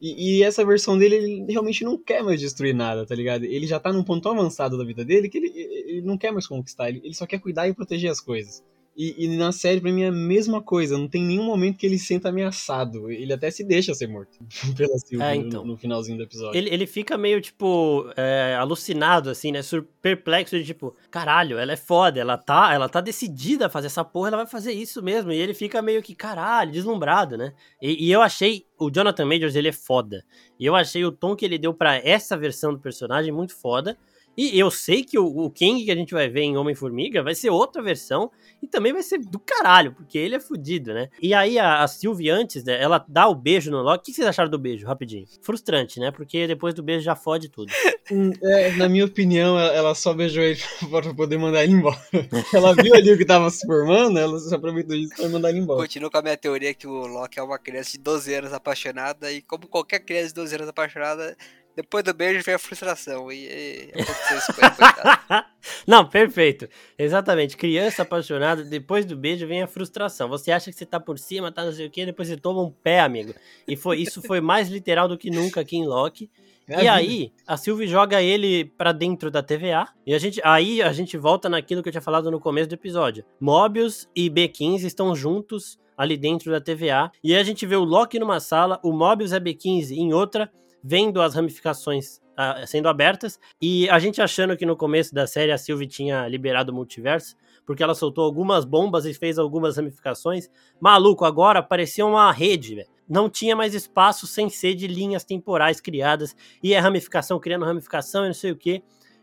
E, 0.00 0.38
e 0.38 0.42
essa 0.42 0.64
versão 0.64 0.98
dele, 0.98 1.14
ele 1.14 1.52
realmente 1.52 1.84
não 1.84 1.96
quer 1.96 2.24
mais 2.24 2.40
destruir 2.40 2.74
nada, 2.74 3.06
tá 3.06 3.14
ligado? 3.14 3.44
Ele 3.44 3.66
já 3.66 3.78
tá 3.78 3.92
num 3.92 4.02
ponto 4.02 4.22
tão 4.22 4.32
avançado 4.32 4.76
da 4.76 4.84
vida 4.84 5.04
dele 5.04 5.28
que 5.28 5.38
ele, 5.38 5.52
ele 5.54 6.02
não 6.02 6.18
quer 6.18 6.32
mais 6.32 6.46
conquistar, 6.46 6.88
ele, 6.88 7.00
ele 7.04 7.14
só 7.14 7.24
quer 7.24 7.38
cuidar 7.38 7.68
e 7.68 7.74
proteger 7.74 8.10
as 8.10 8.20
coisas. 8.20 8.64
E, 8.96 9.24
e 9.24 9.36
na 9.36 9.52
série, 9.52 9.80
pra 9.80 9.90
mim, 9.90 10.02
é 10.02 10.08
a 10.08 10.12
mesma 10.12 10.60
coisa. 10.60 10.98
Não 10.98 11.08
tem 11.08 11.22
nenhum 11.22 11.44
momento 11.44 11.78
que 11.78 11.86
ele 11.86 11.98
se 11.98 12.06
senta 12.06 12.28
ameaçado. 12.28 13.10
Ele 13.10 13.32
até 13.32 13.50
se 13.50 13.64
deixa 13.64 13.94
ser 13.94 14.06
morto 14.06 14.38
pela 14.76 14.98
Sylvie 14.98 15.24
É, 15.24 15.34
no- 15.34 15.46
então. 15.46 15.64
no, 15.64 15.76
finalzinho 15.78 16.18
do 16.18 16.24
episódio. 16.24 16.58
Ele, 16.58 16.68
ele 16.68 16.86
fica 16.86 17.16
meio, 17.16 17.40
tipo, 17.40 18.04
é, 18.16 18.54
alucinado, 18.58 19.30
assim, 19.30 19.50
né? 19.50 19.62
sur- 19.62 19.86
Perplexo 20.02 20.58
de 20.58 20.64
tipo, 20.64 20.94
caralho, 21.10 21.56
ela 21.58 21.72
é 21.72 21.76
foda, 21.76 22.20
ela 22.20 22.36
tá, 22.36 22.74
ela 22.74 22.88
tá 22.88 23.00
decidida 23.00 23.66
a 23.66 23.70
fazer 23.70 23.86
essa 23.86 24.04
porra, 24.04 24.28
ela 24.28 24.36
vai 24.38 24.46
fazer 24.46 24.72
isso 24.72 25.02
mesmo. 25.02 25.32
E 25.32 25.36
ele 25.38 25.54
fica 25.54 25.80
meio 25.80 26.02
que, 26.02 26.14
caralho, 26.14 26.72
deslumbrado, 26.72 27.38
né? 27.38 27.54
E, 27.80 28.08
e 28.08 28.12
eu 28.12 28.20
achei, 28.20 28.66
o 28.78 28.90
Jonathan 28.90 29.24
Majors, 29.24 29.54
ele 29.54 29.68
é 29.68 29.72
foda. 29.72 30.24
E 30.60 30.66
eu 30.66 30.74
achei 30.76 31.04
o 31.04 31.12
tom 31.12 31.34
que 31.34 31.44
ele 31.44 31.56
deu 31.58 31.72
pra 31.72 31.96
essa 31.96 32.36
versão 32.36 32.72
do 32.74 32.78
personagem 32.80 33.32
muito 33.32 33.54
foda. 33.56 33.96
E 34.36 34.58
eu 34.58 34.70
sei 34.70 35.04
que 35.04 35.18
o, 35.18 35.26
o 35.26 35.50
King 35.50 35.84
que 35.84 35.90
a 35.90 35.94
gente 35.94 36.14
vai 36.14 36.28
ver 36.28 36.40
em 36.42 36.56
Homem-Formiga 36.56 37.22
vai 37.22 37.34
ser 37.34 37.50
outra 37.50 37.82
versão 37.82 38.30
e 38.62 38.66
também 38.66 38.92
vai 38.92 39.02
ser 39.02 39.18
do 39.18 39.38
caralho, 39.38 39.92
porque 39.92 40.16
ele 40.16 40.34
é 40.36 40.40
fudido, 40.40 40.94
né? 40.94 41.08
E 41.20 41.34
aí 41.34 41.58
a, 41.58 41.82
a 41.82 41.88
Sylvie 41.88 42.30
antes, 42.30 42.64
né, 42.64 42.80
ela 42.80 43.04
dá 43.08 43.28
o 43.28 43.34
beijo 43.34 43.70
no 43.70 43.82
Loki. 43.82 43.98
O 43.98 44.04
que 44.04 44.12
vocês 44.14 44.26
acharam 44.26 44.50
do 44.50 44.58
beijo, 44.58 44.86
rapidinho? 44.86 45.26
Frustrante, 45.42 46.00
né? 46.00 46.10
Porque 46.10 46.46
depois 46.46 46.74
do 46.74 46.82
beijo 46.82 47.04
já 47.04 47.14
fode 47.16 47.48
tudo. 47.48 47.72
Hum, 48.10 48.30
é, 48.42 48.72
na 48.72 48.88
minha 48.88 49.04
opinião, 49.06 49.58
ela- 49.58 49.72
ela 49.72 49.94
só 49.94 50.12
beijou 50.12 50.42
ele 50.42 50.60
pra 50.90 51.14
poder 51.14 51.38
mandar 51.38 51.62
ele 51.62 51.72
embora. 51.74 51.96
Ela 52.52 52.74
viu 52.74 52.92
ali 52.94 53.12
o 53.12 53.16
que 53.16 53.24
tava 53.24 53.48
se 53.48 53.64
formando, 53.64 54.18
ela 54.18 54.38
se 54.40 54.52
aproveitou 54.54 54.94
disso 54.96 55.14
pra 55.16 55.28
mandar 55.28 55.48
ele 55.50 55.60
embora. 55.60 55.80
Continuo 55.80 56.10
com 56.10 56.18
a 56.18 56.22
minha 56.22 56.36
teoria 56.36 56.74
que 56.74 56.86
o 56.86 57.06
Loki 57.06 57.38
é 57.38 57.42
uma 57.42 57.58
criança 57.60 57.92
de 57.92 57.98
12 57.98 58.34
anos 58.34 58.52
apaixonada 58.52 59.30
e 59.32 59.40
como 59.40 59.66
qualquer 59.68 60.00
criança 60.00 60.28
de 60.28 60.34
12 60.34 60.54
anos 60.56 60.68
apaixonada, 60.68 61.36
depois 61.74 62.04
do 62.04 62.12
beijo 62.12 62.44
vem 62.44 62.54
a 62.54 62.58
frustração 62.58 63.32
e, 63.32 63.46
e 63.46 63.90
aconteceu 63.94 64.38
isso 64.38 64.52
com 64.54 64.60
ele, 64.60 64.74
coitado. 64.74 65.46
Não, 65.86 66.06
perfeito. 66.06 66.68
Exatamente. 66.98 67.56
Criança 67.56 68.02
apaixonada, 68.02 68.64
depois 68.64 69.06
do 69.06 69.16
beijo 69.16 69.46
vem 69.46 69.62
a 69.62 69.66
frustração. 69.66 70.28
Você 70.28 70.50
acha 70.50 70.70
que 70.70 70.76
você 70.76 70.84
tá 70.84 71.00
por 71.00 71.18
cima, 71.18 71.52
tá 71.52 71.64
não 71.64 71.72
sei 71.72 71.86
o 71.86 71.90
quê, 71.90 72.04
depois 72.04 72.28
você 72.28 72.36
toma 72.36 72.62
um 72.62 72.70
pé, 72.70 73.00
amigo. 73.00 73.34
E 73.66 73.76
foi, 73.76 74.00
isso 74.00 74.20
foi 74.22 74.40
mais 74.40 74.68
literal 74.68 75.08
do 75.08 75.16
que 75.16 75.30
nunca 75.30 75.60
aqui 75.60 75.76
em 75.76 75.86
Loki. 75.86 76.30
É 76.68 76.84
e 76.84 76.88
aí, 76.88 77.32
a 77.46 77.56
Sylvie 77.56 77.86
joga 77.86 78.22
ele 78.22 78.64
pra 78.64 78.92
dentro 78.92 79.30
da 79.30 79.42
TVA. 79.42 79.88
E 80.06 80.14
a 80.14 80.18
gente, 80.18 80.40
aí 80.44 80.82
a 80.82 80.92
gente 80.92 81.16
volta 81.16 81.48
naquilo 81.48 81.82
que 81.82 81.88
eu 81.88 81.92
tinha 81.92 82.02
falado 82.02 82.30
no 82.30 82.40
começo 82.40 82.68
do 82.68 82.74
episódio. 82.74 83.24
Mobius 83.40 84.08
e 84.14 84.28
B15 84.30 84.84
estão 84.84 85.14
juntos 85.14 85.78
ali 85.96 86.16
dentro 86.16 86.50
da 86.50 86.60
TVA. 86.60 87.10
E 87.22 87.34
aí 87.34 87.40
a 87.40 87.44
gente 87.44 87.66
vê 87.66 87.76
o 87.76 87.84
Loki 87.84 88.18
numa 88.18 88.40
sala, 88.40 88.80
o 88.82 88.92
Mobius 88.92 89.32
e 89.32 89.36
a 89.36 89.40
B15 89.40 89.92
em 89.92 90.12
outra, 90.12 90.50
vendo 90.82 91.20
as 91.20 91.34
ramificações 91.34 92.20
ah, 92.36 92.66
sendo 92.66 92.88
abertas. 92.88 93.38
E 93.60 93.88
a 93.90 93.98
gente 93.98 94.20
achando 94.20 94.56
que 94.56 94.66
no 94.66 94.76
começo 94.76 95.14
da 95.14 95.26
série 95.26 95.52
a 95.52 95.58
Sylvie 95.58 95.86
tinha 95.86 96.26
liberado 96.26 96.72
o 96.72 96.74
multiverso, 96.74 97.36
porque 97.66 97.82
ela 97.82 97.94
soltou 97.94 98.24
algumas 98.24 98.64
bombas 98.64 99.04
e 99.04 99.14
fez 99.14 99.38
algumas 99.38 99.76
ramificações. 99.76 100.48
Maluco, 100.80 101.24
agora 101.24 101.62
parecia 101.62 102.04
uma 102.04 102.32
rede, 102.32 102.74
velho. 102.74 102.88
Não 103.08 103.28
tinha 103.28 103.54
mais 103.54 103.74
espaço 103.74 104.26
sem 104.26 104.48
ser 104.48 104.74
de 104.74 104.86
linhas 104.86 105.24
temporais 105.24 105.80
criadas. 105.80 106.34
E 106.62 106.72
é 106.72 106.78
ramificação 106.78 107.38
criando 107.38 107.64
ramificação 107.64 108.24
e 108.24 108.28
não 108.28 108.34
sei 108.34 108.52
o 108.52 108.56
que. 108.56 108.82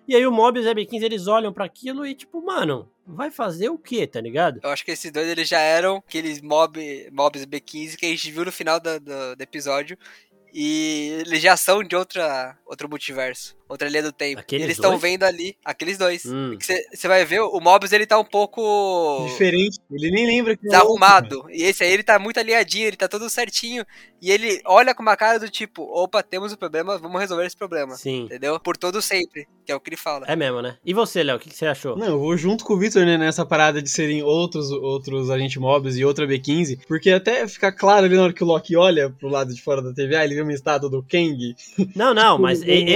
E 0.09 0.15
aí 0.15 0.25
o 0.25 0.31
Mobius 0.31 0.65
e 0.65 0.69
a 0.69 0.73
B15 0.73 1.03
eles 1.03 1.27
olham 1.27 1.53
para 1.53 1.65
aquilo 1.65 2.03
e 2.03 2.15
tipo, 2.15 2.43
mano, 2.43 2.91
vai 3.05 3.29
fazer 3.29 3.69
o 3.69 3.77
quê, 3.77 4.07
tá 4.07 4.19
ligado? 4.19 4.59
Eu 4.63 4.71
acho 4.71 4.83
que 4.83 4.89
esses 4.89 5.11
dois 5.11 5.27
eles 5.27 5.47
já 5.47 5.59
eram 5.59 5.97
aqueles 5.97 6.41
mob, 6.41 6.79
mobs 7.11 7.45
B15 7.45 7.95
que 7.95 8.07
a 8.07 8.09
gente 8.09 8.31
viu 8.31 8.43
no 8.43 8.51
final 8.51 8.79
do, 8.79 8.99
do, 8.99 9.35
do 9.35 9.41
episódio. 9.41 9.95
E 10.53 11.17
eles 11.21 11.41
já 11.41 11.55
são 11.57 11.83
de 11.83 11.95
outra, 11.95 12.57
outro 12.65 12.89
multiverso, 12.89 13.55
outra 13.69 13.87
linha 13.87 14.03
do 14.03 14.11
tempo. 14.11 14.39
Aqueles 14.39 14.65
eles 14.65 14.75
estão 14.77 14.97
vendo 14.97 15.23
ali, 15.23 15.55
aqueles 15.63 15.97
dois. 15.97 16.25
Hum. 16.25 16.57
Você 16.59 17.07
vai 17.07 17.23
ver, 17.23 17.39
o 17.41 17.59
Mobius 17.61 17.91
ele 17.93 18.05
tá 18.05 18.19
um 18.19 18.25
pouco 18.25 19.25
Diferente, 19.29 19.79
ele 19.91 20.11
nem 20.11 20.25
lembra 20.25 20.57
que 20.57 20.65
é 20.65 20.69
desarrumado. 20.69 21.45
E 21.51 21.63
esse 21.63 21.83
aí 21.83 21.91
ele 21.91 22.03
tá 22.03 22.17
muito 22.19 22.39
alinhadinho, 22.39 22.87
ele 22.87 22.97
tá 22.97 23.07
todo 23.07 23.29
certinho. 23.29 23.85
E 24.21 24.31
ele 24.31 24.59
olha 24.65 24.93
com 24.93 25.01
uma 25.01 25.15
cara 25.15 25.39
do 25.39 25.49
tipo: 25.49 25.83
opa, 25.83 26.21
temos 26.21 26.51
um 26.51 26.57
problema, 26.57 26.97
vamos 26.97 27.21
resolver 27.21 27.45
esse 27.45 27.55
problema. 27.55 27.95
Sim. 27.95 28.23
Entendeu? 28.23 28.59
Por 28.59 28.75
todo 28.75 29.01
sempre, 29.01 29.47
que 29.65 29.71
é 29.71 29.75
o 29.75 29.79
que 29.79 29.89
ele 29.89 29.97
fala. 29.97 30.25
É 30.27 30.35
mesmo, 30.35 30.61
né? 30.61 30.77
E 30.83 30.93
você, 30.93 31.23
Léo, 31.23 31.37
o 31.37 31.39
que, 31.39 31.49
que 31.49 31.55
você 31.55 31.67
achou? 31.67 31.95
Não, 31.95 32.07
eu 32.07 32.19
vou 32.19 32.35
junto 32.35 32.65
com 32.65 32.73
o 32.73 32.77
Victor, 32.79 33.05
né, 33.05 33.17
nessa 33.17 33.45
parada 33.45 33.81
de 33.81 33.89
serem 33.89 34.21
outros, 34.23 34.71
outros 34.71 35.29
agentes 35.29 35.57
mobs 35.57 35.95
e 35.95 36.03
outra 36.03 36.27
B15, 36.27 36.79
porque 36.87 37.11
até 37.11 37.47
fica 37.47 37.71
claro 37.71 38.05
ali 38.05 38.15
na 38.15 38.23
hora 38.23 38.33
que 38.33 38.43
o 38.43 38.47
Loki 38.47 38.75
olha 38.75 39.09
pro 39.09 39.29
lado 39.29 39.53
de 39.53 39.61
fora 39.61 39.81
da 39.81 39.93
TVA, 39.93 40.23
ele 40.25 40.35
vê 40.35 40.41
uma 40.41 40.53
estátua 40.53 40.89
do 40.89 41.03
Kang. 41.03 41.55
Não, 41.95 42.13
não, 42.13 42.37
mas 42.39 42.59
Tipo, 42.59 42.71
e- 42.71 42.85
não- 42.85 42.91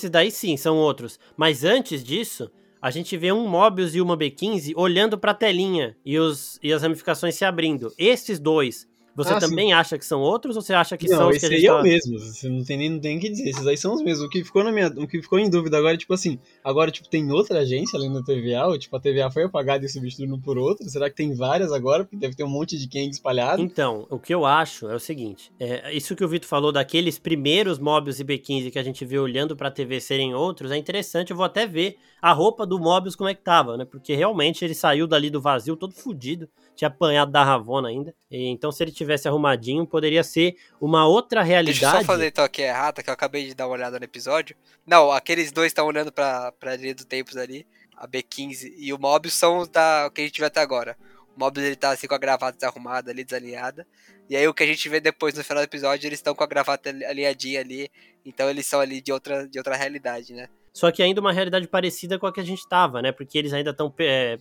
esses, 0.00 0.10
da, 0.10 0.24
esses 0.24 0.30
daí 0.30 0.30
sim, 0.30 0.56
são 0.56 0.76
outros. 0.76 1.18
Mas 1.36 1.64
antes 1.64 2.02
disso, 2.02 2.50
a 2.80 2.90
gente 2.90 3.16
vê 3.16 3.32
um 3.32 3.46
Mobius 3.46 3.94
e 3.94 4.00
uma 4.00 4.16
B15 4.16 4.72
olhando 4.76 5.18
pra 5.18 5.34
telinha 5.34 5.96
e, 6.04 6.18
os, 6.18 6.58
e 6.62 6.72
as 6.72 6.82
ramificações 6.82 7.34
se 7.34 7.44
abrindo. 7.44 7.92
Esses 7.98 8.38
dois, 8.38 8.88
você 9.14 9.34
Ah, 9.34 9.38
também 9.38 9.72
acha 9.72 9.98
que 9.98 10.04
são 10.04 10.20
outros 10.20 10.56
ou 10.56 10.62
você 10.62 10.72
acha 10.72 10.96
que 10.96 11.08
não, 11.08 11.16
são 11.16 11.28
os 11.28 11.38
que 11.38 11.46
esse 11.46 11.54
a 11.54 11.58
aí 11.58 11.64
é 11.64 11.68
tá... 11.68 11.80
o 11.80 11.82
mesmo, 11.82 12.18
você 12.18 12.48
não 12.48 12.64
tem 12.64 12.76
nem 12.76 12.90
não 12.90 13.00
tem 13.00 13.18
o 13.18 13.20
que 13.20 13.28
dizer, 13.28 13.50
esses 13.50 13.66
aí 13.66 13.76
são 13.76 13.94
os 13.94 14.02
mesmos. 14.02 14.26
O 14.26 14.28
que 14.28 14.44
ficou 14.44 14.64
na 14.64 14.72
minha, 14.72 14.88
o 14.88 15.06
que 15.06 15.20
ficou 15.20 15.38
em 15.38 15.48
dúvida 15.50 15.78
agora 15.78 15.94
é 15.94 15.98
tipo 15.98 16.14
assim, 16.14 16.38
agora 16.62 16.90
tipo 16.90 17.08
tem 17.08 17.30
outra 17.30 17.60
agência 17.60 17.96
além 17.96 18.12
da 18.12 18.22
TVA, 18.22 18.66
ou 18.66 18.78
tipo 18.78 18.96
a 18.96 19.00
TVA 19.00 19.30
foi 19.30 19.44
apagada 19.44 19.84
e 19.84 19.88
substituída 19.88 20.36
por 20.38 20.58
outra, 20.58 20.88
será 20.88 21.10
que 21.10 21.16
tem 21.16 21.34
várias 21.34 21.72
agora? 21.72 22.04
Porque 22.04 22.16
deve 22.16 22.34
ter 22.34 22.44
um 22.44 22.48
monte 22.48 22.78
de 22.78 22.88
Kang 22.88 23.08
espalhado. 23.08 23.62
Então, 23.62 24.06
o 24.10 24.18
que 24.18 24.34
eu 24.34 24.46
acho 24.46 24.88
é 24.88 24.94
o 24.94 25.00
seguinte: 25.00 25.52
é, 25.58 25.94
isso 25.94 26.14
que 26.16 26.24
o 26.24 26.28
Vitor 26.28 26.48
falou 26.48 26.72
daqueles 26.72 27.18
primeiros 27.18 27.78
Mobius 27.78 28.20
e 28.20 28.24
B15 28.24 28.70
que 28.70 28.78
a 28.78 28.82
gente 28.82 29.04
vê 29.04 29.18
olhando 29.18 29.56
pra 29.56 29.70
TV 29.70 30.00
serem 30.00 30.34
outros, 30.34 30.70
é 30.70 30.76
interessante. 30.76 31.30
Eu 31.30 31.36
vou 31.36 31.46
até 31.46 31.66
ver 31.66 31.96
a 32.20 32.32
roupa 32.32 32.66
do 32.66 32.78
Mobius 32.78 33.16
como 33.16 33.28
é 33.28 33.34
que 33.34 33.42
tava, 33.42 33.76
né? 33.76 33.84
Porque 33.84 34.14
realmente 34.14 34.64
ele 34.64 34.74
saiu 34.74 35.06
dali 35.06 35.30
do 35.30 35.40
vazio 35.40 35.76
todo 35.76 35.94
fudido, 35.94 36.48
tinha 36.80 36.88
apanhado 36.88 37.30
da 37.30 37.44
Ravonna 37.44 37.88
ainda. 37.90 38.14
E, 38.30 38.46
então, 38.46 38.72
se 38.72 38.82
ele 38.82 38.90
tivesse 38.90 39.28
arrumadinho, 39.28 39.86
poderia 39.86 40.24
ser 40.24 40.56
uma 40.80 41.06
outra 41.06 41.40
Deixa 41.42 41.50
eu 41.50 41.52
realidade. 41.52 41.98
só 41.98 42.04
fazer 42.04 42.28
então 42.28 42.42
aqui 42.42 42.62
a 42.62 42.68
errata, 42.68 43.02
que 43.02 43.10
eu 43.10 43.14
acabei 43.14 43.46
de 43.46 43.54
dar 43.54 43.66
uma 43.66 43.74
olhada 43.74 43.98
no 43.98 44.04
episódio. 44.04 44.56
Não, 44.86 45.12
aqueles 45.12 45.52
dois 45.52 45.66
estão 45.66 45.86
olhando 45.86 46.10
pra, 46.10 46.52
pra 46.52 46.76
linha 46.76 46.94
do 46.94 47.04
tempos 47.04 47.36
ali, 47.36 47.66
a 47.94 48.08
B15 48.08 48.72
e 48.78 48.94
o 48.94 48.98
Mobius 48.98 49.34
são 49.34 49.66
da, 49.70 50.06
o 50.06 50.10
que 50.10 50.22
a 50.22 50.24
gente 50.24 50.38
viu 50.38 50.46
até 50.46 50.60
agora. 50.60 50.96
O 51.36 51.38
Mobius 51.38 51.66
ele 51.66 51.76
tá 51.76 51.90
assim 51.90 52.06
com 52.06 52.14
a 52.14 52.18
gravata 52.18 52.56
desarrumada 52.56 53.10
ali, 53.10 53.24
desalinhada. 53.24 53.86
E 54.30 54.34
aí 54.34 54.48
o 54.48 54.54
que 54.54 54.62
a 54.62 54.66
gente 54.66 54.88
vê 54.88 55.00
depois 55.00 55.34
no 55.34 55.44
final 55.44 55.62
do 55.62 55.66
episódio, 55.66 56.06
eles 56.06 56.18
estão 56.18 56.34
com 56.34 56.44
a 56.44 56.46
gravata 56.46 56.88
alinhadinha 56.88 57.60
ali. 57.60 57.90
Então 58.24 58.48
eles 58.48 58.66
são 58.66 58.80
ali 58.80 59.02
de 59.02 59.12
outra, 59.12 59.46
de 59.46 59.58
outra 59.58 59.76
realidade, 59.76 60.32
né? 60.32 60.48
Só 60.72 60.90
que 60.90 61.02
ainda 61.02 61.20
uma 61.20 61.32
realidade 61.32 61.66
parecida 61.66 62.18
com 62.18 62.26
a 62.26 62.32
que 62.32 62.40
a 62.40 62.44
gente 62.44 62.68
tava, 62.68 63.02
né? 63.02 63.12
Porque 63.12 63.36
eles 63.36 63.52
ainda 63.52 63.70
estão 63.70 63.92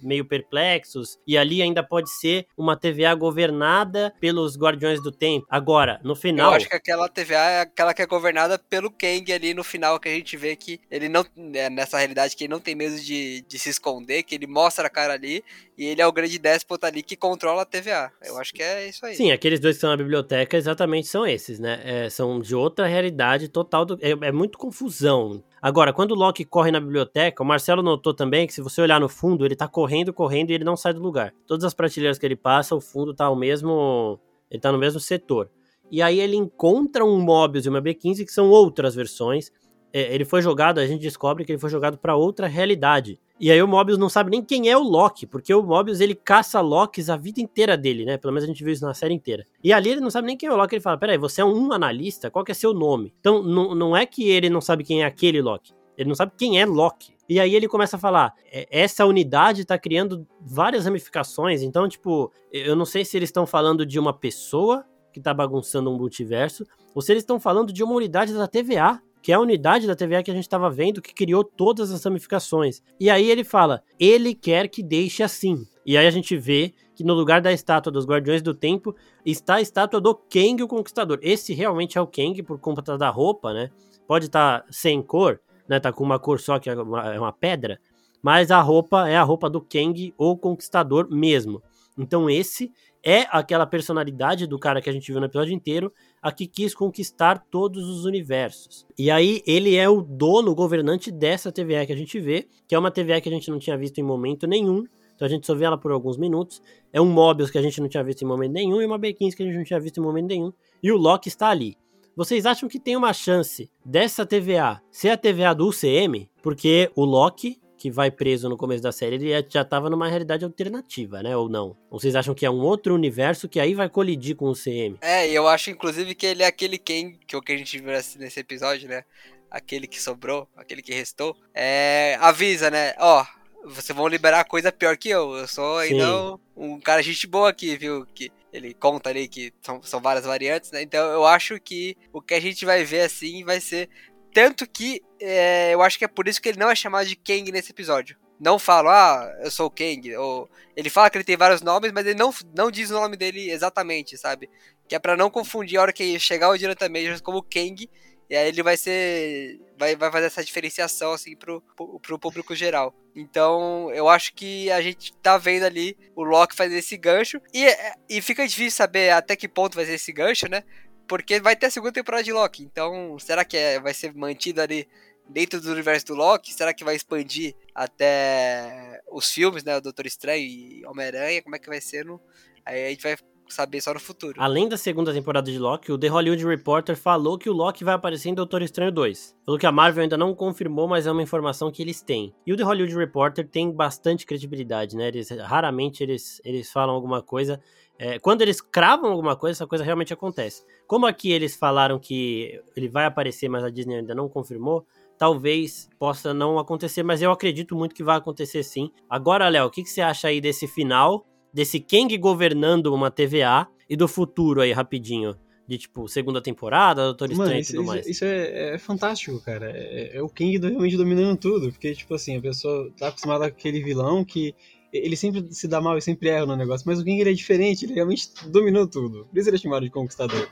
meio 0.02 0.26
perplexos. 0.26 1.18
E 1.26 1.38
ali 1.38 1.62
ainda 1.62 1.84
pode 1.84 2.10
ser 2.10 2.46
uma 2.58 2.78
TVA 2.78 3.14
governada 3.16 4.14
pelos 4.20 4.58
Guardiões 4.58 5.02
do 5.02 5.12
Tempo. 5.12 5.46
Agora, 5.50 6.00
no 6.04 6.16
final. 6.16 6.52
Eu 6.52 6.58
acho 6.58 6.70
que 6.70 6.76
aquela 6.76 7.10
TVA 7.10 7.50
é 7.50 7.62
aquela 7.62 7.94
que 7.94 8.02
é 8.02 8.06
governada 8.06 8.60
pelo 8.60 8.92
Kang 8.92 9.32
ali 9.32 9.54
no 9.54 9.64
final, 9.64 10.00
que 10.00 10.10
a 10.10 10.14
gente 10.14 10.38
vê 10.38 10.56
que 10.56 10.80
ele 10.90 11.10
não. 11.10 11.26
É, 11.54 11.70
nessa 11.70 11.98
realidade, 11.98 12.36
que 12.36 12.44
ele 12.44 12.54
não 12.54 12.60
tem 12.60 12.76
medo 12.76 13.00
de, 13.00 13.42
de 13.42 13.60
se 13.60 13.70
esconder, 13.70 14.24
que 14.24 14.36
ele 14.36 14.48
mostra 14.48 14.88
a 14.88 14.90
cara 14.90 15.14
ali, 15.14 15.44
e 15.78 15.86
ele 15.86 16.02
é 16.02 16.08
o 16.08 16.12
grande 16.12 16.38
déspota 16.38 16.88
ali 16.88 17.02
que 17.02 17.16
controla 17.16 17.62
a 17.62 17.66
TVA. 17.66 18.12
Eu 18.24 18.38
acho 18.38 18.54
que 18.54 18.62
é 18.62 18.88
isso 18.88 19.06
aí. 19.06 19.16
Sim, 19.16 19.32
aqueles 19.32 19.60
dois 19.60 19.76
que 19.76 19.78
estão 19.78 19.90
na 19.90 19.98
biblioteca 19.98 20.58
exatamente 20.58 21.08
são 21.08 21.26
esses, 21.26 21.60
né? 21.60 21.82
É, 21.84 22.10
são 22.10 22.40
de 22.40 22.54
outra 22.54 22.86
realidade 22.86 23.48
total. 23.48 23.86
Do, 23.86 23.98
é, 24.02 24.12
é 24.28 24.32
muito 24.32 24.58
confusão. 24.58 25.44
Agora, 25.62 25.92
quando 25.92 26.12
o 26.12 26.16
Loki 26.16 26.46
corre 26.46 26.72
na 26.72 26.80
biblioteca, 26.80 27.44
o 27.44 27.46
Marcelo 27.46 27.82
notou 27.84 28.14
também 28.14 28.48
que 28.48 28.54
se 28.54 28.62
você 28.62 28.82
olhar 28.82 29.00
no 29.00 29.10
fundo, 29.10 29.46
ele 29.46 29.56
tá 29.56 29.68
correndo, 29.68 30.14
correndo 30.14 30.52
e 30.52 30.54
ele 30.54 30.64
não 30.64 30.78
sai 30.78 30.94
do 30.94 31.02
lugar. 31.02 31.34
Todas 31.46 31.66
as 31.66 31.74
prateleiras 31.74 32.18
que 32.18 32.26
ele 32.26 32.36
passa, 32.36 32.76
o 32.76 32.82
fundo 32.82 33.14
tá 33.14 33.30
o 33.30 33.36
mesmo. 33.36 34.20
Ele 34.50 34.62
tá 34.62 34.72
no 34.72 34.78
mesmo 34.78 35.00
setor. 35.00 35.50
E 35.92 36.02
aí 36.02 36.20
ele 36.20 36.36
encontra 36.36 37.04
um 37.04 37.20
Mobius 37.20 37.66
e 37.66 37.70
uma 37.70 37.82
B15 37.82 38.26
que 38.26 38.32
são 38.32 38.50
outras 38.50 38.96
versões. 38.96 39.52
É, 39.92 40.14
ele 40.14 40.24
foi 40.24 40.42
jogado, 40.42 40.80
a 40.80 40.86
gente 40.86 41.02
descobre 41.02 41.44
que 41.44 41.52
ele 41.52 41.60
foi 41.60 41.70
jogado 41.70 41.98
para 41.98 42.16
outra 42.16 42.48
realidade. 42.48 43.20
E 43.40 43.50
aí 43.50 43.62
o 43.62 43.68
Mobius 43.68 43.98
não 43.98 44.10
sabe 44.10 44.32
nem 44.32 44.44
quem 44.44 44.70
é 44.70 44.78
o 44.78 44.84
Loki, 44.84 45.26
porque 45.26 45.54
o 45.54 45.64
Mobius 45.64 46.02
ele 46.02 46.14
caça 46.14 46.60
Locks 46.60 47.10
a 47.10 47.16
vida 47.16 47.40
inteira 47.40 47.78
dele, 47.78 48.04
né? 48.04 48.18
Pelo 48.18 48.34
menos 48.34 48.44
a 48.44 48.48
gente 48.48 48.62
viu 48.62 48.74
isso 48.74 48.86
na 48.86 48.94
série 48.94 49.14
inteira. 49.14 49.46
E 49.64 49.72
ali 49.72 49.92
ele 49.92 50.02
não 50.02 50.10
sabe 50.10 50.28
nem 50.28 50.36
quem 50.36 50.50
é 50.50 50.52
o 50.52 50.58
Loki, 50.58 50.76
ele 50.76 50.82
fala: 50.82 50.98
peraí, 50.98 51.18
você 51.18 51.40
é 51.40 51.46
um 51.46 51.72
analista, 51.72 52.30
qual 52.30 52.44
que 52.44 52.52
é 52.52 52.56
seu 52.56 52.74
nome? 52.74 53.14
Então 53.22 53.42
não, 53.42 53.74
não 53.74 53.96
é 53.96 54.06
que 54.06 54.30
ele 54.30 54.50
não 54.50 54.60
sabe 54.60 54.84
quem 54.84 55.04
é 55.04 55.06
aquele 55.06 55.42
Loki, 55.42 55.74
ele 55.98 56.10
não 56.10 56.16
sabe 56.16 56.34
quem 56.38 56.60
é 56.60 56.66
Loki. 56.66 57.14
E 57.30 57.40
aí 57.40 57.56
ele 57.56 57.68
começa 57.70 57.96
a 57.96 58.00
falar: 58.00 58.34
"É, 58.52 58.68
essa 58.70 59.06
unidade 59.06 59.64
tá 59.64 59.78
criando 59.78 60.28
várias 60.42 60.84
ramificações, 60.84 61.62
então, 61.62 61.88
tipo, 61.88 62.34
eu 62.52 62.76
não 62.76 62.86
sei 62.86 63.06
se 63.06 63.16
eles 63.16 63.30
estão 63.30 63.46
falando 63.46 63.86
de 63.86 63.98
uma 63.98 64.12
pessoa 64.12 64.84
que 65.14 65.22
tá 65.22 65.34
bagunçando 65.34 65.90
um 65.90 65.98
multiverso, 65.98 66.66
ou 66.94 67.02
se 67.02 67.12
eles 67.14 67.24
estão 67.24 67.40
falando 67.40 67.72
de 67.72 67.84
uma 67.84 67.94
unidade 67.94 68.34
da 68.34 68.48
TVA, 68.48 69.02
que 69.22 69.32
é 69.32 69.36
a 69.36 69.40
unidade 69.40 69.88
da 69.88 69.96
TVA 69.96 70.24
que 70.24 70.32
a 70.32 70.34
gente 70.34 70.44
estava 70.44 70.70
vendo 70.70 71.02
que 71.02 71.14
criou 71.14 71.44
todas 71.44 71.92
as 71.92 72.04
ramificações. 72.04 72.82
E 73.00 73.10
aí 73.10 73.30
ele 73.30 73.44
fala: 73.44 73.84
ele 74.00 74.34
quer 74.34 74.68
que 74.68 74.82
deixe 74.82 75.24
assim. 75.24 75.66
E 75.86 75.98
aí 75.98 76.06
a 76.06 76.12
gente 76.12 76.38
vê 76.38 76.74
que 76.96 77.04
no 77.04 77.14
lugar 77.14 77.42
da 77.42 77.52
estátua 77.52 77.92
dos 77.92 78.06
Guardiões 78.06 78.42
do 78.42 78.54
Tempo 78.54 78.96
está 79.26 79.56
a 79.56 79.62
estátua 79.62 80.00
do 80.00 80.14
Kang 80.14 80.62
o 80.62 80.68
Conquistador. 80.68 81.18
Esse 81.22 81.54
realmente 81.54 81.98
é 81.98 82.02
o 82.02 82.08
Kang 82.08 82.44
por 82.44 82.60
conta 82.60 82.98
da 82.98 83.10
roupa, 83.10 83.54
né? 83.54 83.72
Pode 84.08 84.26
estar 84.26 84.66
sem 84.70 85.02
cor, 85.02 85.40
né? 85.68 85.80
Tá 85.80 85.92
com 85.92 86.04
uma 86.04 86.20
cor 86.20 86.40
só 86.40 86.60
que 86.60 86.70
é 86.70 86.76
uma, 86.76 87.14
é 87.14 87.20
uma 87.20 87.32
pedra, 87.32 87.80
mas 88.22 88.52
a 88.52 88.62
roupa 88.62 89.10
é 89.10 89.16
a 89.16 89.24
roupa 89.24 89.50
do 89.50 89.62
Kang 89.62 90.14
o 90.18 90.38
Conquistador 90.38 91.08
mesmo. 91.10 91.62
Então 91.98 92.30
esse 92.30 92.72
é 93.04 93.26
aquela 93.30 93.66
personalidade 93.66 94.46
do 94.46 94.60
cara 94.60 94.82
que 94.82 94.90
a 94.90 94.94
gente 94.94 95.12
viu 95.12 95.20
no 95.20 95.26
episódio 95.26 95.54
inteiro, 95.54 95.92
a 96.22 96.32
que 96.32 96.48
quis 96.48 96.74
conquistar 96.74 97.46
todos 97.50 97.88
os 97.88 98.06
universos. 98.06 98.86
E 98.98 99.10
aí 99.10 99.42
ele 99.46 99.76
é 99.76 99.88
o 99.90 100.02
dono, 100.02 100.52
o 100.52 100.56
governante 100.56 101.12
dessa 101.12 101.52
TVA 101.52 101.86
que 101.86 101.94
a 101.94 101.98
gente 101.98 102.20
vê, 102.20 102.48
que 102.68 102.76
é 102.76 102.80
uma 102.80 102.92
TVA 102.92 103.22
que 103.22 103.30
a 103.30 103.32
gente 103.32 103.50
não 103.50 103.60
tinha 103.60 103.78
visto 103.78 103.98
em 104.00 104.04
momento 104.04 104.48
nenhum. 104.48 104.86
Então 105.16 105.26
a 105.26 105.30
gente 105.30 105.46
só 105.46 105.54
vê 105.54 105.66
ela 105.66 105.78
por 105.78 105.92
alguns 105.92 106.18
minutos. 106.18 106.62
É 106.94 107.02
um 107.02 107.06
Mobius 107.06 107.52
que 107.52 107.58
a 107.58 107.62
gente 107.62 107.82
não 107.82 107.90
tinha 107.90 108.04
visto 108.04 108.22
em 108.22 108.26
momento 108.26 108.54
nenhum 108.54 108.82
e 108.82 108.86
uma 108.86 108.98
B15 108.98 109.36
que 109.36 109.44
a 109.44 109.46
gente 109.46 109.58
não 109.58 109.64
tinha 109.64 109.80
visto 109.80 110.00
em 110.00 110.04
momento 110.04 110.28
nenhum. 110.28 110.54
E 110.82 110.92
o 110.92 110.98
Loki 110.98 111.28
está 111.28 111.50
ali. 111.50 111.78
Vocês 112.16 112.46
acham 112.46 112.68
que 112.68 112.80
tem 112.80 112.98
uma 112.98 113.14
chance 113.14 113.70
dessa 113.86 114.26
TVA 114.26 114.82
ser 114.92 115.10
a 115.10 115.18
TVA 115.18 115.54
do 115.56 115.70
UCM? 115.70 116.30
Porque 116.42 116.92
o 116.96 117.06
Loki, 117.06 117.60
que 117.80 117.90
vai 117.90 118.12
preso 118.12 118.50
no 118.50 118.58
começo 118.58 118.84
da 118.84 118.92
série, 118.92 119.16
ele 119.16 119.46
já 119.50 119.62
estava 119.62 119.90
numa 119.90 120.08
realidade 120.08 120.44
alternativa, 120.44 121.24
né? 121.24 121.36
Ou 121.36 121.48
não? 121.48 121.78
Ou 121.90 122.00
vocês 122.00 122.14
acham 122.14 122.36
que 122.36 122.46
é 122.46 122.50
um 122.50 122.60
outro 122.60 122.94
universo 122.94 123.48
que 123.48 123.60
aí 123.60 123.74
vai 123.74 123.88
colidir 123.88 124.36
com 124.36 124.46
o 124.46 124.52
UCM? 124.52 124.98
É, 125.02 125.28
e 125.30 125.34
eu 125.34 125.48
acho 125.48 125.70
inclusive 125.70 126.14
que 126.14 126.26
ele 126.26 126.44
é 126.44 126.48
aquele 126.48 126.78
Kang, 126.78 127.18
que 127.26 127.34
é 127.34 127.38
o 127.38 127.42
que 127.42 127.54
a 127.54 127.58
gente 127.58 127.80
viu 127.80 127.92
nesse 127.92 128.40
episódio, 128.40 128.90
né? 128.90 129.04
Aquele 129.50 129.88
que 129.88 130.00
sobrou, 130.00 130.48
aquele 130.56 130.82
que 130.82 130.94
restou. 130.94 131.36
É, 131.56 132.18
avisa, 132.20 132.70
né? 132.70 132.94
Ó, 133.00 133.26
vocês 133.64 133.96
vão 133.96 134.08
liberar 134.08 134.44
coisa 134.44 134.72
pior 134.72 134.98
que 134.98 135.10
eu. 135.10 135.36
Eu 135.36 135.48
sou 135.48 135.78
ainda 135.78 136.34
um, 136.34 136.40
um 136.56 136.80
cara 136.80 137.02
gente 137.02 137.26
boa 137.26 137.50
aqui, 137.50 137.78
viu? 137.78 138.06
Que 138.14 138.32
ele 138.52 138.74
conta 138.74 139.10
ali 139.10 139.28
que 139.28 139.54
são, 139.62 139.82
são 139.84 140.02
várias 140.02 140.26
variantes, 140.26 140.72
né? 140.72 140.82
Então 140.82 141.08
eu 141.12 141.26
acho 141.26 141.60
que 141.60 141.96
o 142.12 142.22
que 142.22 142.34
a 142.34 142.40
gente 142.40 142.66
vai 142.66 142.84
ver 142.84 143.02
assim 143.02 143.44
vai 143.44 143.60
ser. 143.60 143.90
Tanto 144.34 144.68
que 144.68 145.02
é, 145.20 145.74
eu 145.74 145.82
acho 145.82 145.98
que 145.98 146.06
é 146.06 146.08
por 146.08 146.28
isso 146.28 146.42
que 146.42 146.50
ele 146.50 146.60
não 146.60 146.70
é 146.70 146.76
chamado 146.76 147.08
de 147.08 147.16
Kang 147.16 147.52
nesse 147.52 147.72
episódio. 147.72 148.18
Não 148.40 148.58
fala, 148.58 148.92
ah, 148.92 149.38
eu 149.44 149.52
sou 149.52 149.68
o 149.68 149.72
Kang. 149.72 150.16
Ou, 150.16 150.50
ele 150.76 150.90
fala 150.90 151.10
que 151.10 151.18
ele 151.18 151.26
tem 151.26 151.36
vários 151.36 151.62
nomes, 151.62 151.92
mas 151.92 152.06
ele 152.06 152.18
não, 152.18 152.34
não 152.56 152.72
diz 152.72 152.90
o 152.90 152.94
nome 152.94 153.18
dele 153.18 153.52
exatamente, 153.52 154.18
sabe? 154.18 154.50
Que 154.88 154.96
é 154.96 155.00
para 155.00 155.18
não 155.18 155.30
confundir 155.30 155.78
a 155.78 155.82
hora 155.82 155.94
que 155.94 156.18
chegar 156.20 156.50
o 156.50 156.58
Jonathan 156.58 156.90
Majors 156.90 157.22
como 157.22 157.44
Kang. 157.44 157.90
E 158.30 158.36
aí 158.36 158.48
ele 158.48 158.62
vai 158.62 158.78
ser. 158.78 159.60
Vai, 159.78 159.96
vai 159.96 160.12
fazer 160.12 160.28
essa 160.28 160.44
diferenciação, 160.44 161.14
assim, 161.14 161.36
pro, 161.36 161.62
pro 162.02 162.20
público 162.20 162.56
geral. 162.56 162.94
Então, 163.16 163.92
eu 163.92 164.08
acho 164.08 164.34
que 164.34 164.70
a 164.72 164.82
gente 164.82 165.14
tá 165.18 165.38
vendo 165.38 165.64
ali 165.64 165.98
o 166.16 166.24
Loki 166.24 166.56
fazer 166.56 166.78
esse 166.78 166.96
gancho. 166.96 167.42
E, 167.54 167.66
e 168.08 168.22
fica 168.22 168.48
difícil 168.48 168.78
saber 168.78 169.10
até 169.10 169.36
que 169.36 169.48
ponto 169.48 169.76
vai 169.76 169.86
ser 169.86 169.94
esse 169.94 170.12
gancho, 170.12 170.48
né? 170.48 170.64
Porque 171.10 171.40
vai 171.40 171.56
ter 171.56 171.66
a 171.66 171.72
segunda 171.72 171.92
temporada 171.92 172.24
de 172.24 172.32
Loki. 172.32 172.64
Então, 172.64 173.18
será 173.18 173.44
que 173.44 173.58
é, 173.58 173.80
vai 173.80 173.96
ser 173.96 174.14
mantido 174.14 174.62
ali 174.62 174.88
dentro 175.28 175.60
do 175.60 175.72
universo 175.72 176.06
do 176.06 176.16
Loki? 176.16 176.54
Será 176.54 176.72
que 176.72 176.84
vai 176.84 176.96
expandir 176.96 177.56
até 177.74 179.02
os 179.12 179.32
filmes, 179.32 179.64
né? 179.64 179.76
O 179.76 179.82
Doutor 179.82 180.06
Estranho 180.06 180.44
e 180.44 180.86
Homem-Aranha? 180.86 181.42
Como 181.42 181.56
é 181.56 181.60
que 181.60 181.68
vai 181.68 181.82
ser? 181.82 182.06
No... 182.06 182.22
Aí 182.64 182.86
a 182.86 182.90
gente 182.90 183.02
vai 183.02 183.18
saber 183.50 183.82
só 183.82 183.92
no 183.92 184.00
futuro. 184.00 184.36
Além 184.38 184.70
da 184.70 184.78
segunda 184.78 185.12
temporada 185.12 185.52
de 185.52 185.58
Loki, 185.58 185.92
o 185.92 185.98
The 185.98 186.08
Hollywood 186.08 186.46
Reporter 186.46 186.96
falou 186.96 187.40
que 187.40 187.50
o 187.50 187.54
Loki 187.54 187.84
vai 187.84 187.96
aparecer 187.96 188.30
em 188.30 188.36
Doutor 188.36 188.62
Estranho 188.62 188.92
2. 188.92 189.36
Falou 189.46 189.60
que 189.60 189.66
a 189.66 189.72
Marvel 189.72 190.04
ainda 190.04 190.16
não 190.18 190.36
confirmou, 190.36 190.88
mas 190.88 191.08
é 191.08 191.12
uma 191.12 191.24
informação 191.24 191.72
que 191.72 191.82
eles 191.82 192.02
têm. 192.02 192.34
E 192.46 192.54
o 192.54 192.58
The 192.58 192.64
Hollywood 192.64 192.96
Reporter 192.96 193.48
tem 193.48 193.72
bastante 193.72 194.28
credibilidade, 194.28 194.96
né? 194.96 195.08
Eles, 195.08 195.30
raramente 195.32 196.04
eles, 196.04 196.40
eles 196.46 196.72
falam 196.72 196.94
alguma 196.94 197.24
coisa. 197.24 197.60
É, 198.00 198.18
quando 198.18 198.42
eles 198.42 198.62
cravam 198.62 199.12
alguma 199.12 199.36
coisa, 199.36 199.58
essa 199.58 199.68
coisa 199.68 199.84
realmente 199.84 200.14
acontece. 200.14 200.64
Como 200.88 201.06
aqui 201.06 201.32
eles 201.32 201.56
falaram 201.56 202.00
que 202.00 202.60
ele 202.76 202.88
vai 202.88 203.06
aparecer, 203.06 203.50
mas 203.50 203.64
a 203.64 203.70
Disney 203.70 203.98
ainda 203.98 204.16
não 204.16 204.30
confirmou, 204.30 204.88
talvez 205.18 205.90
possa 206.00 206.34
não 206.34 206.58
acontecer, 206.58 207.04
mas 207.04 207.22
eu 207.22 207.30
acredito 207.30 207.76
muito 207.76 207.94
que 207.94 208.04
vai 208.04 208.18
acontecer 208.18 208.64
sim. 208.64 208.90
Agora, 209.10 209.50
Léo, 209.50 209.66
o 209.66 209.70
que, 209.70 209.84
que 209.84 209.90
você 209.90 210.00
acha 210.00 210.30
aí 210.30 210.40
desse 210.40 210.66
final 210.66 211.26
desse 211.54 211.80
Kang 211.80 212.16
governando 212.18 212.94
uma 212.94 213.12
TVA 213.12 213.68
e 213.90 213.96
do 213.96 214.08
futuro 214.08 214.62
aí, 214.62 214.72
rapidinho. 214.72 215.36
De, 215.68 215.78
tipo, 215.78 216.08
segunda 216.08 216.42
temporada, 216.42 217.04
Doutor 217.04 217.32
Estranho 217.32 217.62
e 217.62 217.64
tudo 217.64 217.82
isso, 217.82 217.84
mais. 217.84 218.08
Isso 218.08 218.26
é, 218.26 218.74
é 218.74 218.78
fantástico, 218.80 219.40
cara. 219.40 219.72
É, 219.72 220.18
é, 220.18 220.22
o 220.22 220.28
Kang 220.28 220.58
realmente 220.58 220.98
dominando 220.98 221.38
tudo. 221.38 221.72
Porque, 221.72 221.94
tipo 221.94 222.16
assim, 222.16 222.38
a 222.38 222.42
pessoa 222.42 222.92
tá 222.98 223.10
acostumada 223.10 223.48
com 223.52 223.56
aquele 223.56 223.84
vilão 223.84 224.26
que 224.26 224.56
ele 224.92 225.16
sempre 225.16 225.48
se 225.52 225.68
dá 225.68 225.80
mal 225.82 225.98
e 225.98 226.02
sempre 226.02 226.30
erra 226.30 226.46
no 226.46 226.56
negócio. 226.56 226.88
Mas 226.88 227.00
o 227.00 227.06
Kang 227.06 227.20
ele 227.20 227.32
é 227.32 227.34
diferente, 227.34 227.86
ele 227.86 227.94
realmente 227.94 228.30
dominou 228.48 228.88
tudo. 228.88 229.26
Por 229.26 229.38
isso 229.38 229.50
ele 229.50 229.58
é 229.58 229.60
chamado 229.60 229.84
de 229.84 229.92
conquistador 229.92 230.50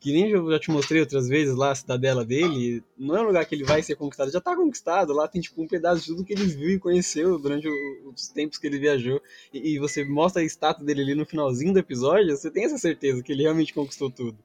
que 0.00 0.12
nem 0.12 0.30
eu 0.30 0.50
já 0.50 0.58
te 0.58 0.70
mostrei 0.70 1.02
outras 1.02 1.28
vezes 1.28 1.54
lá 1.54 1.72
a 1.72 1.74
cidadela 1.74 2.24
dele, 2.24 2.82
não 2.98 3.14
é 3.14 3.20
um 3.20 3.26
lugar 3.26 3.44
que 3.44 3.54
ele 3.54 3.64
vai 3.64 3.82
ser 3.82 3.96
conquistado, 3.96 4.32
já 4.32 4.40
tá 4.40 4.56
conquistado, 4.56 5.12
lá 5.12 5.28
tem 5.28 5.42
tipo 5.42 5.62
um 5.62 5.68
pedaço 5.68 6.00
de 6.00 6.06
tudo 6.06 6.24
que 6.24 6.32
ele 6.32 6.46
viu 6.46 6.70
e 6.70 6.78
conheceu 6.78 7.38
durante 7.38 7.68
os 8.06 8.28
tempos 8.28 8.56
que 8.56 8.66
ele 8.66 8.78
viajou, 8.78 9.20
e, 9.52 9.78
você 9.78 10.02
mostra 10.02 10.40
a 10.40 10.44
estátua 10.44 10.84
dele 10.84 11.02
ali 11.02 11.14
no 11.14 11.26
finalzinho 11.26 11.74
do 11.74 11.78
episódio, 11.78 12.34
você 12.34 12.50
tem 12.50 12.64
essa 12.64 12.78
certeza 12.78 13.22
que 13.22 13.30
ele 13.30 13.42
realmente 13.42 13.74
conquistou 13.74 14.10
tudo. 14.10 14.38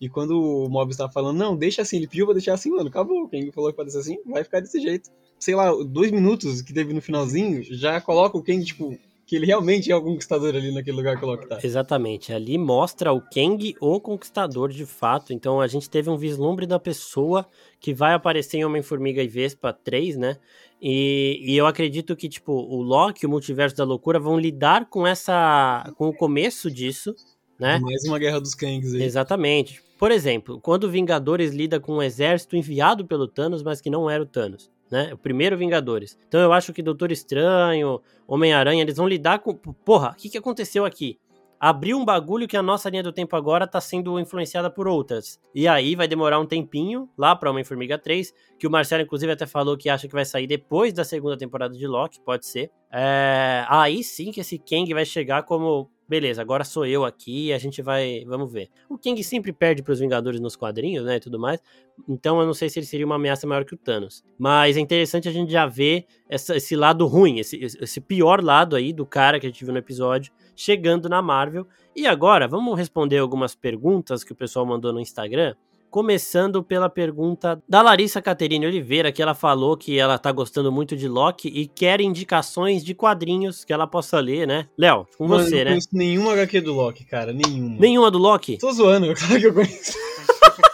E 0.00 0.08
quando 0.08 0.40
o 0.40 0.68
Mobius 0.68 0.96
tá 0.96 1.08
falando, 1.08 1.36
não, 1.36 1.56
deixa 1.56 1.82
assim, 1.82 1.98
ele 1.98 2.08
pediu 2.08 2.24
pra 2.24 2.32
deixar 2.32 2.54
assim, 2.54 2.70
mano, 2.70 2.88
acabou, 2.88 3.28
quem 3.28 3.52
falou 3.52 3.70
que 3.70 3.76
pode 3.76 3.92
ser 3.92 3.98
assim, 3.98 4.18
vai 4.26 4.42
ficar 4.42 4.60
desse 4.60 4.80
jeito. 4.80 5.10
Sei 5.38 5.54
lá, 5.54 5.70
dois 5.84 6.10
minutos 6.10 6.62
que 6.62 6.72
teve 6.72 6.92
no 6.94 7.02
finalzinho, 7.02 7.62
já 7.62 8.00
coloca 8.00 8.36
o 8.38 8.42
Kang, 8.42 8.64
tipo, 8.64 8.98
que 9.30 9.36
ele 9.36 9.46
realmente 9.46 9.92
é 9.92 9.94
o 9.94 10.02
conquistador 10.02 10.56
ali 10.56 10.74
naquele 10.74 10.96
lugar 10.96 11.16
que 11.16 11.24
o 11.24 11.28
Loki 11.28 11.46
tá. 11.46 11.60
Exatamente. 11.62 12.32
Ali 12.32 12.58
mostra 12.58 13.12
o 13.12 13.20
Kang, 13.20 13.76
o 13.80 14.00
conquistador 14.00 14.70
de 14.70 14.84
fato. 14.84 15.32
Então 15.32 15.60
a 15.60 15.68
gente 15.68 15.88
teve 15.88 16.10
um 16.10 16.16
vislumbre 16.16 16.66
da 16.66 16.80
pessoa 16.80 17.46
que 17.78 17.94
vai 17.94 18.12
aparecer 18.12 18.56
em 18.56 18.64
Homem-Formiga 18.64 19.22
e 19.22 19.28
Vespa 19.28 19.72
3, 19.72 20.16
né? 20.16 20.36
E, 20.82 21.38
e, 21.44 21.56
eu 21.56 21.64
acredito 21.66 22.16
que, 22.16 22.28
tipo, 22.28 22.52
o 22.52 22.82
Loki 22.82 23.24
o 23.24 23.28
Multiverso 23.28 23.76
da 23.76 23.84
Loucura 23.84 24.18
vão 24.18 24.36
lidar 24.36 24.86
com 24.86 25.06
essa. 25.06 25.92
com 25.96 26.08
o 26.08 26.12
começo 26.12 26.68
disso, 26.68 27.14
né? 27.60 27.78
Mais 27.78 28.04
uma 28.04 28.18
guerra 28.18 28.40
dos 28.40 28.54
Kangs 28.54 28.94
aí. 28.94 29.02
Exatamente. 29.02 29.82
Por 29.98 30.10
exemplo, 30.10 30.58
quando 30.60 30.84
o 30.84 30.90
Vingadores 30.90 31.52
lida 31.52 31.78
com 31.78 31.96
um 31.96 32.02
exército 32.02 32.56
enviado 32.56 33.06
pelo 33.06 33.28
Thanos, 33.28 33.62
mas 33.62 33.80
que 33.80 33.90
não 33.90 34.08
era 34.08 34.22
o 34.22 34.26
Thanos 34.26 34.70
né? 34.90 35.10
O 35.12 35.16
primeiro 35.18 35.56
Vingadores. 35.56 36.18
Então 36.26 36.40
eu 36.40 36.52
acho 36.52 36.72
que 36.72 36.82
Doutor 36.82 37.12
Estranho, 37.12 38.00
Homem-Aranha, 38.26 38.82
eles 38.82 38.96
vão 38.96 39.06
lidar 39.06 39.38
com. 39.38 39.54
Porra, 39.54 40.10
o 40.10 40.14
que, 40.14 40.28
que 40.28 40.38
aconteceu 40.38 40.84
aqui? 40.84 41.18
Abriu 41.58 41.98
um 41.98 42.04
bagulho 42.06 42.48
que 42.48 42.56
a 42.56 42.62
nossa 42.62 42.88
linha 42.88 43.02
do 43.02 43.12
tempo 43.12 43.36
agora 43.36 43.66
tá 43.66 43.82
sendo 43.82 44.18
influenciada 44.18 44.70
por 44.70 44.88
outras. 44.88 45.38
E 45.54 45.68
aí 45.68 45.94
vai 45.94 46.08
demorar 46.08 46.40
um 46.40 46.46
tempinho 46.46 47.06
lá 47.18 47.36
pra 47.36 47.50
Homem-Formiga 47.50 47.98
3, 47.98 48.32
que 48.58 48.66
o 48.66 48.70
Marcelo, 48.70 49.02
inclusive, 49.02 49.30
até 49.30 49.46
falou 49.46 49.76
que 49.76 49.90
acha 49.90 50.08
que 50.08 50.14
vai 50.14 50.24
sair 50.24 50.46
depois 50.46 50.94
da 50.94 51.04
segunda 51.04 51.36
temporada 51.36 51.76
de 51.76 51.86
Loki, 51.86 52.18
pode 52.22 52.46
ser. 52.46 52.70
É... 52.90 53.66
Aí 53.68 54.02
sim 54.02 54.32
que 54.32 54.40
esse 54.40 54.58
Kang 54.58 54.92
vai 54.94 55.04
chegar 55.04 55.42
como 55.42 55.90
beleza, 56.10 56.42
agora 56.42 56.64
sou 56.64 56.84
eu 56.84 57.04
aqui 57.04 57.46
e 57.46 57.52
a 57.52 57.58
gente 57.58 57.80
vai, 57.80 58.24
vamos 58.26 58.52
ver. 58.52 58.68
O 58.88 58.98
Kang 58.98 59.22
sempre 59.22 59.52
perde 59.52 59.80
para 59.80 59.92
os 59.92 60.00
Vingadores 60.00 60.40
nos 60.40 60.56
quadrinhos, 60.56 61.04
né, 61.04 61.16
e 61.16 61.20
tudo 61.20 61.38
mais. 61.38 61.62
Então 62.08 62.40
eu 62.40 62.46
não 62.46 62.52
sei 62.52 62.68
se 62.68 62.80
ele 62.80 62.86
seria 62.86 63.06
uma 63.06 63.14
ameaça 63.14 63.46
maior 63.46 63.64
que 63.64 63.74
o 63.74 63.78
Thanos. 63.78 64.24
Mas 64.36 64.76
é 64.76 64.80
interessante 64.80 65.28
a 65.28 65.32
gente 65.32 65.52
já 65.52 65.66
ver 65.66 66.06
essa, 66.28 66.56
esse 66.56 66.74
lado 66.74 67.06
ruim, 67.06 67.38
esse, 67.38 67.56
esse 67.62 68.00
pior 68.00 68.42
lado 68.42 68.74
aí 68.74 68.92
do 68.92 69.06
cara 69.06 69.38
que 69.38 69.46
a 69.46 69.48
gente 69.48 69.64
viu 69.64 69.72
no 69.72 69.78
episódio 69.78 70.32
chegando 70.56 71.08
na 71.08 71.22
Marvel. 71.22 71.64
E 71.94 72.06
agora, 72.06 72.48
vamos 72.48 72.76
responder 72.76 73.18
algumas 73.18 73.54
perguntas 73.54 74.24
que 74.24 74.32
o 74.32 74.36
pessoal 74.36 74.66
mandou 74.66 74.92
no 74.92 75.00
Instagram. 75.00 75.54
Começando 75.90 76.62
pela 76.62 76.88
pergunta 76.88 77.60
da 77.68 77.82
Larissa 77.82 78.22
Caterine 78.22 78.64
Oliveira, 78.64 79.10
que 79.10 79.20
ela 79.20 79.34
falou 79.34 79.76
que 79.76 79.98
ela 79.98 80.18
tá 80.18 80.30
gostando 80.30 80.70
muito 80.70 80.96
de 80.96 81.08
Loki 81.08 81.48
e 81.48 81.66
quer 81.66 82.00
indicações 82.00 82.84
de 82.84 82.94
quadrinhos 82.94 83.64
que 83.64 83.72
ela 83.72 83.88
possa 83.88 84.20
ler, 84.20 84.46
né? 84.46 84.68
Léo, 84.78 85.04
com 85.18 85.26
Mano, 85.26 85.42
você, 85.42 85.56
né? 85.56 85.60
Eu 85.60 85.64
não 85.64 85.70
conheço 85.72 85.88
nenhuma 85.92 86.32
HQ 86.34 86.60
do 86.60 86.72
Loki, 86.72 87.04
cara, 87.04 87.32
nenhuma. 87.32 87.76
Nenhuma 87.80 88.08
do 88.08 88.18
Loki? 88.18 88.56
Tô 88.58 88.70
zoando, 88.70 89.12
claro 89.14 89.40
que 89.40 89.46
eu 89.48 89.52
conheço. 89.52 89.98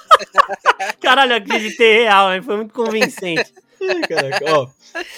Caralho, 1.01 1.33
eu 1.33 1.37
acreditei 1.39 2.03
real, 2.03 2.43
foi 2.43 2.57
muito 2.57 2.75
convincente. 2.75 3.55
É, 3.89 4.01
caraca. 4.07 4.45
Ó, 4.55 4.69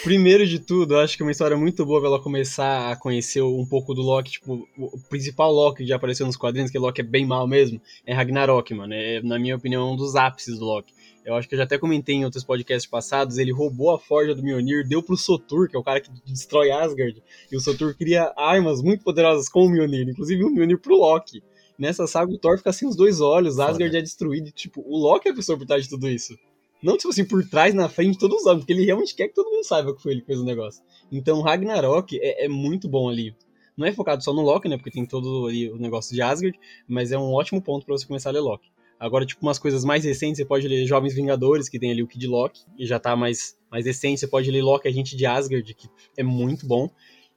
primeiro 0.02 0.46
de 0.46 0.58
tudo, 0.58 0.94
eu 0.94 1.00
acho 1.00 1.16
que 1.16 1.22
é 1.22 1.26
uma 1.26 1.32
história 1.32 1.56
muito 1.56 1.84
boa 1.84 2.00
pra 2.00 2.08
ela 2.08 2.20
começar 2.20 2.90
a 2.90 2.96
conhecer 2.96 3.42
um 3.42 3.66
pouco 3.66 3.94
do 3.94 4.02
Loki. 4.02 4.32
Tipo, 4.32 4.68
o 4.76 4.98
principal 5.08 5.52
Loki 5.52 5.78
que 5.78 5.86
já 5.86 5.96
apareceu 5.96 6.26
nos 6.26 6.36
quadrinhos, 6.36 6.70
que 6.70 6.78
o 6.78 6.80
Loki 6.80 7.00
é 7.00 7.04
bem 7.04 7.26
mal 7.26 7.46
mesmo, 7.46 7.80
é 8.06 8.12
Ragnarok, 8.12 8.74
mano. 8.74 8.94
É, 8.94 9.22
na 9.22 9.38
minha 9.38 9.56
opinião, 9.56 9.88
é 9.88 9.92
um 9.92 9.96
dos 9.96 10.16
ápices 10.16 10.58
do 10.58 10.64
Loki. 10.64 10.92
Eu 11.24 11.34
acho 11.34 11.46
que 11.46 11.54
eu 11.54 11.58
já 11.58 11.64
até 11.64 11.76
comentei 11.76 12.14
em 12.14 12.24
outros 12.24 12.42
podcasts 12.42 12.90
passados, 12.90 13.36
ele 13.36 13.52
roubou 13.52 13.90
a 13.90 13.98
forja 13.98 14.34
do 14.34 14.42
Mjolnir, 14.42 14.88
deu 14.88 15.02
pro 15.02 15.14
Sotur, 15.14 15.68
que 15.68 15.76
é 15.76 15.78
o 15.78 15.82
cara 15.82 16.00
que 16.00 16.10
destrói 16.24 16.70
Asgard, 16.70 17.22
e 17.52 17.56
o 17.56 17.60
Sotur 17.60 17.94
cria 17.94 18.32
armas 18.34 18.80
muito 18.80 19.04
poderosas 19.04 19.46
com 19.46 19.66
o 19.66 19.68
Mjolnir, 19.68 20.08
inclusive 20.08 20.42
o 20.42 20.48
Mjolnir 20.48 20.78
pro 20.78 20.96
Loki. 20.96 21.42
Nessa 21.78 22.06
saga 22.06 22.32
o 22.32 22.38
Thor 22.38 22.56
fica 22.56 22.72
sem 22.72 22.88
os 22.88 22.96
dois 22.96 23.20
olhos, 23.20 23.60
Asgard 23.60 23.94
é 23.94 24.00
destruído, 24.00 24.50
tipo, 24.50 24.82
o 24.86 24.96
Loki 24.96 25.28
é 25.28 25.32
a 25.32 25.34
pessoa 25.34 25.58
por 25.58 25.66
trás 25.66 25.84
de 25.84 25.90
tudo 25.90 26.08
isso. 26.08 26.34
Não, 26.82 26.96
tipo 26.96 27.08
assim, 27.08 27.24
por 27.24 27.44
trás, 27.48 27.74
na 27.74 27.88
frente, 27.88 28.18
todos 28.18 28.40
os 28.40 28.46
homens, 28.46 28.60
porque 28.60 28.72
ele 28.72 28.84
realmente 28.84 29.14
quer 29.14 29.28
que 29.28 29.34
todo 29.34 29.50
mundo 29.50 29.64
saiba 29.64 29.94
que 29.94 30.02
foi 30.02 30.12
ele 30.12 30.20
que 30.20 30.26
fez 30.26 30.38
o 30.38 30.44
negócio. 30.44 30.82
Então, 31.10 31.40
Ragnarok 31.40 32.18
é, 32.20 32.44
é 32.44 32.48
muito 32.48 32.88
bom 32.88 33.08
ali. 33.08 33.34
Não 33.76 33.86
é 33.86 33.92
focado 33.92 34.22
só 34.22 34.32
no 34.32 34.42
Loki, 34.42 34.68
né? 34.68 34.76
Porque 34.76 34.90
tem 34.90 35.06
todo 35.06 35.46
ali 35.46 35.70
o 35.70 35.76
negócio 35.76 36.14
de 36.14 36.20
Asgard, 36.20 36.58
mas 36.86 37.12
é 37.12 37.18
um 37.18 37.32
ótimo 37.32 37.62
ponto 37.62 37.86
para 37.86 37.96
você 37.96 38.06
começar 38.06 38.30
a 38.30 38.32
ler 38.32 38.40
Loki. 38.40 38.68
Agora, 38.98 39.24
tipo, 39.24 39.46
umas 39.46 39.58
coisas 39.58 39.84
mais 39.84 40.04
recentes, 40.04 40.38
você 40.38 40.44
pode 40.44 40.66
ler 40.66 40.84
Jovens 40.84 41.14
Vingadores, 41.14 41.68
que 41.68 41.78
tem 41.78 41.92
ali 41.92 42.02
o 42.02 42.06
Kid 42.08 42.26
Loki, 42.26 42.62
e 42.76 42.84
já 42.84 42.98
tá 42.98 43.14
mais, 43.14 43.56
mais 43.70 43.86
recente. 43.86 44.18
Você 44.18 44.26
pode 44.26 44.50
ler 44.50 44.62
Loki, 44.62 44.88
Agente 44.88 45.16
de 45.16 45.24
Asgard, 45.24 45.72
que 45.74 45.88
é 46.16 46.22
muito 46.24 46.66
bom. 46.66 46.90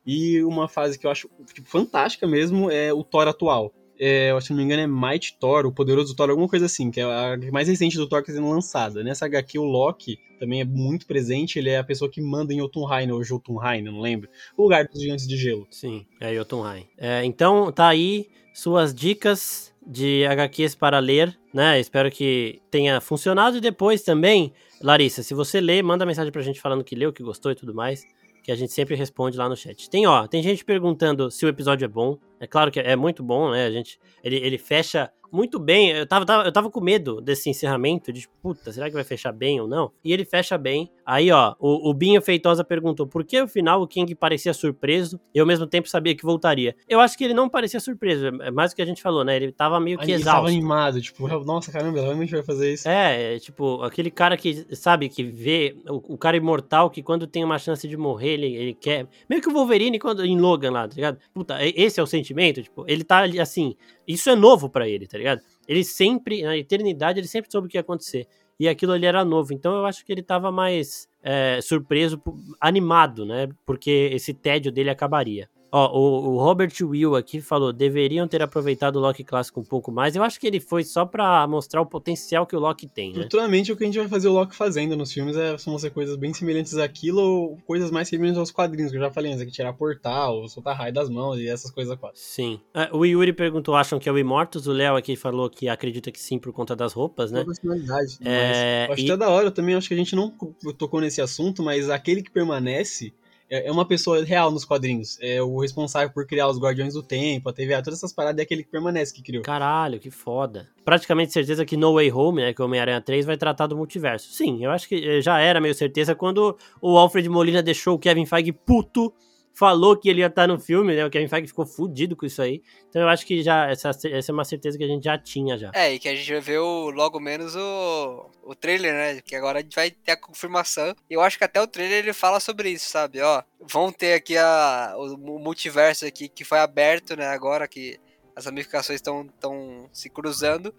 E 0.06 0.42
uma 0.44 0.68
fase 0.68 0.98
que 0.98 1.06
eu 1.06 1.12
acho 1.12 1.30
tipo, 1.54 1.70
fantástica 1.70 2.28
mesmo 2.28 2.72
é 2.72 2.92
o 2.92 3.04
Thor 3.04 3.28
atual. 3.28 3.72
É, 4.04 4.36
se 4.42 4.50
não 4.50 4.58
me 4.58 4.64
engano, 4.64 4.82
é 4.82 4.88
Might 4.88 5.38
Thor, 5.40 5.68
o 5.68 5.72
Poderoso 5.72 6.16
Thor, 6.16 6.32
alguma 6.32 6.50
coisa 6.50 6.66
assim, 6.66 6.90
que 6.90 7.00
é 7.00 7.04
a 7.04 7.38
mais 7.52 7.68
recente 7.68 7.98
do 7.98 8.08
Thor 8.08 8.24
que 8.24 8.32
está 8.32 8.42
sendo 8.42 8.52
lançada. 8.52 9.04
Nessa 9.04 9.28
HQ, 9.28 9.60
o 9.60 9.64
Loki 9.64 10.18
também 10.40 10.60
é 10.60 10.66
muito 10.66 11.06
presente, 11.06 11.60
ele 11.60 11.70
é 11.70 11.78
a 11.78 11.84
pessoa 11.84 12.10
que 12.10 12.20
manda 12.20 12.52
em 12.52 12.58
Jotunheim, 12.58 13.12
ou 13.12 13.24
Jotunheim, 13.24 13.84
não 13.84 14.02
lembro. 14.02 14.28
O 14.58 14.64
lugar 14.64 14.88
dos 14.88 15.00
gigantes 15.00 15.28
de 15.28 15.38
gelo. 15.38 15.68
Sim, 15.70 16.04
é 16.20 16.34
Jotunheim. 16.34 16.88
É, 16.98 17.24
então, 17.24 17.72
tá 17.72 17.90
aí 17.90 18.28
suas 18.52 18.92
dicas 18.92 19.72
de 19.86 20.26
HQs 20.26 20.74
para 20.74 20.98
ler, 20.98 21.38
né? 21.54 21.80
Espero 21.80 22.10
que 22.10 22.60
tenha 22.72 23.00
funcionado. 23.00 23.58
E 23.58 23.62
depois 23.62 24.02
também, 24.02 24.52
Larissa, 24.82 25.22
se 25.22 25.36
você 25.36 25.62
ler, 25.62 25.84
manda 25.84 26.08
mensagem 26.08 26.32
pra 26.32 26.42
gente 26.42 26.60
falando 26.60 26.84
que 26.84 26.96
leu, 26.96 27.14
que 27.14 27.22
gostou 27.22 27.52
e 27.52 27.56
tudo 27.56 27.72
mais. 27.72 28.04
Que 28.42 28.52
a 28.52 28.56
gente 28.56 28.74
sempre 28.74 28.96
responde 28.96 29.38
lá 29.38 29.48
no 29.48 29.56
chat. 29.56 29.90
Tem, 29.90 30.08
ó, 30.08 30.28
tem 30.28 30.42
gente 30.42 30.66
perguntando 30.66 31.30
se 31.30 31.46
o 31.46 31.50
episódio 31.50 31.86
é 31.86 31.88
bom. 31.88 32.18
É 32.40 32.48
claro 32.48 32.72
que 32.72 32.80
é 32.80 32.96
muito 32.96 33.22
bom, 33.24 33.52
né? 33.52 33.66
A 33.66 33.72
gente, 33.72 34.00
ele, 34.24 34.38
ele 34.38 34.58
fecha 34.58 35.12
muito 35.32 35.60
bem. 35.60 35.92
Eu 35.92 36.06
tava, 36.06 36.26
tava, 36.26 36.44
eu 36.44 36.52
tava 36.52 36.70
com 36.70 36.82
medo 36.82 37.22
desse 37.22 37.50
encerramento, 37.50 38.12
de 38.12 38.28
puta, 38.42 38.72
será 38.72 38.88
que 38.88 38.94
vai 38.94 39.04
fechar 39.04 39.32
bem 39.32 39.60
ou 39.62 39.68
não? 39.68 39.92
E 40.04 40.12
ele 40.12 40.26
fecha 40.26 40.58
bem. 40.58 40.92
Aí, 41.06 41.32
ó, 41.32 41.56
o, 41.60 41.90
o 41.90 41.94
Binho 41.94 42.22
Feitosa 42.22 42.64
perguntou 42.64 43.08
por 43.08 43.24
que 43.24 43.42
no 43.42 43.48
final 43.48 43.82
o 43.82 43.88
King 43.88 44.14
parecia 44.16 44.54
surpreso 44.54 45.20
e 45.34 45.40
ao 45.40 45.46
mesmo 45.46 45.66
tempo 45.66 45.90
sabia 45.90 46.16
que 46.16 46.24
voltaria. 46.24 46.76
Eu 46.88 47.00
acho 47.00 47.18
que 47.18 47.24
ele 47.24 47.34
não 47.34 47.50
parecia 47.50 47.80
surpreso, 47.80 48.28
é 48.28 48.52
mais 48.52 48.72
o 48.72 48.76
que 48.76 48.82
a 48.82 48.86
gente 48.86 49.02
falou, 49.02 49.24
né? 49.24 49.36
Ele 49.36 49.52
tava 49.52 49.80
meio 49.80 49.98
que 49.98 50.12
exausto. 50.12 50.30
Ele 50.30 50.36
tava 50.36 50.48
animado, 50.48 51.02
tipo, 51.02 51.28
nossa, 51.44 51.72
caramba, 51.72 52.02
realmente 52.02 52.32
vai 52.32 52.44
fazer 52.44 52.74
isso. 52.74 52.88
É, 52.88 53.36
é, 53.36 53.40
tipo, 53.40 53.82
aquele 53.84 54.12
cara 54.12 54.38
que, 54.38 54.66
sabe, 54.76 55.10
que 55.10 55.24
vê 55.24 55.76
o, 55.88 56.14
o, 56.14 56.18
cara 56.18 56.38
imortal 56.38 56.90
que 56.90 57.02
quando 57.02 57.28
tem 57.28 57.44
uma 57.44 57.58
chance 57.58 57.88
de 57.88 57.98
morrer, 57.98 58.34
ele, 58.34 58.56
ele 58.56 58.74
quer. 58.74 59.08
Meio 59.30 59.42
que 59.42 59.50
o 59.50 59.54
Wolverine 59.54 60.00
quando, 60.00 60.26
em 60.26 60.40
Logan 60.40 60.72
lá, 60.72 60.88
tá 60.88 60.96
ligado? 60.96 61.18
Puta, 61.34 61.58
esse 61.62 62.00
é 62.00 62.04
o 62.04 62.08
sentimento, 62.08 62.62
tipo, 62.62 62.86
ele 62.88 63.04
tá 63.04 63.24
assim. 63.42 63.76
Isso 64.08 64.30
é 64.30 64.36
novo 64.36 64.70
para 64.70 64.90
ele, 64.90 65.08
tá 65.08 65.18
ligado? 65.18 65.21
Ele 65.68 65.84
sempre, 65.84 66.44
na 66.44 66.58
eternidade, 66.58 67.20
ele 67.20 67.28
sempre 67.28 67.52
soube 67.52 67.68
o 67.68 67.70
que 67.70 67.78
ia 67.78 67.82
acontecer. 67.82 68.28
E 68.60 68.68
aquilo 68.68 68.92
ali 68.92 69.06
era 69.06 69.26
novo. 69.26 69.54
Então 69.54 69.74
eu 69.76 69.86
acho 69.86 70.06
que 70.06 70.12
ele 70.12 70.22
tava 70.22 70.52
mais 70.52 71.08
é, 71.24 71.60
surpreso, 71.62 72.22
animado, 72.60 73.26
né? 73.26 73.50
Porque 73.66 74.10
esse 74.14 74.34
tédio 74.34 74.72
dele 74.72 74.90
acabaria. 74.90 75.50
Ó, 75.72 75.98
o, 75.98 76.34
o, 76.34 76.38
Robert 76.38 76.74
Will 76.82 77.16
aqui 77.16 77.40
falou: 77.40 77.72
deveriam 77.72 78.28
ter 78.28 78.42
aproveitado 78.42 78.98
o 78.98 79.00
Loki 79.00 79.24
clássico 79.24 79.62
um 79.62 79.64
pouco 79.64 79.92
mais. 79.92 80.16
Eu 80.16 80.24
acho 80.24 80.40
que 80.40 80.46
ele 80.46 80.60
foi 80.60 80.84
só 80.84 81.06
para 81.06 81.48
mostrar 81.48 81.82
o 81.82 81.86
potencial 81.86 82.46
que 82.46 82.56
o 82.56 82.60
Loki 82.60 82.88
tem, 82.88 83.14
né? 83.14 83.24
Futuramente, 83.24 83.72
o 83.72 83.78
que 83.78 83.84
a 83.84 83.88
gente 83.88 83.98
vai 83.98 84.08
fazer 84.10 84.28
o 84.28 84.34
Loki 84.34 84.54
fazendo 84.54 84.98
nos 84.98 85.14
filmes 85.14 85.38
é, 85.38 85.58
são 85.58 85.78
ser 85.80 85.92
coisas 85.92 86.18
bem 86.18 86.34
semelhantes 86.34 86.76
àquilo 86.78 87.22
ou 87.22 87.58
coisas 87.66 87.90
mais 87.90 88.10
semelhantes 88.10 88.38
aos 88.38 88.52
quadrinhos, 88.52 88.92
que 88.92 88.98
eu 88.98 89.02
já 89.02 89.10
falei 89.10 89.32
antes, 89.32 89.46
que 89.46 89.52
tirar 89.52 89.72
portal, 89.74 90.46
soltar 90.50 90.76
raio 90.76 90.94
das 90.94 91.10
mãos 91.10 91.40
e 91.40 91.48
essas 91.48 91.72
coisas 91.72 91.98
quase. 91.98 92.18
Sim. 92.18 92.60
É, 92.74 92.90
o 92.92 93.06
Yuri 93.06 93.32
perguntou: 93.32 93.74
acham 93.74 93.98
que 93.98 94.10
é 94.10 94.12
o 94.12 94.18
Immortus? 94.18 94.68
O 94.68 94.74
Léo 94.74 94.98
aqui 94.98 95.16
falou 95.16 95.50
que 95.50 95.70
acredita 95.70 96.12
que 96.12 96.20
sim 96.20 96.38
por 96.38 96.52
conta 96.52 96.76
das 96.76 96.92
roupas, 96.92 97.32
né? 97.32 97.46
personalidade. 97.46 98.18
É, 98.26 98.88
acho 98.92 99.02
e... 99.02 99.06
até 99.06 99.18
da 99.18 99.30
hora, 99.30 99.48
eu 99.48 99.52
também 99.52 99.76
acho 99.76 99.88
que 99.88 99.94
a 99.94 99.98
gente 99.98 100.16
não 100.16 100.30
tocou 100.78 101.00
nesse 101.00 101.22
assunto, 101.22 101.64
mas 101.64 101.90
aquele 101.90 102.22
que 102.22 102.32
permanece 102.32 103.14
é, 103.52 103.68
é 103.68 103.72
uma 103.72 103.86
pessoa 103.86 104.24
real 104.24 104.50
nos 104.50 104.64
quadrinhos. 104.64 105.18
É 105.20 105.42
o 105.42 105.60
responsável 105.60 106.10
por 106.10 106.26
criar 106.26 106.48
os 106.48 106.58
Guardiões 106.58 106.94
do 106.94 107.04
Tempo, 107.04 107.50
a 107.50 107.54
TVA, 107.54 107.84
todas 107.84 108.00
essas 108.00 108.14
paradas 108.14 108.40
é 108.40 108.44
aquele 108.44 108.64
que 108.64 108.72
permanece 108.72 109.14
que 109.14 109.22
criou. 109.22 109.44
Caralho, 109.44 110.00
que 110.00 110.10
foda. 110.10 110.70
Praticamente 110.86 111.34
certeza 111.34 111.66
que 111.66 111.76
No 111.76 111.96
Way 111.96 112.12
Home, 112.14 112.42
né, 112.42 112.54
que 112.54 112.62
o 112.62 112.66
Homem-Aranha 112.66 113.02
3 113.02 113.26
vai 113.26 113.36
tratar 113.36 113.68
do 113.68 113.76
multiverso. 113.76 114.32
Sim, 114.32 114.64
eu 114.64 114.72
acho 114.72 114.88
que 114.88 114.96
eh, 114.96 115.22
já 115.22 115.40
era 115.40 115.60
meio 115.60 115.76
certeza 115.76 116.16
quando 116.16 116.58
o 116.82 116.98
Alfred 116.98 117.28
Molina 117.28 117.62
deixou 117.62 117.96
o 117.96 118.00
Kevin 118.00 118.26
Feige 118.26 118.54
puto 118.54 119.14
falou 119.54 119.98
que 119.98 120.10
ele 120.10 120.22
ia 120.22 120.28
estar 120.28 120.48
no 120.48 120.60
filme, 120.60 120.96
né? 120.96 121.06
O 121.06 121.10
Kevin 121.10 121.28
Feige 121.28 121.48
ficou 121.48 121.66
fudido 121.66 122.16
com 122.16 122.26
isso 122.26 122.42
aí. 122.42 122.62
Então 122.90 123.02
eu 123.02 123.08
acho 123.08 123.26
que 123.26 123.42
já 123.42 123.70
essa, 123.70 123.90
essa 123.90 124.32
é 124.32 124.34
uma 124.34 124.46
certeza 124.46 124.78
que 124.78 124.84
a 124.84 124.88
gente 124.88 125.04
já 125.04 125.18
tinha 125.18 125.58
já. 125.58 125.72
É, 125.74 125.94
e 125.94 126.00
que 126.00 126.10
a 126.10 126.16
gente 126.16 126.32
vai 126.32 126.42
ver 126.42 126.60
o, 126.60 126.90
logo 126.90 127.20
menos 127.20 127.56
o, 127.56 128.30
o 128.44 128.56
trailer, 128.56 128.94
né? 128.94 129.22
Que 129.22 129.36
agora 129.36 129.60
a 129.60 129.62
gente 129.62 129.76
vai 129.76 129.92
ter 129.92 130.14
a 130.14 130.18
confirmação. 130.18 130.96
Eu 131.10 131.22
acho 131.22 131.38
que 131.38 131.44
até 131.44 131.62
o 131.62 131.68
trailer 131.68 132.00
ele 132.00 132.14
fala 132.14 132.40
sobre 132.40 132.70
isso, 132.70 132.90
sabe? 132.90 133.22
Ó, 133.22 133.44
vão 133.60 133.92
ter 133.92 134.14
aqui 134.14 134.38
a, 134.38 134.94
o, 134.98 135.16
o 135.16 135.40
multiverso 135.40 136.06
aqui 136.06 136.28
que 136.28 136.44
foi 136.44 136.60
aberto, 136.60 137.16
né? 137.16 137.28
Agora 137.28 137.68
que 137.68 138.00
as 138.36 138.46
ramificações 138.46 138.98
estão 138.98 139.90
se 139.92 140.10
cruzando. 140.10 140.74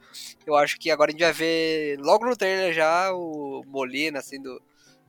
Eu 0.47 0.57
acho 0.57 0.79
que 0.79 0.91
agora 0.91 1.11
a 1.11 1.13
gente 1.13 1.23
vai 1.23 1.33
ver 1.33 1.99
logo 2.01 2.25
no 2.25 2.37
trailer 2.37 2.73
já 2.73 3.13
o 3.13 3.63
Molina 3.67 4.21
sendo 4.21 4.61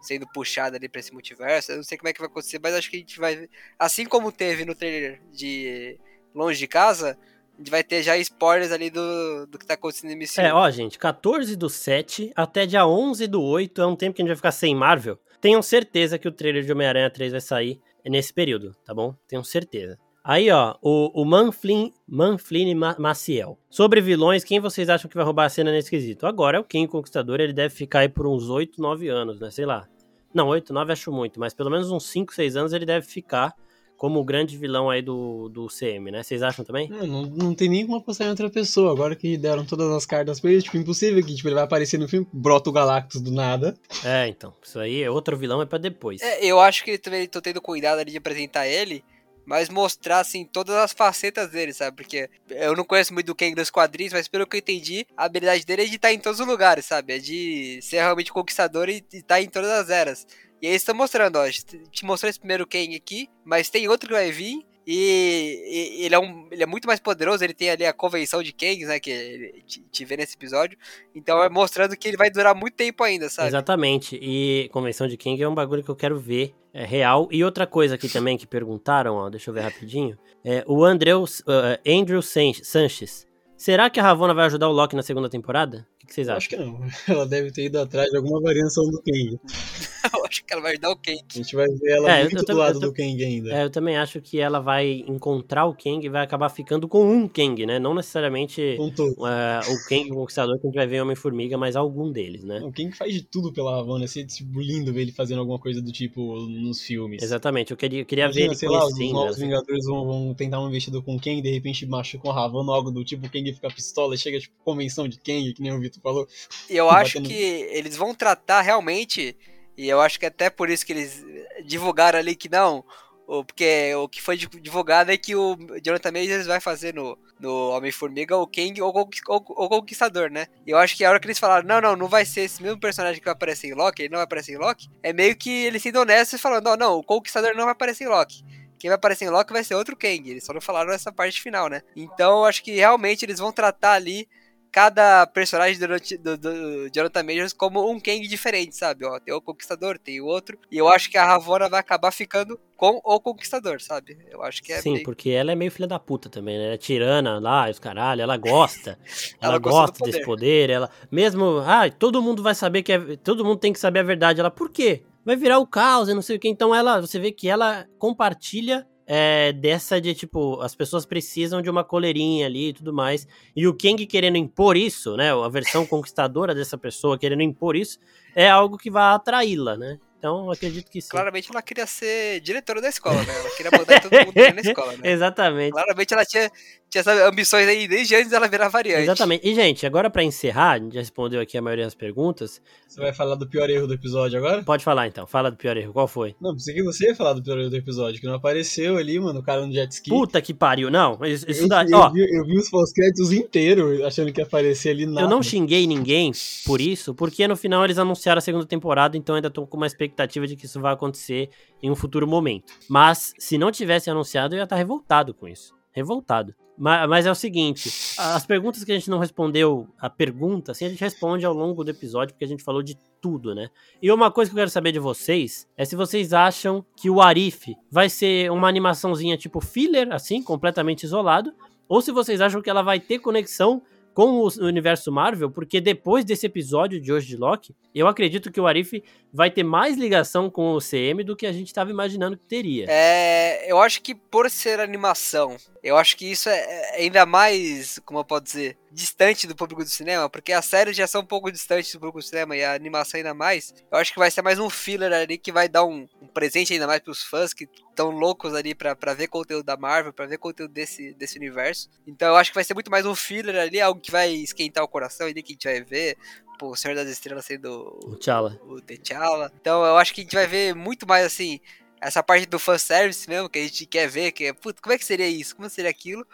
sendo 0.04 0.28
puxado 0.28 0.76
ali 0.76 0.90
pra 0.90 1.00
esse 1.00 1.14
multiverso. 1.14 1.72
Eu 1.72 1.78
não 1.78 1.84
sei 1.84 1.98
como 1.98 2.10
é 2.10 2.14
que 2.14 2.20
vai 2.20 2.28
acontecer, 2.28 2.60
mas 2.62 2.76
acho 2.76 2.90
que 2.90 2.98
a 2.98 3.00
gente 3.00 3.20
vai. 3.20 3.50
Assim 3.80 4.06
como 4.06 4.32
teve 4.32 4.66
no 4.66 4.76
trailer 4.76 5.22
de 5.32 5.98
Longe 6.36 6.60
de 6.60 6.68
Casa, 6.68 7.18
a 7.54 7.58
gente 7.58 7.72
vai 7.72 7.84
ter 7.84 8.04
já 8.04 8.18
spoilers 8.18 8.72
ali 8.72 8.90
do, 8.90 9.48
do 9.48 9.58
que 9.58 9.66
tá 9.66 9.76
acontecendo 9.76 10.12
em 10.12 10.18
Missão. 10.18 10.44
É, 10.44 10.54
ó, 10.54 10.70
gente, 10.70 11.00
14 11.00 11.56
do 11.56 11.70
7 11.70 12.32
até 12.36 12.66
dia 12.66 12.86
11 12.86 13.28
do 13.28 13.42
8 13.42 13.82
é 13.82 13.88
um 13.88 13.96
tempo 13.96 14.16
que 14.16 14.22
a 14.22 14.24
gente 14.24 14.30
vai 14.30 14.38
ficar 14.38 14.52
sem 14.52 14.76
Marvel. 14.76 15.18
Tenham 15.40 15.62
certeza 15.62 16.20
que 16.20 16.28
o 16.28 16.32
trailer 16.32 16.64
de 16.64 16.72
Homem-Aranha 16.72 17.10
3 17.10 17.32
vai 17.32 17.42
sair 17.42 17.82
nesse 18.06 18.34
período, 18.34 18.76
tá 18.86 18.94
bom? 18.94 19.16
Tenham 19.28 19.44
certeza. 19.44 19.98
Aí, 20.24 20.50
ó, 20.50 20.76
o, 20.82 21.22
o 21.22 21.26
Manflin, 21.26 21.92
Manflin 22.08 22.74
Maciel. 22.98 23.60
Sobre 23.70 24.00
vilões, 24.00 24.44
quem 24.44 24.58
vocês 24.58 24.88
acham 24.88 25.10
que 25.10 25.18
vai 25.18 25.26
roubar 25.26 25.46
a 25.46 25.50
cena 25.50 25.70
nesse 25.70 25.90
quesito? 25.90 26.26
Agora 26.26 26.58
é 26.58 26.60
o 26.62 26.64
King 26.64 26.88
Conquistador, 26.88 27.42
ele 27.42 27.52
deve 27.52 27.76
ficar 27.76 28.00
aí 28.00 28.10
por 28.10 28.26
uns 28.26 28.50
8, 28.50 28.82
9 28.82 29.10
anos, 29.10 29.42
né? 29.42 29.52
Sei 29.52 29.66
lá. 29.66 29.86
Não, 30.34 30.48
8, 30.48 30.72
9 30.72 30.94
acho 30.94 31.12
muito, 31.12 31.42
mas 31.42 31.54
pelo 31.54 31.70
menos 31.70 31.92
uns 31.92 32.06
5, 32.06 32.34
6 32.34 32.56
anos 32.56 32.72
ele 32.72 32.86
deve 32.86 33.06
ficar 33.06 33.54
como 33.98 34.20
o 34.20 34.24
grande 34.24 34.58
vilão 34.58 34.90
aí 34.90 35.02
do, 35.02 35.50
do 35.50 35.68
CM, 35.68 36.10
né? 36.10 36.24
Vocês 36.24 36.42
acham 36.42 36.64
também? 36.66 36.90
Não, 36.90 37.06
não, 37.06 37.22
não 37.24 37.56
tem 37.56 37.70
nem 37.70 37.86
como 37.86 37.98
apostar 37.98 38.28
em 38.28 38.30
outra 38.30 38.50
pessoa. 38.50 38.92
Agora 38.92 39.16
que 39.16 39.38
deram 39.38 39.66
todas 39.66 39.90
as 39.92 40.06
cartas 40.06 40.40
pra 40.40 40.52
ele, 40.52 40.62
tipo, 40.62 40.78
impossível 40.78 41.24
que 41.24 41.36
tipo, 41.36 41.48
ele 41.48 41.56
vai 41.56 41.64
aparecer 41.64 41.98
no 41.98 42.08
filme, 42.08 42.28
brota 42.34 42.70
o 42.70 42.74
Galactus 42.74 43.22
do 43.22 43.32
nada. 43.32 43.78
É, 44.04 44.28
então. 44.28 44.54
Isso 44.62 44.80
aí 44.80 45.04
é 45.04 45.10
outro 45.10 45.38
vilão, 45.38 45.62
é 45.62 45.66
pra 45.66 45.78
depois. 45.78 46.22
É, 46.22 46.46
eu 46.46 46.60
acho 46.60 46.84
que 46.84 46.98
também 46.98 47.28
tô 47.28 47.42
tendo 47.42 47.62
cuidado 47.62 48.00
ali 48.00 48.12
de 48.12 48.18
apresentar 48.18 48.68
ele, 48.68 49.04
mas 49.46 49.70
mostrar, 49.70 50.20
assim, 50.20 50.46
todas 50.46 50.76
as 50.76 50.94
facetas 50.94 51.50
dele, 51.50 51.74
sabe? 51.74 51.98
Porque 51.98 52.30
eu 52.50 52.76
não 52.76 52.84
conheço 52.84 53.14
muito 53.14 53.28
do 53.28 53.36
Kang 53.36 53.54
dos 53.56 53.70
quadrinhos, 53.70 54.14
mas 54.14 54.28
pelo 54.28 54.48
que 54.48 54.56
eu 54.56 54.60
entendi, 54.60 55.06
a 55.16 55.26
habilidade 55.26 55.66
dele 55.66 55.84
é 55.84 55.86
de 55.86 55.96
estar 55.96 56.10
tá 56.10 56.14
em 56.14 56.20
todos 56.20 56.40
os 56.40 56.48
lugares, 56.48 56.86
sabe? 56.86 57.14
É 57.14 57.20
de 57.20 57.80
ser 57.82 57.98
realmente 57.98 58.32
conquistador 58.32 58.90
e 58.90 59.04
estar 59.14 59.36
tá 59.36 59.42
em 59.42 59.50
todas 59.50 59.72
as 59.72 59.90
eras. 59.90 60.28
E 60.62 60.68
aí 60.68 60.74
está 60.74 60.94
mostrando, 60.94 61.38
ó, 61.38 61.50
te 61.50 62.06
mostrou 62.06 62.30
esse 62.30 62.40
primeiro 62.40 62.66
Kang 62.66 62.96
aqui, 62.96 63.30
mas 63.44 63.70
tem 63.70 63.88
outro 63.88 64.08
que 64.08 64.14
vai 64.14 64.32
vir, 64.32 64.66
e, 64.86 66.00
e, 66.02 66.06
ele, 66.06 66.16
é 66.16 66.20
um, 66.20 66.48
ele 66.52 66.62
é 66.62 66.66
muito 66.66 66.88
mais 66.88 67.00
poderoso, 67.00 67.44
ele 67.44 67.54
tem 67.54 67.70
ali 67.70 67.86
a 67.86 67.94
convenção 67.94 68.44
de 68.44 68.52
Kangs, 68.52 68.88
né? 68.88 69.00
Que 69.00 69.64
te, 69.66 69.82
te 69.82 70.06
vê 70.06 70.18
nesse 70.18 70.36
episódio. 70.36 70.78
Então 71.16 71.42
é 71.42 71.50
mostrando 71.50 71.96
que 71.96 72.08
ele 72.08 72.18
vai 72.18 72.30
durar 72.30 72.54
muito 72.54 72.76
tempo 72.76 73.04
ainda, 73.04 73.30
sabe? 73.30 73.48
Exatamente. 73.48 74.20
E 74.22 74.70
convenção 74.74 75.08
de 75.08 75.18
Kang 75.18 75.42
é 75.42 75.48
um 75.48 75.56
bagulho 75.56 75.84
que 75.84 75.90
eu 75.90 75.96
quero 75.96 76.20
ver. 76.20 76.54
É 76.74 76.86
real. 76.86 77.28
E 77.32 77.44
outra 77.44 77.68
coisa 77.68 77.96
aqui 77.96 78.10
também 78.10 78.36
que 78.36 78.48
perguntaram, 78.48 79.16
ó, 79.16 79.30
deixa 79.30 79.52
eu 79.52 79.54
ver 79.54 79.62
rapidinho. 79.62 80.18
É, 80.44 80.64
o 80.68 80.84
Andrew, 80.84 81.24
uh, 81.24 81.80
Andrew 81.88 82.22
Sanches. 82.22 83.28
Será 83.56 83.90
que 83.90 84.00
a 84.00 84.04
Ravonna 84.04 84.34
vai 84.34 84.46
ajudar 84.48 84.68
o 84.68 84.72
Loki 84.72 84.96
na 84.96 85.04
segunda 85.04 85.30
temporada? 85.30 85.88
O 86.04 86.08
que, 86.08 86.14
vocês 86.14 86.28
acham? 86.28 86.38
Acho 86.38 86.50
que 86.50 86.58
não. 86.58 86.80
Ela 87.08 87.26
deve 87.26 87.52
ter 87.52 87.66
ido 87.66 87.80
atrás 87.80 88.10
de 88.10 88.18
alguma 88.18 88.42
variação 88.42 88.84
do 88.90 89.02
Kang. 89.02 89.40
eu 90.14 90.26
acho 90.26 90.44
que 90.44 90.54
ela 90.54 90.62
vai 90.62 90.78
dar 90.78 90.92
o 90.92 90.96
Kang. 90.98 91.24
A 91.30 91.38
gente 91.38 91.56
vai 91.56 91.68
ver 91.68 91.92
ela 91.92 92.12
É, 92.12 92.24
muito 92.24 92.44
do 92.44 92.58
lado 92.58 92.80
do 92.80 92.94
Kang 92.94 93.24
ainda. 93.24 93.54
É, 93.54 93.64
eu 93.64 93.70
também 93.70 93.98
acho 93.98 94.20
que 94.22 94.40
ela 94.40 94.60
vai 94.60 95.04
encontrar 95.08 95.66
o 95.66 95.74
Kang 95.74 96.06
e 96.06 96.10
vai 96.10 96.24
acabar 96.24 96.50
ficando 96.50 96.88
com 96.88 97.10
um 97.10 97.28
Kang, 97.28 97.66
né? 97.66 97.80
Não 97.80 97.94
necessariamente 97.94 98.62
é, 98.62 98.78
o 98.78 99.88
Kang 99.88 100.10
Conquistador 100.10 100.60
que 100.60 100.68
a 100.68 100.70
gente 100.70 100.76
vai 100.76 100.88
ver 100.88 100.98
em 100.98 101.02
Homem-Formiga, 101.02 101.58
mas 101.58 101.76
algum 101.76 102.12
deles, 102.12 102.44
né? 102.44 102.60
O 102.62 102.72
Kang 102.72 102.92
faz 102.92 103.14
de 103.14 103.22
tudo 103.22 103.54
pela 103.54 103.80
Havana, 103.80 104.06
assim, 104.06 104.22
é 104.22 104.26
tipo, 104.26 104.60
lindo 104.60 104.94
ver 104.94 105.04
ele 105.04 105.12
fazendo 105.12 105.40
alguma 105.40 105.60
coisa 105.60 105.82
do 105.82 105.92
tipo 105.92 106.36
nos 106.48 106.82
filmes. 106.82 107.24
Exatamente, 107.24 107.72
eu 107.72 107.78
queria, 107.78 108.02
eu 108.02 108.06
queria 108.06 108.28
ver 108.28 108.46
Imagina, 108.46 108.52
ele 108.52 108.60
sei 108.60 108.70
lá, 108.70 108.86
os 108.86 109.00
novos 109.00 109.38
ela. 109.38 109.46
Vingadores 109.46 109.86
vão, 109.86 110.06
vão 110.06 110.34
tentar 110.34 110.60
uma 110.60 110.68
investida 110.68 111.02
com 111.02 111.16
o 111.16 111.20
Kang, 111.20 111.42
de 111.42 111.52
repente 111.52 111.86
machucam 111.86 112.32
a 112.32 112.44
Havana 112.44 112.70
ou 112.70 112.76
algo 112.76 112.92
do 112.92 113.04
tipo, 113.04 113.26
o 113.26 113.30
Kang 113.30 113.54
fica 113.54 113.70
pistola 113.70 114.16
e 114.16 114.18
chega, 114.18 114.40
tipo, 114.40 114.54
convenção 114.64 115.08
de 115.08 115.18
Kang, 115.18 115.54
que 115.54 115.62
nem 115.62 115.72
o 115.72 115.80
Vitor 115.80 116.02
falou. 116.04 116.28
E 116.70 116.76
eu 116.78 116.90
acho 116.92 117.22
que 117.22 117.34
eles 117.72 117.96
vão 117.96 118.14
tratar 118.14 118.62
realmente, 118.62 119.36
e 119.78 119.88
eu 119.90 120.00
acho 120.02 120.20
que 120.20 120.26
até 120.26 120.50
por 120.50 120.70
isso 120.70 120.86
que 120.86 120.94
eles 120.94 121.24
divulgaram 121.66 122.20
ali 122.20 122.36
que 122.36 122.50
não, 122.50 122.84
porque 123.26 123.94
o 123.96 124.08
que 124.08 124.22
foi 124.22 124.38
di- 124.38 124.48
divulgado 124.62 125.12
é 125.12 125.18
que 125.18 125.36
o 125.36 125.58
Jonathan 125.84 126.12
Majors 126.12 126.46
vai 126.46 126.60
fazer 126.60 126.94
no, 126.94 127.18
no 127.40 127.70
Homem-Formiga 127.70 128.38
o 128.38 128.46
Kang 128.46 128.80
ou 128.82 128.90
o 128.90 129.70
Conquistador, 129.70 130.30
né? 130.30 130.48
E 130.68 130.72
eu 130.72 130.78
acho 130.78 130.96
que 130.96 131.06
a 131.06 131.10
hora 131.10 131.20
que 131.20 131.26
eles 131.26 131.40
falaram, 131.40 131.66
não, 131.68 131.80
não, 131.82 131.96
não 131.96 132.08
vai 132.08 132.26
ser 132.26 132.42
esse 132.42 132.62
mesmo 132.62 132.80
personagem 132.80 133.20
que 133.20 133.26
vai 133.26 133.34
aparecer 133.34 133.68
em 133.68 133.74
Loki, 133.74 134.04
ele 134.04 134.10
não 134.10 134.18
vai 134.18 134.26
aparecer 134.26 134.54
em 134.54 134.58
Loki, 134.58 134.90
é 135.02 135.14
meio 135.14 135.36
que 135.36 135.50
eles 135.50 135.82
sendo 135.82 136.02
honestos 136.02 136.38
e 136.38 136.42
falando, 136.42 136.66
não, 136.66 136.76
não, 136.76 136.98
o 137.00 137.04
Conquistador 137.04 137.56
não 137.56 137.64
vai 137.64 137.72
aparecer 137.72 138.04
em 138.04 138.10
Loki. 138.10 138.44
Quem 138.78 138.90
vai 138.90 138.96
aparecer 138.96 139.26
em 139.26 139.30
Loki 139.30 139.54
vai 139.54 139.64
ser 139.64 139.76
outro 139.76 139.96
Kang. 139.96 140.30
Eles 140.30 140.44
só 140.44 140.54
não 140.54 140.60
falaram 140.60 140.92
essa 140.92 141.10
parte 141.12 141.42
final, 141.42 141.70
né? 141.70 141.82
Então 141.96 142.40
eu 142.40 142.46
acho 142.46 142.62
que 142.62 142.76
realmente 142.76 143.24
eles 143.24 143.40
vão 143.40 143.54
tratar 143.54 143.94
ali 143.94 144.28
cada 144.74 145.28
personagem 145.28 145.78
do, 145.80 145.88
do, 145.88 146.38
do 146.38 146.90
Jonathan 146.92 147.22
Majors 147.22 147.54
como 147.54 147.88
um 147.92 148.00
Kang 148.00 148.28
diferente, 148.28 148.76
sabe? 148.76 149.06
Ó, 149.06 149.20
tem 149.20 149.32
o 149.32 149.40
Conquistador, 149.40 150.00
tem 150.00 150.20
o 150.20 150.26
outro. 150.26 150.58
E 150.72 150.78
eu 150.80 150.88
acho 150.90 151.12
que 151.12 151.18
a 151.18 151.24
Ravonna 151.26 151.70
vai 151.70 151.80
acabar 151.80 152.12
ficando 152.12 152.60
com 152.76 153.00
o 153.04 153.20
Conquistador, 153.20 153.80
sabe? 153.80 154.18
Eu 154.32 154.42
acho 154.42 154.64
que 154.64 154.74
é 154.74 154.82
Sim, 154.82 154.96
bem- 154.96 155.04
porque 155.04 155.30
ela 155.30 155.52
é 155.52 155.56
meio 155.56 155.70
filha 155.72 155.88
da 155.88 156.00
puta 156.00 156.28
também, 156.28 156.58
né? 156.58 156.66
Ela 156.66 156.74
é 156.74 156.78
tirana 156.78 157.38
lá, 157.40 157.70
os 157.70 157.78
caralho, 157.78 158.24
ela 158.24 158.36
gosta. 158.36 158.98
ela, 159.40 159.54
Ela 159.54 159.58
gosta 159.60 159.80
gosta 159.92 160.06
desse 160.06 160.26
poder. 160.26 160.26
poder, 160.26 160.70
ela 160.72 160.90
mesmo, 161.12 161.60
ah, 161.68 161.88
todo 161.92 162.20
mundo 162.22 162.42
vai 162.42 162.56
saber 162.56 162.82
que 162.82 162.92
é, 162.94 163.16
todo 163.18 163.46
mundo 163.46 163.60
tem 163.60 163.72
que 163.72 163.80
saber 163.80 164.00
a 164.00 164.04
verdade. 164.04 164.40
Ela, 164.40 164.50
por 164.50 164.72
quê? 164.72 165.04
Vai 165.24 165.36
virar 165.36 165.60
o 165.60 165.68
caos 165.68 166.10
e 166.10 166.14
não 166.16 166.22
sei 166.24 166.36
o 166.36 166.40
que. 166.40 166.50
Então 166.50 166.74
ela, 166.74 167.00
você 167.00 167.20
vê 167.20 167.32
que 167.32 167.48
ela 167.48 167.86
compartilha 168.00 168.88
é, 169.06 169.52
dessa 169.54 170.00
de 170.00 170.14
tipo, 170.14 170.60
as 170.62 170.76
pessoas 170.76 171.06
precisam 171.06 171.62
de 171.62 171.70
uma 171.70 171.84
coleirinha 171.84 172.46
ali 172.46 172.70
e 172.70 172.74
tudo 172.74 172.94
mais. 172.94 173.28
E 173.56 173.68
o 173.68 173.74
Kang 173.74 174.06
querendo 174.06 174.38
impor 174.38 174.78
isso, 174.78 175.16
né? 175.18 175.32
A 175.34 175.50
versão 175.50 175.86
conquistadora 175.86 176.56
dessa 176.56 176.78
pessoa 176.78 177.18
querendo 177.18 177.42
impor 177.42 177.76
isso, 177.76 178.00
é 178.36 178.50
algo 178.50 178.78
que 178.78 178.90
vai 178.90 179.14
atraí-la, 179.14 179.78
né? 179.78 180.00
Então 180.24 180.46
eu 180.46 180.52
acredito 180.52 180.90
que 180.90 181.02
sim. 181.02 181.10
Claramente 181.10 181.52
ela 181.52 181.62
queria 181.62 181.86
ser 181.86 182.40
diretora 182.40 182.80
da 182.80 182.88
escola, 182.88 183.22
né? 183.24 183.38
Ela 183.40 183.50
queria 183.58 183.72
mandar 183.78 184.02
todo 184.02 184.26
mundo 184.26 184.38
ir 184.38 184.54
na 184.54 184.62
escola, 184.72 184.94
né? 184.94 185.12
Exatamente. 185.12 185.74
Claramente 185.74 186.14
ela 186.14 186.24
tinha, 186.24 186.50
tinha 186.90 187.02
essas 187.02 187.20
ambições 187.24 187.68
aí 187.68 187.90
desde 187.90 188.16
antes 188.16 188.30
dela 188.30 188.48
virar 188.48 188.70
variante. 188.70 189.04
Exatamente. 189.04 189.46
E, 189.46 189.54
gente, 189.54 189.86
agora 189.86 190.10
pra 190.10 190.24
encerrar, 190.24 190.72
a 190.72 190.80
gente 190.80 190.94
já 190.94 191.02
respondeu 191.02 191.42
aqui 191.42 191.58
a 191.58 191.62
maioria 191.62 191.84
das 191.84 191.94
perguntas. 191.94 192.62
Você 192.88 193.02
vai 193.02 193.12
falar 193.12 193.36
do 193.36 193.46
pior 193.46 193.70
erro 193.70 193.86
do 193.86 193.96
episódio 193.96 194.40
agora? 194.40 194.64
Pode 194.64 194.82
falar 194.82 195.08
então, 195.08 195.28
fala 195.28 195.52
do 195.52 195.58
pior 195.58 195.76
erro. 195.76 195.92
Qual 195.92 196.08
foi? 196.08 196.34
Não, 196.40 196.54
pensei 196.54 196.74
que 196.74 196.84
você 196.84 197.08
ia 197.08 197.16
falar 197.16 197.34
do 197.34 197.44
pior 197.44 197.60
erro 197.60 197.70
do 197.70 197.76
episódio, 197.76 198.22
que 198.22 198.26
não 198.26 198.36
apareceu 198.36 198.96
ali, 198.96 199.20
mano, 199.20 199.42
o 199.42 199.44
cara 199.44 199.66
no 199.66 199.74
jet 199.74 199.92
ski. 199.92 200.10
Puta 200.10 200.42
que 200.42 200.54
pariu. 200.54 200.90
Não, 200.90 201.20
isso, 201.26 201.52
isso 201.52 201.64
eu, 201.64 201.68
daí. 201.68 201.92
eu 201.92 201.98
Ó, 201.98 202.10
vi, 202.10 202.22
eu 202.22 202.46
vi 202.46 202.58
os 202.58 202.70
pós-créditos 202.70 203.34
inteiros 203.34 204.02
achando 204.04 204.32
que 204.32 204.40
ia 204.40 204.46
aparecer 204.46 204.92
ali 204.92 205.06
nada. 205.06 205.22
eu 205.22 205.30
não 205.30 205.44
xinguei 205.44 205.86
ninguém 205.86 206.32
por 206.66 206.80
isso, 206.80 207.14
porque 207.14 207.46
no 207.46 207.58
final 207.58 207.84
eles 207.84 207.98
anunciaram 207.98 208.38
a 208.38 208.42
segunda 208.42 208.66
temporada, 208.66 209.18
então 209.18 209.36
ainda 209.36 209.50
tô 209.50 209.68
com 209.68 209.76
uma 209.76 209.86
expectativa 209.88 210.13
de 210.48 210.56
que 210.56 210.66
isso 210.66 210.80
vai 210.80 210.94
acontecer 210.94 211.50
em 211.82 211.90
um 211.92 211.96
futuro 211.96 212.28
momento. 212.28 212.74
Mas 212.90 213.34
se 213.38 213.58
não 213.58 213.72
tivesse 213.72 214.10
anunciado, 214.10 214.56
eu 214.56 214.60
ia 214.60 214.64
estar 214.64 214.76
revoltado 214.76 215.34
com 215.34 215.48
isso. 215.48 215.74
Revoltado. 215.92 216.54
Ma- 216.78 217.06
Mas 217.08 217.26
é 217.26 217.32
o 217.32 217.36
seguinte, 217.36 217.92
as 218.18 218.46
perguntas 218.46 218.84
que 218.84 218.92
a 218.92 218.96
gente 218.96 219.10
não 219.10 219.20
respondeu, 219.20 219.88
a 220.00 220.10
pergunta, 220.10 220.72
assim, 220.72 220.86
a 220.86 220.90
gente 220.90 221.00
responde 221.02 221.46
ao 221.46 221.54
longo 221.54 221.84
do 221.84 221.92
episódio, 221.92 222.34
porque 222.34 222.46
a 222.46 222.48
gente 222.48 222.64
falou 222.64 222.82
de 222.82 222.98
tudo, 223.22 223.54
né? 223.54 223.70
E 224.02 224.12
uma 224.12 224.32
coisa 224.32 224.50
que 224.50 224.56
eu 224.56 224.60
quero 224.62 224.72
saber 224.72 224.92
de 224.92 224.98
vocês 225.00 225.68
é 225.78 225.86
se 225.86 225.96
vocês 225.96 226.34
acham 226.34 226.84
que 226.98 227.10
o 227.12 227.22
Arif 227.22 227.76
vai 227.92 228.10
ser 228.10 228.52
uma 228.52 228.68
animaçãozinha 228.68 229.38
tipo 229.38 229.62
filler, 229.62 230.12
assim, 230.12 230.42
completamente 230.42 231.04
isolado, 231.04 231.54
ou 231.88 232.02
se 232.02 232.12
vocês 232.12 232.42
acham 232.42 232.62
que 232.62 232.70
ela 232.70 232.82
vai 232.82 233.00
ter 233.00 233.20
conexão 233.20 233.82
com 234.14 234.42
o 234.42 234.66
universo 234.66 235.12
Marvel, 235.12 235.50
porque 235.50 235.82
depois 235.82 236.24
desse 236.24 236.46
episódio 236.46 237.00
de 237.02 237.12
hoje 237.12 237.28
de 237.28 237.38
Loki, 237.38 237.76
eu 237.94 238.08
acredito 238.08 238.52
que 238.52 238.62
o 238.62 238.68
Arif 238.68 239.04
vai 239.32 239.50
ter 239.50 239.64
mais 239.64 239.98
ligação 239.98 240.50
com 240.50 240.74
o 240.74 240.80
CM 240.80 241.24
do 241.24 241.36
que 241.36 241.46
a 241.46 241.52
gente 241.52 241.68
estava 241.68 241.90
imaginando 241.90 242.38
que 242.38 242.46
teria. 242.46 242.86
É, 242.88 243.72
eu 243.72 243.80
acho 243.80 244.02
que 244.02 244.14
por 244.14 244.50
ser 244.50 244.80
animação, 244.80 245.58
eu 245.84 245.98
acho 245.98 246.16
que 246.16 246.26
isso 246.32 246.50
é 246.50 246.60
é 246.60 247.02
ainda 247.02 247.26
mais, 247.26 248.00
como 248.06 248.20
eu 248.20 248.24
posso 248.26 248.44
dizer, 248.44 248.78
distante 248.92 249.46
do 249.48 249.56
público 249.56 249.84
do 249.84 249.90
cinema, 249.90 250.30
porque 250.30 250.54
as 250.54 250.64
séries 250.66 250.96
já 250.96 251.06
são 251.08 251.22
um 251.22 251.26
pouco 251.26 251.52
distantes 251.52 251.92
do 251.92 252.00
público 252.00 252.20
do 252.20 252.24
cinema 252.24 252.56
e 252.56 252.64
a 252.64 252.74
animação 252.74 253.18
ainda 253.18 253.34
mais. 253.34 253.74
Eu 253.92 253.98
acho 253.98 254.14
que 254.14 254.20
vai 254.20 254.32
ser 254.32 254.42
mais 254.42 254.60
um 254.60 254.70
filler 254.70 255.12
ali 255.12 255.38
que 255.38 255.52
vai 255.52 255.68
dar 255.68 255.84
um, 255.84 256.08
um 256.22 256.28
presente 256.28 256.72
ainda 256.72 256.88
mais 256.88 257.02
pros 257.02 257.24
fãs 257.24 257.54
que 257.54 257.68
estão 257.90 258.12
loucos 258.12 258.54
ali 258.54 258.74
pra 258.74 259.14
ver 259.14 259.28
conteúdo 259.28 259.66
da 259.66 259.76
Marvel, 259.76 260.14
pra 260.14 260.26
ver 260.26 260.38
conteúdo 260.38 260.72
desse, 260.72 261.14
desse 261.16 261.38
universo. 261.38 261.90
Então 262.08 262.30
eu 262.30 262.36
acho 262.36 262.52
que 262.52 262.56
vai 262.56 262.64
ser 262.64 262.74
muito 262.74 262.92
mais 262.92 263.06
um 263.06 263.16
filler 263.16 263.56
ali, 263.56 263.82
algo 263.82 264.00
que 264.00 264.12
vai 264.12 264.32
esquentar 264.32 264.84
o 264.84 264.88
coração 264.88 265.28
ali, 265.28 265.44
que 265.44 265.54
a 265.54 265.56
gente 265.56 265.68
vai 265.68 265.82
ver. 265.82 266.18
Pô, 266.60 266.70
o 266.70 266.76
Senhor 266.76 266.96
das 266.96 267.10
Estrelas 267.10 267.46
sendo 267.46 268.00
O 268.06 268.16
T'Challa. 268.16 268.60
o 268.64 268.80
T'Challa. 268.80 269.52
Então 269.60 269.84
eu 269.84 269.98
acho 269.98 270.14
que 270.14 270.22
a 270.22 270.24
gente 270.24 270.36
vai 270.36 270.46
ver 270.48 270.76
muito 270.76 271.08
mais 271.08 271.26
assim, 271.26 271.60
essa 272.04 272.22
parte 272.22 272.46
do 272.46 272.60
fanservice 272.60 273.30
mesmo, 273.30 273.50
que 273.50 273.60
a 273.60 273.64
gente 273.64 273.86
quer 273.86 274.08
ver, 274.08 274.32
que 274.32 274.46
é, 274.46 274.54
putz, 274.54 274.80
como 274.82 274.94
é 274.94 274.98
que 274.98 275.06
seria 275.06 275.28
isso? 275.28 275.56
Como 275.56 275.70
seria 275.70 275.90
aquilo? 275.90 276.26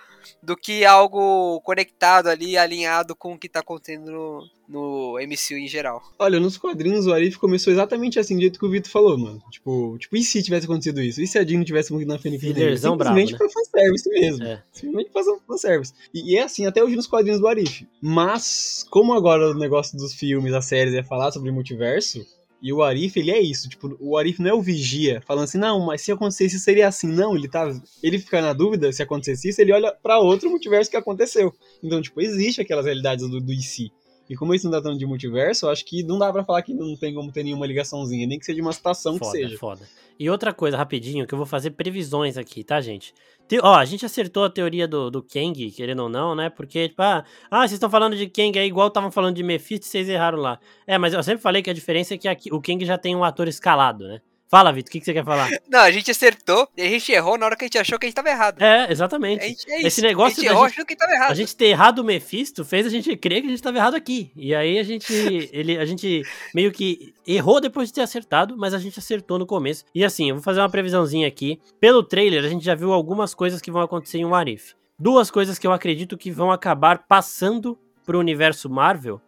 Do 0.41 0.57
que 0.57 0.83
algo 0.83 1.61
conectado 1.61 2.27
ali, 2.27 2.57
alinhado 2.57 3.15
com 3.15 3.33
o 3.33 3.37
que 3.37 3.47
tá 3.47 3.59
acontecendo 3.59 4.11
no, 4.11 4.49
no 4.67 5.13
MCU 5.19 5.57
em 5.57 5.67
geral. 5.67 6.01
Olha, 6.17 6.39
nos 6.39 6.57
quadrinhos 6.57 7.05
o 7.05 7.13
Arif 7.13 7.37
começou 7.37 7.71
exatamente 7.71 8.19
assim, 8.19 8.35
do 8.35 8.41
jeito 8.41 8.59
que 8.59 8.65
o 8.65 8.69
Vitor 8.69 8.91
falou, 8.91 9.17
mano. 9.17 9.41
Tipo, 9.51 9.97
tipo, 9.99 10.17
e 10.17 10.23
se 10.23 10.41
tivesse 10.41 10.65
acontecido 10.65 11.01
isso? 11.01 11.21
E 11.21 11.27
se 11.27 11.37
a 11.37 11.45
Jean 11.45 11.63
tivesse 11.63 11.93
morrido 11.93 12.11
na 12.11 12.19
Fênix 12.19 12.43
Negra? 12.43 12.75
Simplesmente 12.75 13.35
brabo, 13.35 13.51
foi 13.51 13.63
fanservice 13.63 14.09
mesmo. 14.09 14.43
É. 14.43 14.63
Simplesmente 14.71 15.11
foi 15.11 15.23
fanservice. 15.47 15.93
E, 16.13 16.33
e 16.33 16.37
é 16.37 16.43
assim 16.43 16.65
até 16.65 16.83
hoje 16.83 16.95
nos 16.95 17.07
quadrinhos 17.07 17.39
do 17.39 17.47
Arif. 17.47 17.87
Mas, 18.01 18.85
como 18.89 19.13
agora 19.13 19.51
o 19.51 19.53
negócio 19.53 19.97
dos 19.97 20.13
filmes, 20.13 20.51
das 20.51 20.65
séries 20.65 20.93
é 20.93 21.03
falar 21.03 21.31
sobre 21.31 21.51
multiverso, 21.51 22.25
e 22.61 22.73
o 22.73 22.83
Arif, 22.83 23.17
ele 23.17 23.31
é 23.31 23.39
isso, 23.39 23.69
tipo, 23.69 23.95
o 23.99 24.17
Arif 24.17 24.41
não 24.41 24.49
é 24.49 24.53
o 24.53 24.61
vigia, 24.61 25.21
falando 25.25 25.45
assim, 25.45 25.57
não, 25.57 25.85
mas 25.85 26.01
se 26.01 26.11
acontecesse 26.11 26.55
isso 26.55 26.65
seria 26.65 26.87
assim, 26.87 27.07
não, 27.07 27.35
ele 27.35 27.47
tá, 27.47 27.73
ele 28.03 28.19
fica 28.19 28.41
na 28.41 28.51
dúvida 28.51 28.91
se 28.91 29.01
acontecesse 29.01 29.49
isso, 29.49 29.61
ele 29.61 29.71
olha 29.71 29.91
pra 29.91 30.19
outro 30.19 30.49
multiverso 30.49 30.91
que 30.91 30.97
aconteceu. 30.97 31.53
Então, 31.81 32.01
tipo, 32.01 32.19
existe 32.19 32.61
aquelas 32.61 32.85
realidades 32.85 33.29
do, 33.29 33.39
do 33.39 33.53
IC. 33.53 33.91
E 34.29 34.35
como 34.35 34.53
eles 34.53 34.63
não 34.63 34.71
tá 34.71 34.81
falando 34.81 34.99
de 34.99 35.05
multiverso, 35.07 35.65
eu 35.65 35.69
acho 35.71 35.83
que 35.83 36.03
não 36.03 36.19
dá 36.19 36.31
pra 36.31 36.43
falar 36.43 36.61
que 36.61 36.73
não 36.73 36.95
tem 36.95 37.13
como 37.13 37.31
ter 37.31 37.43
nenhuma 37.43 37.65
ligaçãozinha, 37.65 38.27
nem 38.27 38.37
que 38.37 38.45
seja 38.45 38.61
uma 38.61 38.73
citação 38.73 39.17
Foda, 39.17 39.31
que 39.31 39.37
seja. 39.37 39.57
foda. 39.57 39.81
E 40.19 40.29
outra 40.29 40.53
coisa, 40.53 40.75
rapidinho, 40.75 41.25
que 41.25 41.33
eu 41.33 41.37
vou 41.37 41.45
fazer 41.45 41.71
previsões 41.71 42.37
aqui, 42.37 42.61
tá, 42.61 42.81
gente? 42.81 43.13
Te- 43.47 43.59
ó, 43.63 43.75
a 43.75 43.85
gente 43.85 44.05
acertou 44.05 44.43
a 44.43 44.49
teoria 44.49 44.85
do, 44.85 45.09
do 45.09 45.23
Kang, 45.23 45.71
querendo 45.71 46.03
ou 46.03 46.09
não, 46.09 46.35
né? 46.35 46.49
Porque, 46.49 46.89
tipo, 46.89 47.01
ah, 47.01 47.23
ah 47.49 47.59
vocês 47.61 47.73
estão 47.73 47.89
falando 47.89 48.17
de 48.17 48.27
Kang 48.27 48.59
aí 48.59 48.67
igual 48.67 48.89
estavam 48.89 49.11
falando 49.11 49.37
de 49.37 49.43
Mephisto 49.43 49.85
vocês 49.85 50.09
erraram 50.09 50.37
lá. 50.37 50.59
É, 50.85 50.97
mas 50.97 51.13
eu 51.13 51.23
sempre 51.23 51.41
falei 51.41 51.61
que 51.61 51.69
a 51.69 51.73
diferença 51.73 52.15
é 52.15 52.17
que 52.17 52.27
aqui, 52.27 52.53
o 52.53 52.61
Kang 52.61 52.83
já 52.85 52.97
tem 52.97 53.15
um 53.15 53.23
ator 53.23 53.47
escalado, 53.47 54.05
né? 54.09 54.19
Fala, 54.49 54.71
Vitor, 54.73 54.89
o 54.89 54.91
que, 54.91 54.99
que 54.99 55.05
você 55.05 55.13
quer 55.13 55.23
falar? 55.23 55.47
Não, 55.69 55.79
a 55.81 55.91
gente 55.91 56.09
acertou 56.09 56.67
e 56.75 56.81
a 56.81 56.89
gente 56.89 57.11
errou 57.11 57.37
na 57.37 57.45
hora 57.45 57.55
que 57.55 57.65
a 57.65 57.67
gente 57.67 57.77
achou 57.77 57.99
que 57.99 58.07
a 58.07 58.09
gente 58.09 58.15
tava 58.15 58.29
errado. 58.29 58.59
É, 58.59 58.91
exatamente. 58.91 59.45
Gente, 59.47 59.71
é 59.71 59.77
Esse 59.81 59.87
isso. 59.87 60.01
negócio 60.01 60.31
a 60.31 60.41
gente 60.41 60.45
da 60.45 60.51
errou 60.51 60.63
gente- 60.67 60.73
achando 60.73 60.85
que 60.87 60.93
a 60.93 60.95
gente 60.95 60.99
tava 60.99 61.11
errado. 61.13 61.31
A 61.31 61.33
gente 61.35 61.55
ter 61.55 61.65
errado 61.65 61.99
o 61.99 62.03
Mephisto 62.03 62.65
fez 62.65 62.87
a 62.87 62.89
gente 62.89 63.15
crer 63.15 63.41
que 63.41 63.45
a 63.47 63.49
gente 63.51 63.59
estava 63.59 63.77
errado 63.77 63.93
aqui. 63.95 64.31
E 64.35 64.55
aí 64.55 64.79
a 64.79 64.83
gente, 64.83 65.13
ele, 65.53 65.77
a 65.77 65.85
gente 65.85 66.23
meio 66.55 66.71
que 66.71 67.13
errou 67.27 67.61
depois 67.61 67.89
de 67.89 67.93
ter 67.93 68.01
acertado, 68.01 68.57
mas 68.57 68.73
a 68.73 68.79
gente 68.79 68.97
acertou 68.97 69.37
no 69.37 69.45
começo. 69.45 69.85
E 69.93 70.03
assim, 70.03 70.29
eu 70.29 70.35
vou 70.37 70.43
fazer 70.43 70.61
uma 70.61 70.69
previsãozinha 70.69 71.27
aqui. 71.27 71.59
Pelo 71.79 72.01
trailer, 72.01 72.43
a 72.43 72.47
gente 72.49 72.65
já 72.65 72.73
viu 72.73 72.91
algumas 72.91 73.35
coisas 73.35 73.61
que 73.61 73.69
vão 73.69 73.83
acontecer 73.83 74.17
em 74.17 74.25
Warif. 74.25 74.73
Duas 74.97 75.29
coisas 75.29 75.59
que 75.59 75.67
eu 75.67 75.71
acredito 75.71 76.17
que 76.17 76.31
vão 76.31 76.51
acabar 76.51 77.05
passando 77.07 77.77
pro 78.03 78.17
universo 78.17 78.67
Marvel 78.67 79.21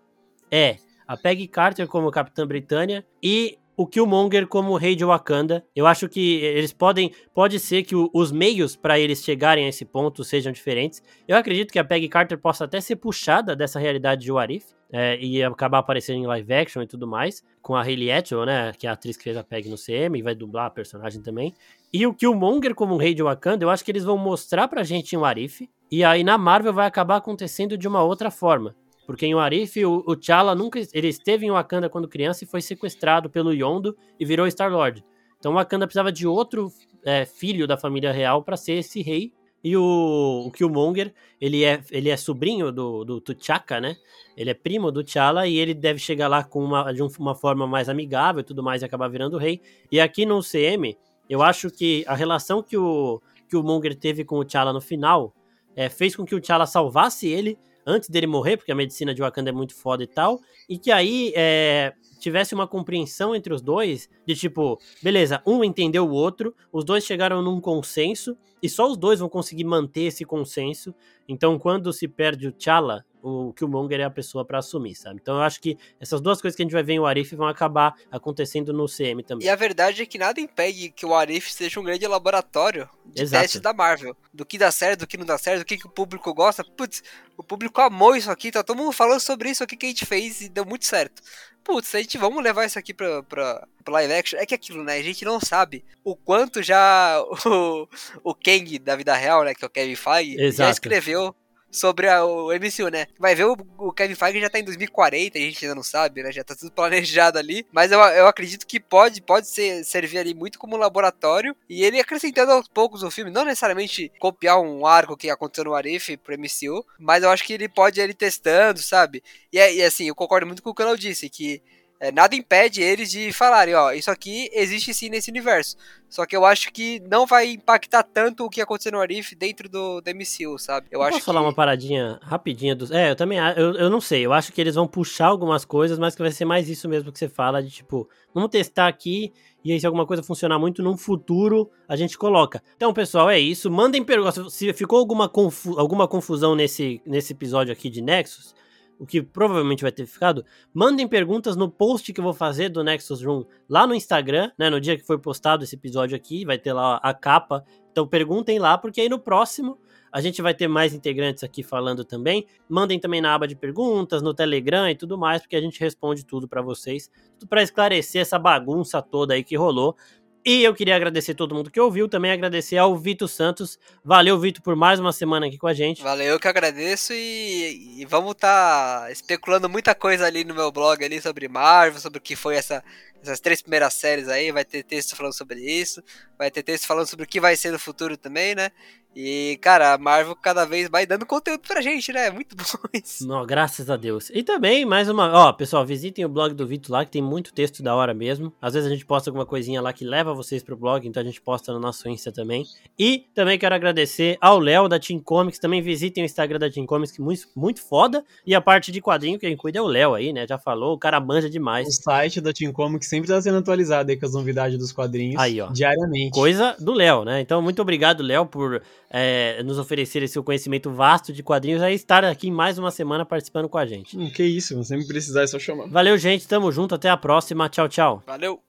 é 0.49 0.77
a 1.07 1.15
Peggy 1.15 1.47
Carter 1.47 1.87
como 1.87 2.09
Capitã 2.09 2.47
Britânia 2.47 3.05
e 3.21 3.57
o 3.81 3.87
Killmonger 3.87 4.47
como 4.47 4.75
Rei 4.77 4.95
de 4.95 5.03
Wakanda. 5.03 5.65
Eu 5.75 5.87
acho 5.87 6.07
que 6.07 6.35
eles 6.43 6.71
podem, 6.71 7.11
pode 7.33 7.59
ser 7.59 7.83
que 7.83 7.95
o- 7.95 8.09
os 8.13 8.31
meios 8.31 8.75
para 8.75 8.99
eles 8.99 9.23
chegarem 9.23 9.65
a 9.65 9.69
esse 9.69 9.83
ponto 9.85 10.23
sejam 10.23 10.51
diferentes. 10.51 11.01
Eu 11.27 11.35
acredito 11.35 11.71
que 11.71 11.79
a 11.79 11.83
Peggy 11.83 12.07
Carter 12.07 12.37
possa 12.37 12.65
até 12.65 12.79
ser 12.79 12.97
puxada 12.97 13.55
dessa 13.55 13.79
realidade 13.79 14.21
de 14.23 14.31
What 14.31 14.53
If, 14.53 14.65
é, 14.93 15.17
e 15.19 15.41
acabar 15.41 15.79
aparecendo 15.79 16.17
em 16.19 16.27
live 16.27 16.53
action 16.53 16.81
e 16.81 16.87
tudo 16.87 17.07
mais, 17.07 17.41
com 17.61 17.75
a 17.75 17.81
Hayley 17.81 18.11
Atwell, 18.11 18.45
né, 18.45 18.71
que 18.77 18.85
é 18.85 18.89
a 18.89 18.93
atriz 18.93 19.15
que 19.15 19.23
fez 19.23 19.37
a 19.37 19.43
Peggy 19.43 19.69
no 19.69 19.77
CM 19.77 20.19
e 20.19 20.21
vai 20.21 20.35
dublar 20.35 20.65
a 20.65 20.69
personagem 20.69 21.21
também. 21.21 21.53
E 21.93 22.05
o 22.05 22.13
Killmonger 22.13 22.75
como 22.75 22.93
um 22.93 22.97
rei 22.97 23.13
de 23.13 23.23
Wakanda, 23.23 23.63
eu 23.63 23.69
acho 23.69 23.83
que 23.85 23.91
eles 23.91 24.03
vão 24.03 24.17
mostrar 24.17 24.67
pra 24.67 24.83
gente 24.83 25.13
em 25.13 25.17
What 25.17 25.41
If, 25.43 25.61
e 25.89 26.03
aí 26.03 26.23
na 26.23 26.37
Marvel 26.37 26.73
vai 26.73 26.85
acabar 26.87 27.15
acontecendo 27.17 27.77
de 27.77 27.87
uma 27.87 28.03
outra 28.03 28.29
forma. 28.29 28.75
Porque 29.05 29.25
em 29.25 29.35
Warif, 29.35 29.83
o, 29.83 30.03
o 30.05 30.15
T'Challa 30.15 30.55
nunca. 30.55 30.79
Ele 30.93 31.07
esteve 31.07 31.45
em 31.45 31.51
Wakanda 31.51 31.89
quando 31.89 32.07
criança 32.07 32.43
e 32.43 32.47
foi 32.47 32.61
sequestrado 32.61 33.29
pelo 33.29 33.53
Yondo 33.53 33.95
e 34.19 34.25
virou 34.25 34.47
Star-Lord. 34.47 35.03
Então 35.39 35.53
Wakanda 35.53 35.87
precisava 35.87 36.11
de 36.11 36.27
outro 36.27 36.71
é, 37.03 37.25
filho 37.25 37.67
da 37.67 37.77
família 37.77 38.11
real 38.11 38.43
para 38.43 38.55
ser 38.55 38.73
esse 38.73 39.01
rei. 39.01 39.33
E 39.63 39.77
o, 39.77 40.45
o 40.47 40.51
Killmonger, 40.51 41.13
ele 41.39 41.63
é, 41.63 41.81
ele 41.91 42.09
é 42.09 42.17
sobrinho 42.17 42.71
do, 42.71 43.03
do 43.03 43.21
T'Chaka, 43.21 43.79
né? 43.79 43.95
Ele 44.35 44.49
é 44.49 44.55
primo 44.55 44.91
do 44.91 45.03
T'Challa 45.03 45.47
e 45.47 45.55
ele 45.55 45.73
deve 45.73 45.99
chegar 45.99 46.27
lá 46.27 46.43
com 46.43 46.63
uma, 46.63 46.91
de 46.91 47.01
uma 47.01 47.35
forma 47.35 47.67
mais 47.67 47.87
amigável 47.87 48.41
e 48.41 48.43
tudo 48.43 48.63
mais 48.63 48.81
e 48.81 48.85
acabar 48.85 49.07
virando 49.07 49.37
rei. 49.37 49.61
E 49.91 49.99
aqui 49.99 50.25
no 50.25 50.41
CM, 50.41 50.97
eu 51.29 51.43
acho 51.43 51.69
que 51.69 52.03
a 52.07 52.15
relação 52.15 52.63
que 52.63 52.75
o, 52.75 53.21
que 53.47 53.55
o 53.55 53.61
Monger 53.61 53.95
teve 53.95 54.23
com 54.23 54.37
o 54.37 54.45
T'Challa 54.45 54.73
no 54.73 54.81
final 54.81 55.33
é, 55.75 55.89
fez 55.89 56.15
com 56.15 56.25
que 56.25 56.33
o 56.33 56.41
T'Challa 56.41 56.65
salvasse 56.65 57.27
ele 57.27 57.57
antes 57.85 58.09
dele 58.09 58.27
morrer, 58.27 58.57
porque 58.57 58.71
a 58.71 58.75
medicina 58.75 59.13
de 59.13 59.21
Wakanda 59.21 59.49
é 59.49 59.53
muito 59.53 59.75
foda 59.75 60.03
e 60.03 60.07
tal, 60.07 60.39
e 60.69 60.77
que 60.77 60.91
aí 60.91 61.33
é, 61.35 61.93
tivesse 62.19 62.53
uma 62.53 62.67
compreensão 62.67 63.35
entre 63.35 63.53
os 63.53 63.61
dois, 63.61 64.09
de 64.25 64.35
tipo, 64.35 64.79
beleza, 65.01 65.41
um 65.45 65.63
entendeu 65.63 66.07
o 66.07 66.11
outro, 66.11 66.55
os 66.71 66.83
dois 66.83 67.03
chegaram 67.03 67.41
num 67.41 67.59
consenso, 67.59 68.37
e 68.61 68.69
só 68.69 68.89
os 68.89 68.97
dois 68.97 69.19
vão 69.19 69.27
conseguir 69.27 69.63
manter 69.63 70.03
esse 70.03 70.23
consenso. 70.23 70.93
Então, 71.27 71.57
quando 71.57 71.91
se 71.91 72.07
perde 72.07 72.47
o 72.47 72.51
T'Challa, 72.51 73.03
o 73.21 73.53
Killmonger 73.53 73.99
é 73.99 74.03
a 74.03 74.09
pessoa 74.09 74.43
para 74.43 74.59
assumir, 74.59 74.95
sabe? 74.95 75.19
Então 75.21 75.35
eu 75.35 75.41
acho 75.41 75.61
que 75.61 75.77
essas 75.99 76.21
duas 76.21 76.41
coisas 76.41 76.55
que 76.55 76.61
a 76.61 76.65
gente 76.65 76.73
vai 76.73 76.83
ver 76.83 76.93
em 76.93 77.05
Arif 77.05 77.35
vão 77.35 77.47
acabar 77.47 77.95
acontecendo 78.11 78.73
no 78.73 78.87
CM 78.87 79.23
também. 79.23 79.47
E 79.47 79.49
a 79.49 79.55
verdade 79.55 80.01
é 80.01 80.05
que 80.05 80.17
nada 80.17 80.39
impede 80.39 80.89
que 80.89 81.05
o 81.05 81.13
Arif 81.13 81.51
seja 81.51 81.79
um 81.79 81.83
grande 81.83 82.05
laboratório 82.07 82.89
de 83.05 83.21
Exato. 83.21 83.41
testes 83.41 83.61
da 83.61 83.73
Marvel. 83.73 84.15
Do 84.33 84.45
que 84.45 84.57
dá 84.57 84.71
certo, 84.71 85.01
do 85.01 85.07
que 85.07 85.17
não 85.17 85.25
dá 85.25 85.37
certo, 85.37 85.59
do 85.59 85.65
que, 85.65 85.77
que 85.77 85.87
o 85.87 85.89
público 85.89 86.33
gosta. 86.33 86.63
Putz, 86.63 87.03
o 87.37 87.43
público 87.43 87.81
amou 87.81 88.15
isso 88.15 88.31
aqui, 88.31 88.51
tá 88.51 88.63
todo 88.63 88.77
mundo 88.77 88.91
falando 88.91 89.19
sobre 89.19 89.49
isso 89.49 89.63
aqui 89.63 89.75
que 89.75 89.85
a 89.85 89.89
gente 89.89 90.05
fez 90.05 90.41
e 90.41 90.49
deu 90.49 90.65
muito 90.65 90.85
certo. 90.85 91.21
Putz, 91.63 91.93
a 91.93 91.99
gente 91.99 92.17
vamos 92.17 92.43
levar 92.43 92.65
isso 92.65 92.79
aqui 92.79 92.93
pra, 92.93 93.21
pra, 93.23 93.67
pra 93.83 93.93
live 93.93 94.13
action. 94.13 94.39
É 94.39 94.45
que 94.45 94.55
aquilo, 94.55 94.83
né? 94.83 94.95
A 94.97 95.03
gente 95.03 95.23
não 95.23 95.39
sabe 95.39 95.85
o 96.03 96.15
quanto 96.15 96.63
já 96.63 97.21
o, 97.45 97.87
o 98.23 98.33
Kang 98.33 98.79
da 98.79 98.95
vida 98.95 99.13
real, 99.13 99.43
né? 99.43 99.53
Que 99.53 99.63
é 99.63 99.67
o 99.67 99.69
Kevin 99.69 99.95
Feige, 99.95 100.37
já 100.37 100.43
Exato. 100.43 100.71
escreveu 100.71 101.35
sobre 101.71 102.07
a, 102.09 102.23
o 102.25 102.51
MCU, 102.51 102.89
né? 102.89 103.07
Vai 103.17 103.33
ver 103.35 103.45
o, 103.45 103.55
o 103.77 103.91
Kevin 103.93 104.15
Feige 104.15 104.41
já 104.41 104.49
tá 104.49 104.59
em 104.59 104.63
2040, 104.63 105.37
a 105.37 105.41
gente 105.41 105.63
ainda 105.65 105.75
não 105.75 105.83
sabe, 105.83 106.21
né? 106.23 106.31
Já 106.31 106.43
tá 106.43 106.55
tudo 106.55 106.71
planejado 106.71 107.37
ali. 107.37 107.65
Mas 107.71 107.91
eu, 107.91 107.99
eu 107.99 108.27
acredito 108.27 108.67
que 108.67 108.79
pode, 108.79 109.21
pode 109.21 109.47
ser, 109.47 109.83
servir 109.83 110.17
ali 110.19 110.33
muito 110.33 110.59
como 110.59 110.77
laboratório. 110.77 111.55
E 111.69 111.83
ele 111.83 111.99
acrescentando 111.99 112.51
aos 112.51 112.67
poucos 112.67 113.03
o 113.03 113.11
filme, 113.11 113.31
não 113.31 113.45
necessariamente 113.45 114.11
copiar 114.19 114.59
um 114.59 114.85
arco 114.85 115.17
que 115.17 115.29
aconteceu 115.29 115.65
no 115.65 115.73
Arif 115.75 116.17
pro 116.17 116.33
MCU, 116.33 116.83
mas 116.99 117.23
eu 117.23 117.29
acho 117.29 117.43
que 117.43 117.53
ele 117.53 117.69
pode 117.69 117.99
ir 118.01 118.13
testando, 118.13 118.79
sabe? 118.81 119.23
E, 119.51 119.57
é- 119.59 119.73
e 119.75 119.83
assim, 119.83 120.07
eu 120.07 120.15
concordo 120.15 120.45
muito 120.47 120.61
com 120.61 120.69
o 120.69 120.73
que 120.73 120.81
o 120.81 120.85
Canal 120.85 120.97
disse, 120.97 121.29
que 121.29 121.61
é, 122.01 122.11
nada 122.11 122.35
impede 122.35 122.81
eles 122.81 123.11
de 123.11 123.31
falarem, 123.31 123.75
ó, 123.75 123.91
isso 123.91 124.09
aqui 124.09 124.49
existe 124.51 124.91
sim 124.93 125.07
nesse 125.09 125.29
universo. 125.29 125.77
Só 126.09 126.25
que 126.25 126.35
eu 126.35 126.43
acho 126.43 126.73
que 126.73 126.99
não 127.09 127.25
vai 127.25 127.51
impactar 127.51 128.03
tanto 128.03 128.43
o 128.43 128.49
que 128.49 128.59
aconteceu 128.59 128.91
no 128.91 128.99
Arif 128.99 129.33
dentro 129.33 129.69
do, 129.69 130.01
do 130.01 130.09
MCU, 130.13 130.57
sabe? 130.59 130.87
Eu, 130.91 130.99
Eu 130.99 131.03
acho 131.03 131.13
posso 131.13 131.25
falar 131.25 131.39
que... 131.39 131.45
uma 131.45 131.53
paradinha 131.55 132.19
rapidinha 132.21 132.75
dos. 132.75 132.91
É, 132.91 133.11
eu 133.11 133.15
também 133.15 133.37
eu, 133.55 133.75
eu 133.75 133.89
não 133.89 134.01
sei. 134.01 134.25
Eu 134.25 134.33
acho 134.33 134.51
que 134.51 134.59
eles 134.59 134.75
vão 134.75 134.85
puxar 134.87 135.27
algumas 135.27 135.63
coisas, 135.63 135.97
mas 135.97 136.13
que 136.13 136.21
vai 136.21 136.31
ser 136.31 136.43
mais 136.43 136.67
isso 136.67 136.89
mesmo 136.89 137.13
que 137.13 137.19
você 137.19 137.29
fala, 137.29 137.63
de 137.63 137.69
tipo, 137.69 138.09
vamos 138.33 138.49
testar 138.49 138.87
aqui, 138.87 139.31
e 139.63 139.71
aí 139.71 139.79
se 139.79 139.85
alguma 139.85 140.05
coisa 140.05 140.21
funcionar 140.21 140.59
muito 140.59 140.83
num 140.83 140.97
futuro, 140.97 141.69
a 141.87 141.95
gente 141.95 142.17
coloca. 142.17 142.61
Então, 142.75 142.91
pessoal, 142.93 143.29
é 143.29 143.39
isso. 143.39 143.71
Mandem 143.71 144.03
perguntas. 144.03 144.53
Se 144.53 144.73
ficou 144.73 144.99
alguma, 144.99 145.29
confu- 145.29 145.79
alguma 145.79 146.09
confusão 146.09 146.55
nesse, 146.55 147.01
nesse 147.05 147.31
episódio 147.31 147.71
aqui 147.71 147.89
de 147.89 148.01
Nexus, 148.01 148.53
o 149.01 149.05
que 149.05 149.19
provavelmente 149.19 149.81
vai 149.81 149.91
ter 149.91 150.05
ficado, 150.05 150.45
mandem 150.71 151.07
perguntas 151.07 151.55
no 151.55 151.67
post 151.67 152.13
que 152.13 152.19
eu 152.19 152.23
vou 152.23 152.35
fazer 152.35 152.69
do 152.69 152.83
Nexus 152.83 153.23
Room 153.23 153.43
lá 153.67 153.87
no 153.87 153.95
Instagram, 153.95 154.51
né? 154.59 154.69
No 154.69 154.79
dia 154.79 154.95
que 154.95 155.03
foi 155.03 155.17
postado 155.17 155.63
esse 155.63 155.73
episódio 155.73 156.15
aqui, 156.15 156.45
vai 156.45 156.59
ter 156.59 156.71
lá 156.71 156.97
a 156.97 157.11
capa. 157.11 157.65
Então 157.91 158.07
perguntem 158.07 158.59
lá, 158.59 158.77
porque 158.77 159.01
aí 159.01 159.09
no 159.09 159.17
próximo 159.17 159.79
a 160.11 160.21
gente 160.21 160.39
vai 160.39 160.53
ter 160.53 160.67
mais 160.67 160.93
integrantes 160.93 161.43
aqui 161.43 161.63
falando 161.63 162.05
também. 162.05 162.45
Mandem 162.69 162.99
também 162.99 163.21
na 163.21 163.33
aba 163.33 163.47
de 163.47 163.55
perguntas, 163.55 164.21
no 164.21 164.35
Telegram 164.35 164.87
e 164.87 164.93
tudo 164.93 165.17
mais, 165.17 165.41
porque 165.41 165.55
a 165.55 165.61
gente 165.61 165.79
responde 165.79 166.23
tudo 166.23 166.47
pra 166.47 166.61
vocês, 166.61 167.09
tudo 167.39 167.49
para 167.49 167.63
esclarecer 167.63 168.21
essa 168.21 168.37
bagunça 168.37 169.01
toda 169.01 169.33
aí 169.33 169.43
que 169.43 169.55
rolou. 169.55 169.95
E 170.43 170.63
eu 170.63 170.73
queria 170.73 170.95
agradecer 170.95 171.35
todo 171.35 171.53
mundo 171.53 171.69
que 171.69 171.79
ouviu, 171.79 172.09
também 172.09 172.31
agradecer 172.31 172.77
ao 172.77 172.97
Vitor 172.97 173.27
Santos. 173.27 173.77
Valeu, 174.03 174.39
Vitor, 174.39 174.63
por 174.63 174.75
mais 174.75 174.99
uma 174.99 175.13
semana 175.13 175.45
aqui 175.45 175.57
com 175.57 175.67
a 175.67 175.73
gente. 175.73 176.01
Valeu, 176.01 176.33
eu 176.33 176.39
que 176.39 176.47
agradeço 176.47 177.13
e, 177.13 178.01
e 178.01 178.05
vamos 178.05 178.31
estar 178.31 179.11
especulando 179.11 179.69
muita 179.69 179.93
coisa 179.93 180.25
ali 180.25 180.43
no 180.43 180.55
meu 180.55 180.71
blog 180.71 181.03
ali 181.05 181.21
sobre 181.21 181.47
Marvel, 181.47 181.99
sobre 181.99 182.17
o 182.17 182.21
que 182.21 182.35
foi 182.35 182.55
essa, 182.55 182.83
essas 183.21 183.39
três 183.39 183.61
primeiras 183.61 183.93
séries 183.93 184.27
aí, 184.27 184.51
vai 184.51 184.65
ter 184.65 184.81
texto 184.81 185.15
falando 185.15 185.37
sobre 185.37 185.59
isso, 185.59 186.03
vai 186.39 186.49
ter 186.49 186.63
texto 186.63 186.87
falando 186.87 187.05
sobre 187.05 187.25
o 187.25 187.27
que 187.27 187.39
vai 187.39 187.55
ser 187.55 187.71
no 187.71 187.77
futuro 187.77 188.17
também, 188.17 188.55
né? 188.55 188.71
E, 189.15 189.59
cara, 189.61 189.93
a 189.93 189.97
Marvel 189.97 190.35
cada 190.35 190.65
vez 190.65 190.89
vai 190.89 191.05
dando 191.05 191.25
conteúdo 191.25 191.61
pra 191.67 191.81
gente, 191.81 192.13
né? 192.13 192.27
É 192.27 192.31
muito 192.31 192.55
bom 192.55 192.63
isso. 192.93 193.27
Não, 193.27 193.45
graças 193.45 193.89
a 193.89 193.97
Deus. 193.97 194.29
E 194.33 194.41
também, 194.41 194.85
mais 194.85 195.09
uma. 195.09 195.31
Ó, 195.33 195.53
pessoal, 195.53 195.85
visitem 195.85 196.23
o 196.23 196.29
blog 196.29 196.53
do 196.53 196.65
Vitor 196.65 196.93
lá, 196.93 197.03
que 197.05 197.11
tem 197.11 197.21
muito 197.21 197.53
texto 197.53 197.83
da 197.83 197.93
hora 197.93 198.13
mesmo. 198.13 198.53
Às 198.61 198.73
vezes 198.73 198.87
a 198.89 198.93
gente 198.93 199.05
posta 199.05 199.29
alguma 199.29 199.45
coisinha 199.45 199.81
lá 199.81 199.91
que 199.91 200.05
leva 200.05 200.33
vocês 200.33 200.63
pro 200.63 200.77
blog, 200.77 201.05
então 201.05 201.21
a 201.21 201.25
gente 201.25 201.41
posta 201.41 201.73
no 201.73 201.79
nosso 201.79 202.07
Insta 202.07 202.31
também. 202.31 202.65
E 202.97 203.25
também 203.33 203.59
quero 203.59 203.75
agradecer 203.75 204.37
ao 204.39 204.59
Léo 204.59 204.87
da 204.87 204.97
Team 204.99 205.19
Comics. 205.19 205.59
Também 205.59 205.81
visitem 205.81 206.23
o 206.23 206.25
Instagram 206.25 206.59
da 206.59 206.69
Team 206.69 206.85
Comics, 206.85 207.11
que 207.11 207.21
é 207.21 207.25
muito, 207.25 207.47
muito 207.55 207.81
foda. 207.81 208.23
E 208.45 208.55
a 208.55 208.61
parte 208.61 208.91
de 208.91 209.01
quadrinho, 209.01 209.37
quem 209.37 209.57
cuida 209.57 209.79
é 209.79 209.81
o 209.81 209.87
Léo 209.87 210.13
aí, 210.13 210.31
né? 210.31 210.47
Já 210.47 210.57
falou, 210.57 210.93
o 210.93 210.97
cara 210.97 211.19
manja 211.19 211.49
demais. 211.49 211.87
O 211.87 211.91
site 211.91 212.39
da 212.39 212.53
Team 212.53 212.71
Comics 212.71 213.09
sempre 213.09 213.27
tá 213.27 213.41
sendo 213.41 213.57
atualizado 213.57 214.09
aí 214.09 214.17
com 214.17 214.25
as 214.25 214.33
novidades 214.33 214.77
dos 214.79 214.93
quadrinhos 214.93 215.39
Aí, 215.39 215.59
ó. 215.59 215.67
diariamente. 215.67 216.31
Coisa 216.31 216.75
do 216.79 216.93
Léo, 216.93 217.25
né? 217.25 217.41
Então, 217.41 217.61
muito 217.61 217.81
obrigado, 217.81 218.23
Léo, 218.23 218.45
por 218.45 218.81
é, 219.11 219.61
nos 219.63 219.77
oferecer 219.77 220.23
esse 220.23 220.33
seu 220.33 220.43
conhecimento 220.43 220.89
vasto 220.89 221.33
de 221.33 221.43
quadrinhos 221.43 221.81
e 221.83 221.91
estar 221.93 222.23
aqui 222.23 222.49
mais 222.49 222.77
uma 222.77 222.89
semana 222.89 223.25
participando 223.25 223.67
com 223.67 223.77
a 223.77 223.85
gente. 223.85 224.17
Hum, 224.17 224.31
que 224.31 224.43
isso, 224.43 224.81
sempre 224.83 225.05
precisar 225.05 225.43
é 225.43 225.47
só 225.47 225.59
chamar. 225.59 225.87
Valeu, 225.87 226.17
gente. 226.17 226.47
Tamo 226.47 226.71
junto. 226.71 226.95
Até 226.95 227.09
a 227.09 227.17
próxima. 227.17 227.67
Tchau, 227.69 227.89
tchau. 227.89 228.23
Valeu! 228.25 228.59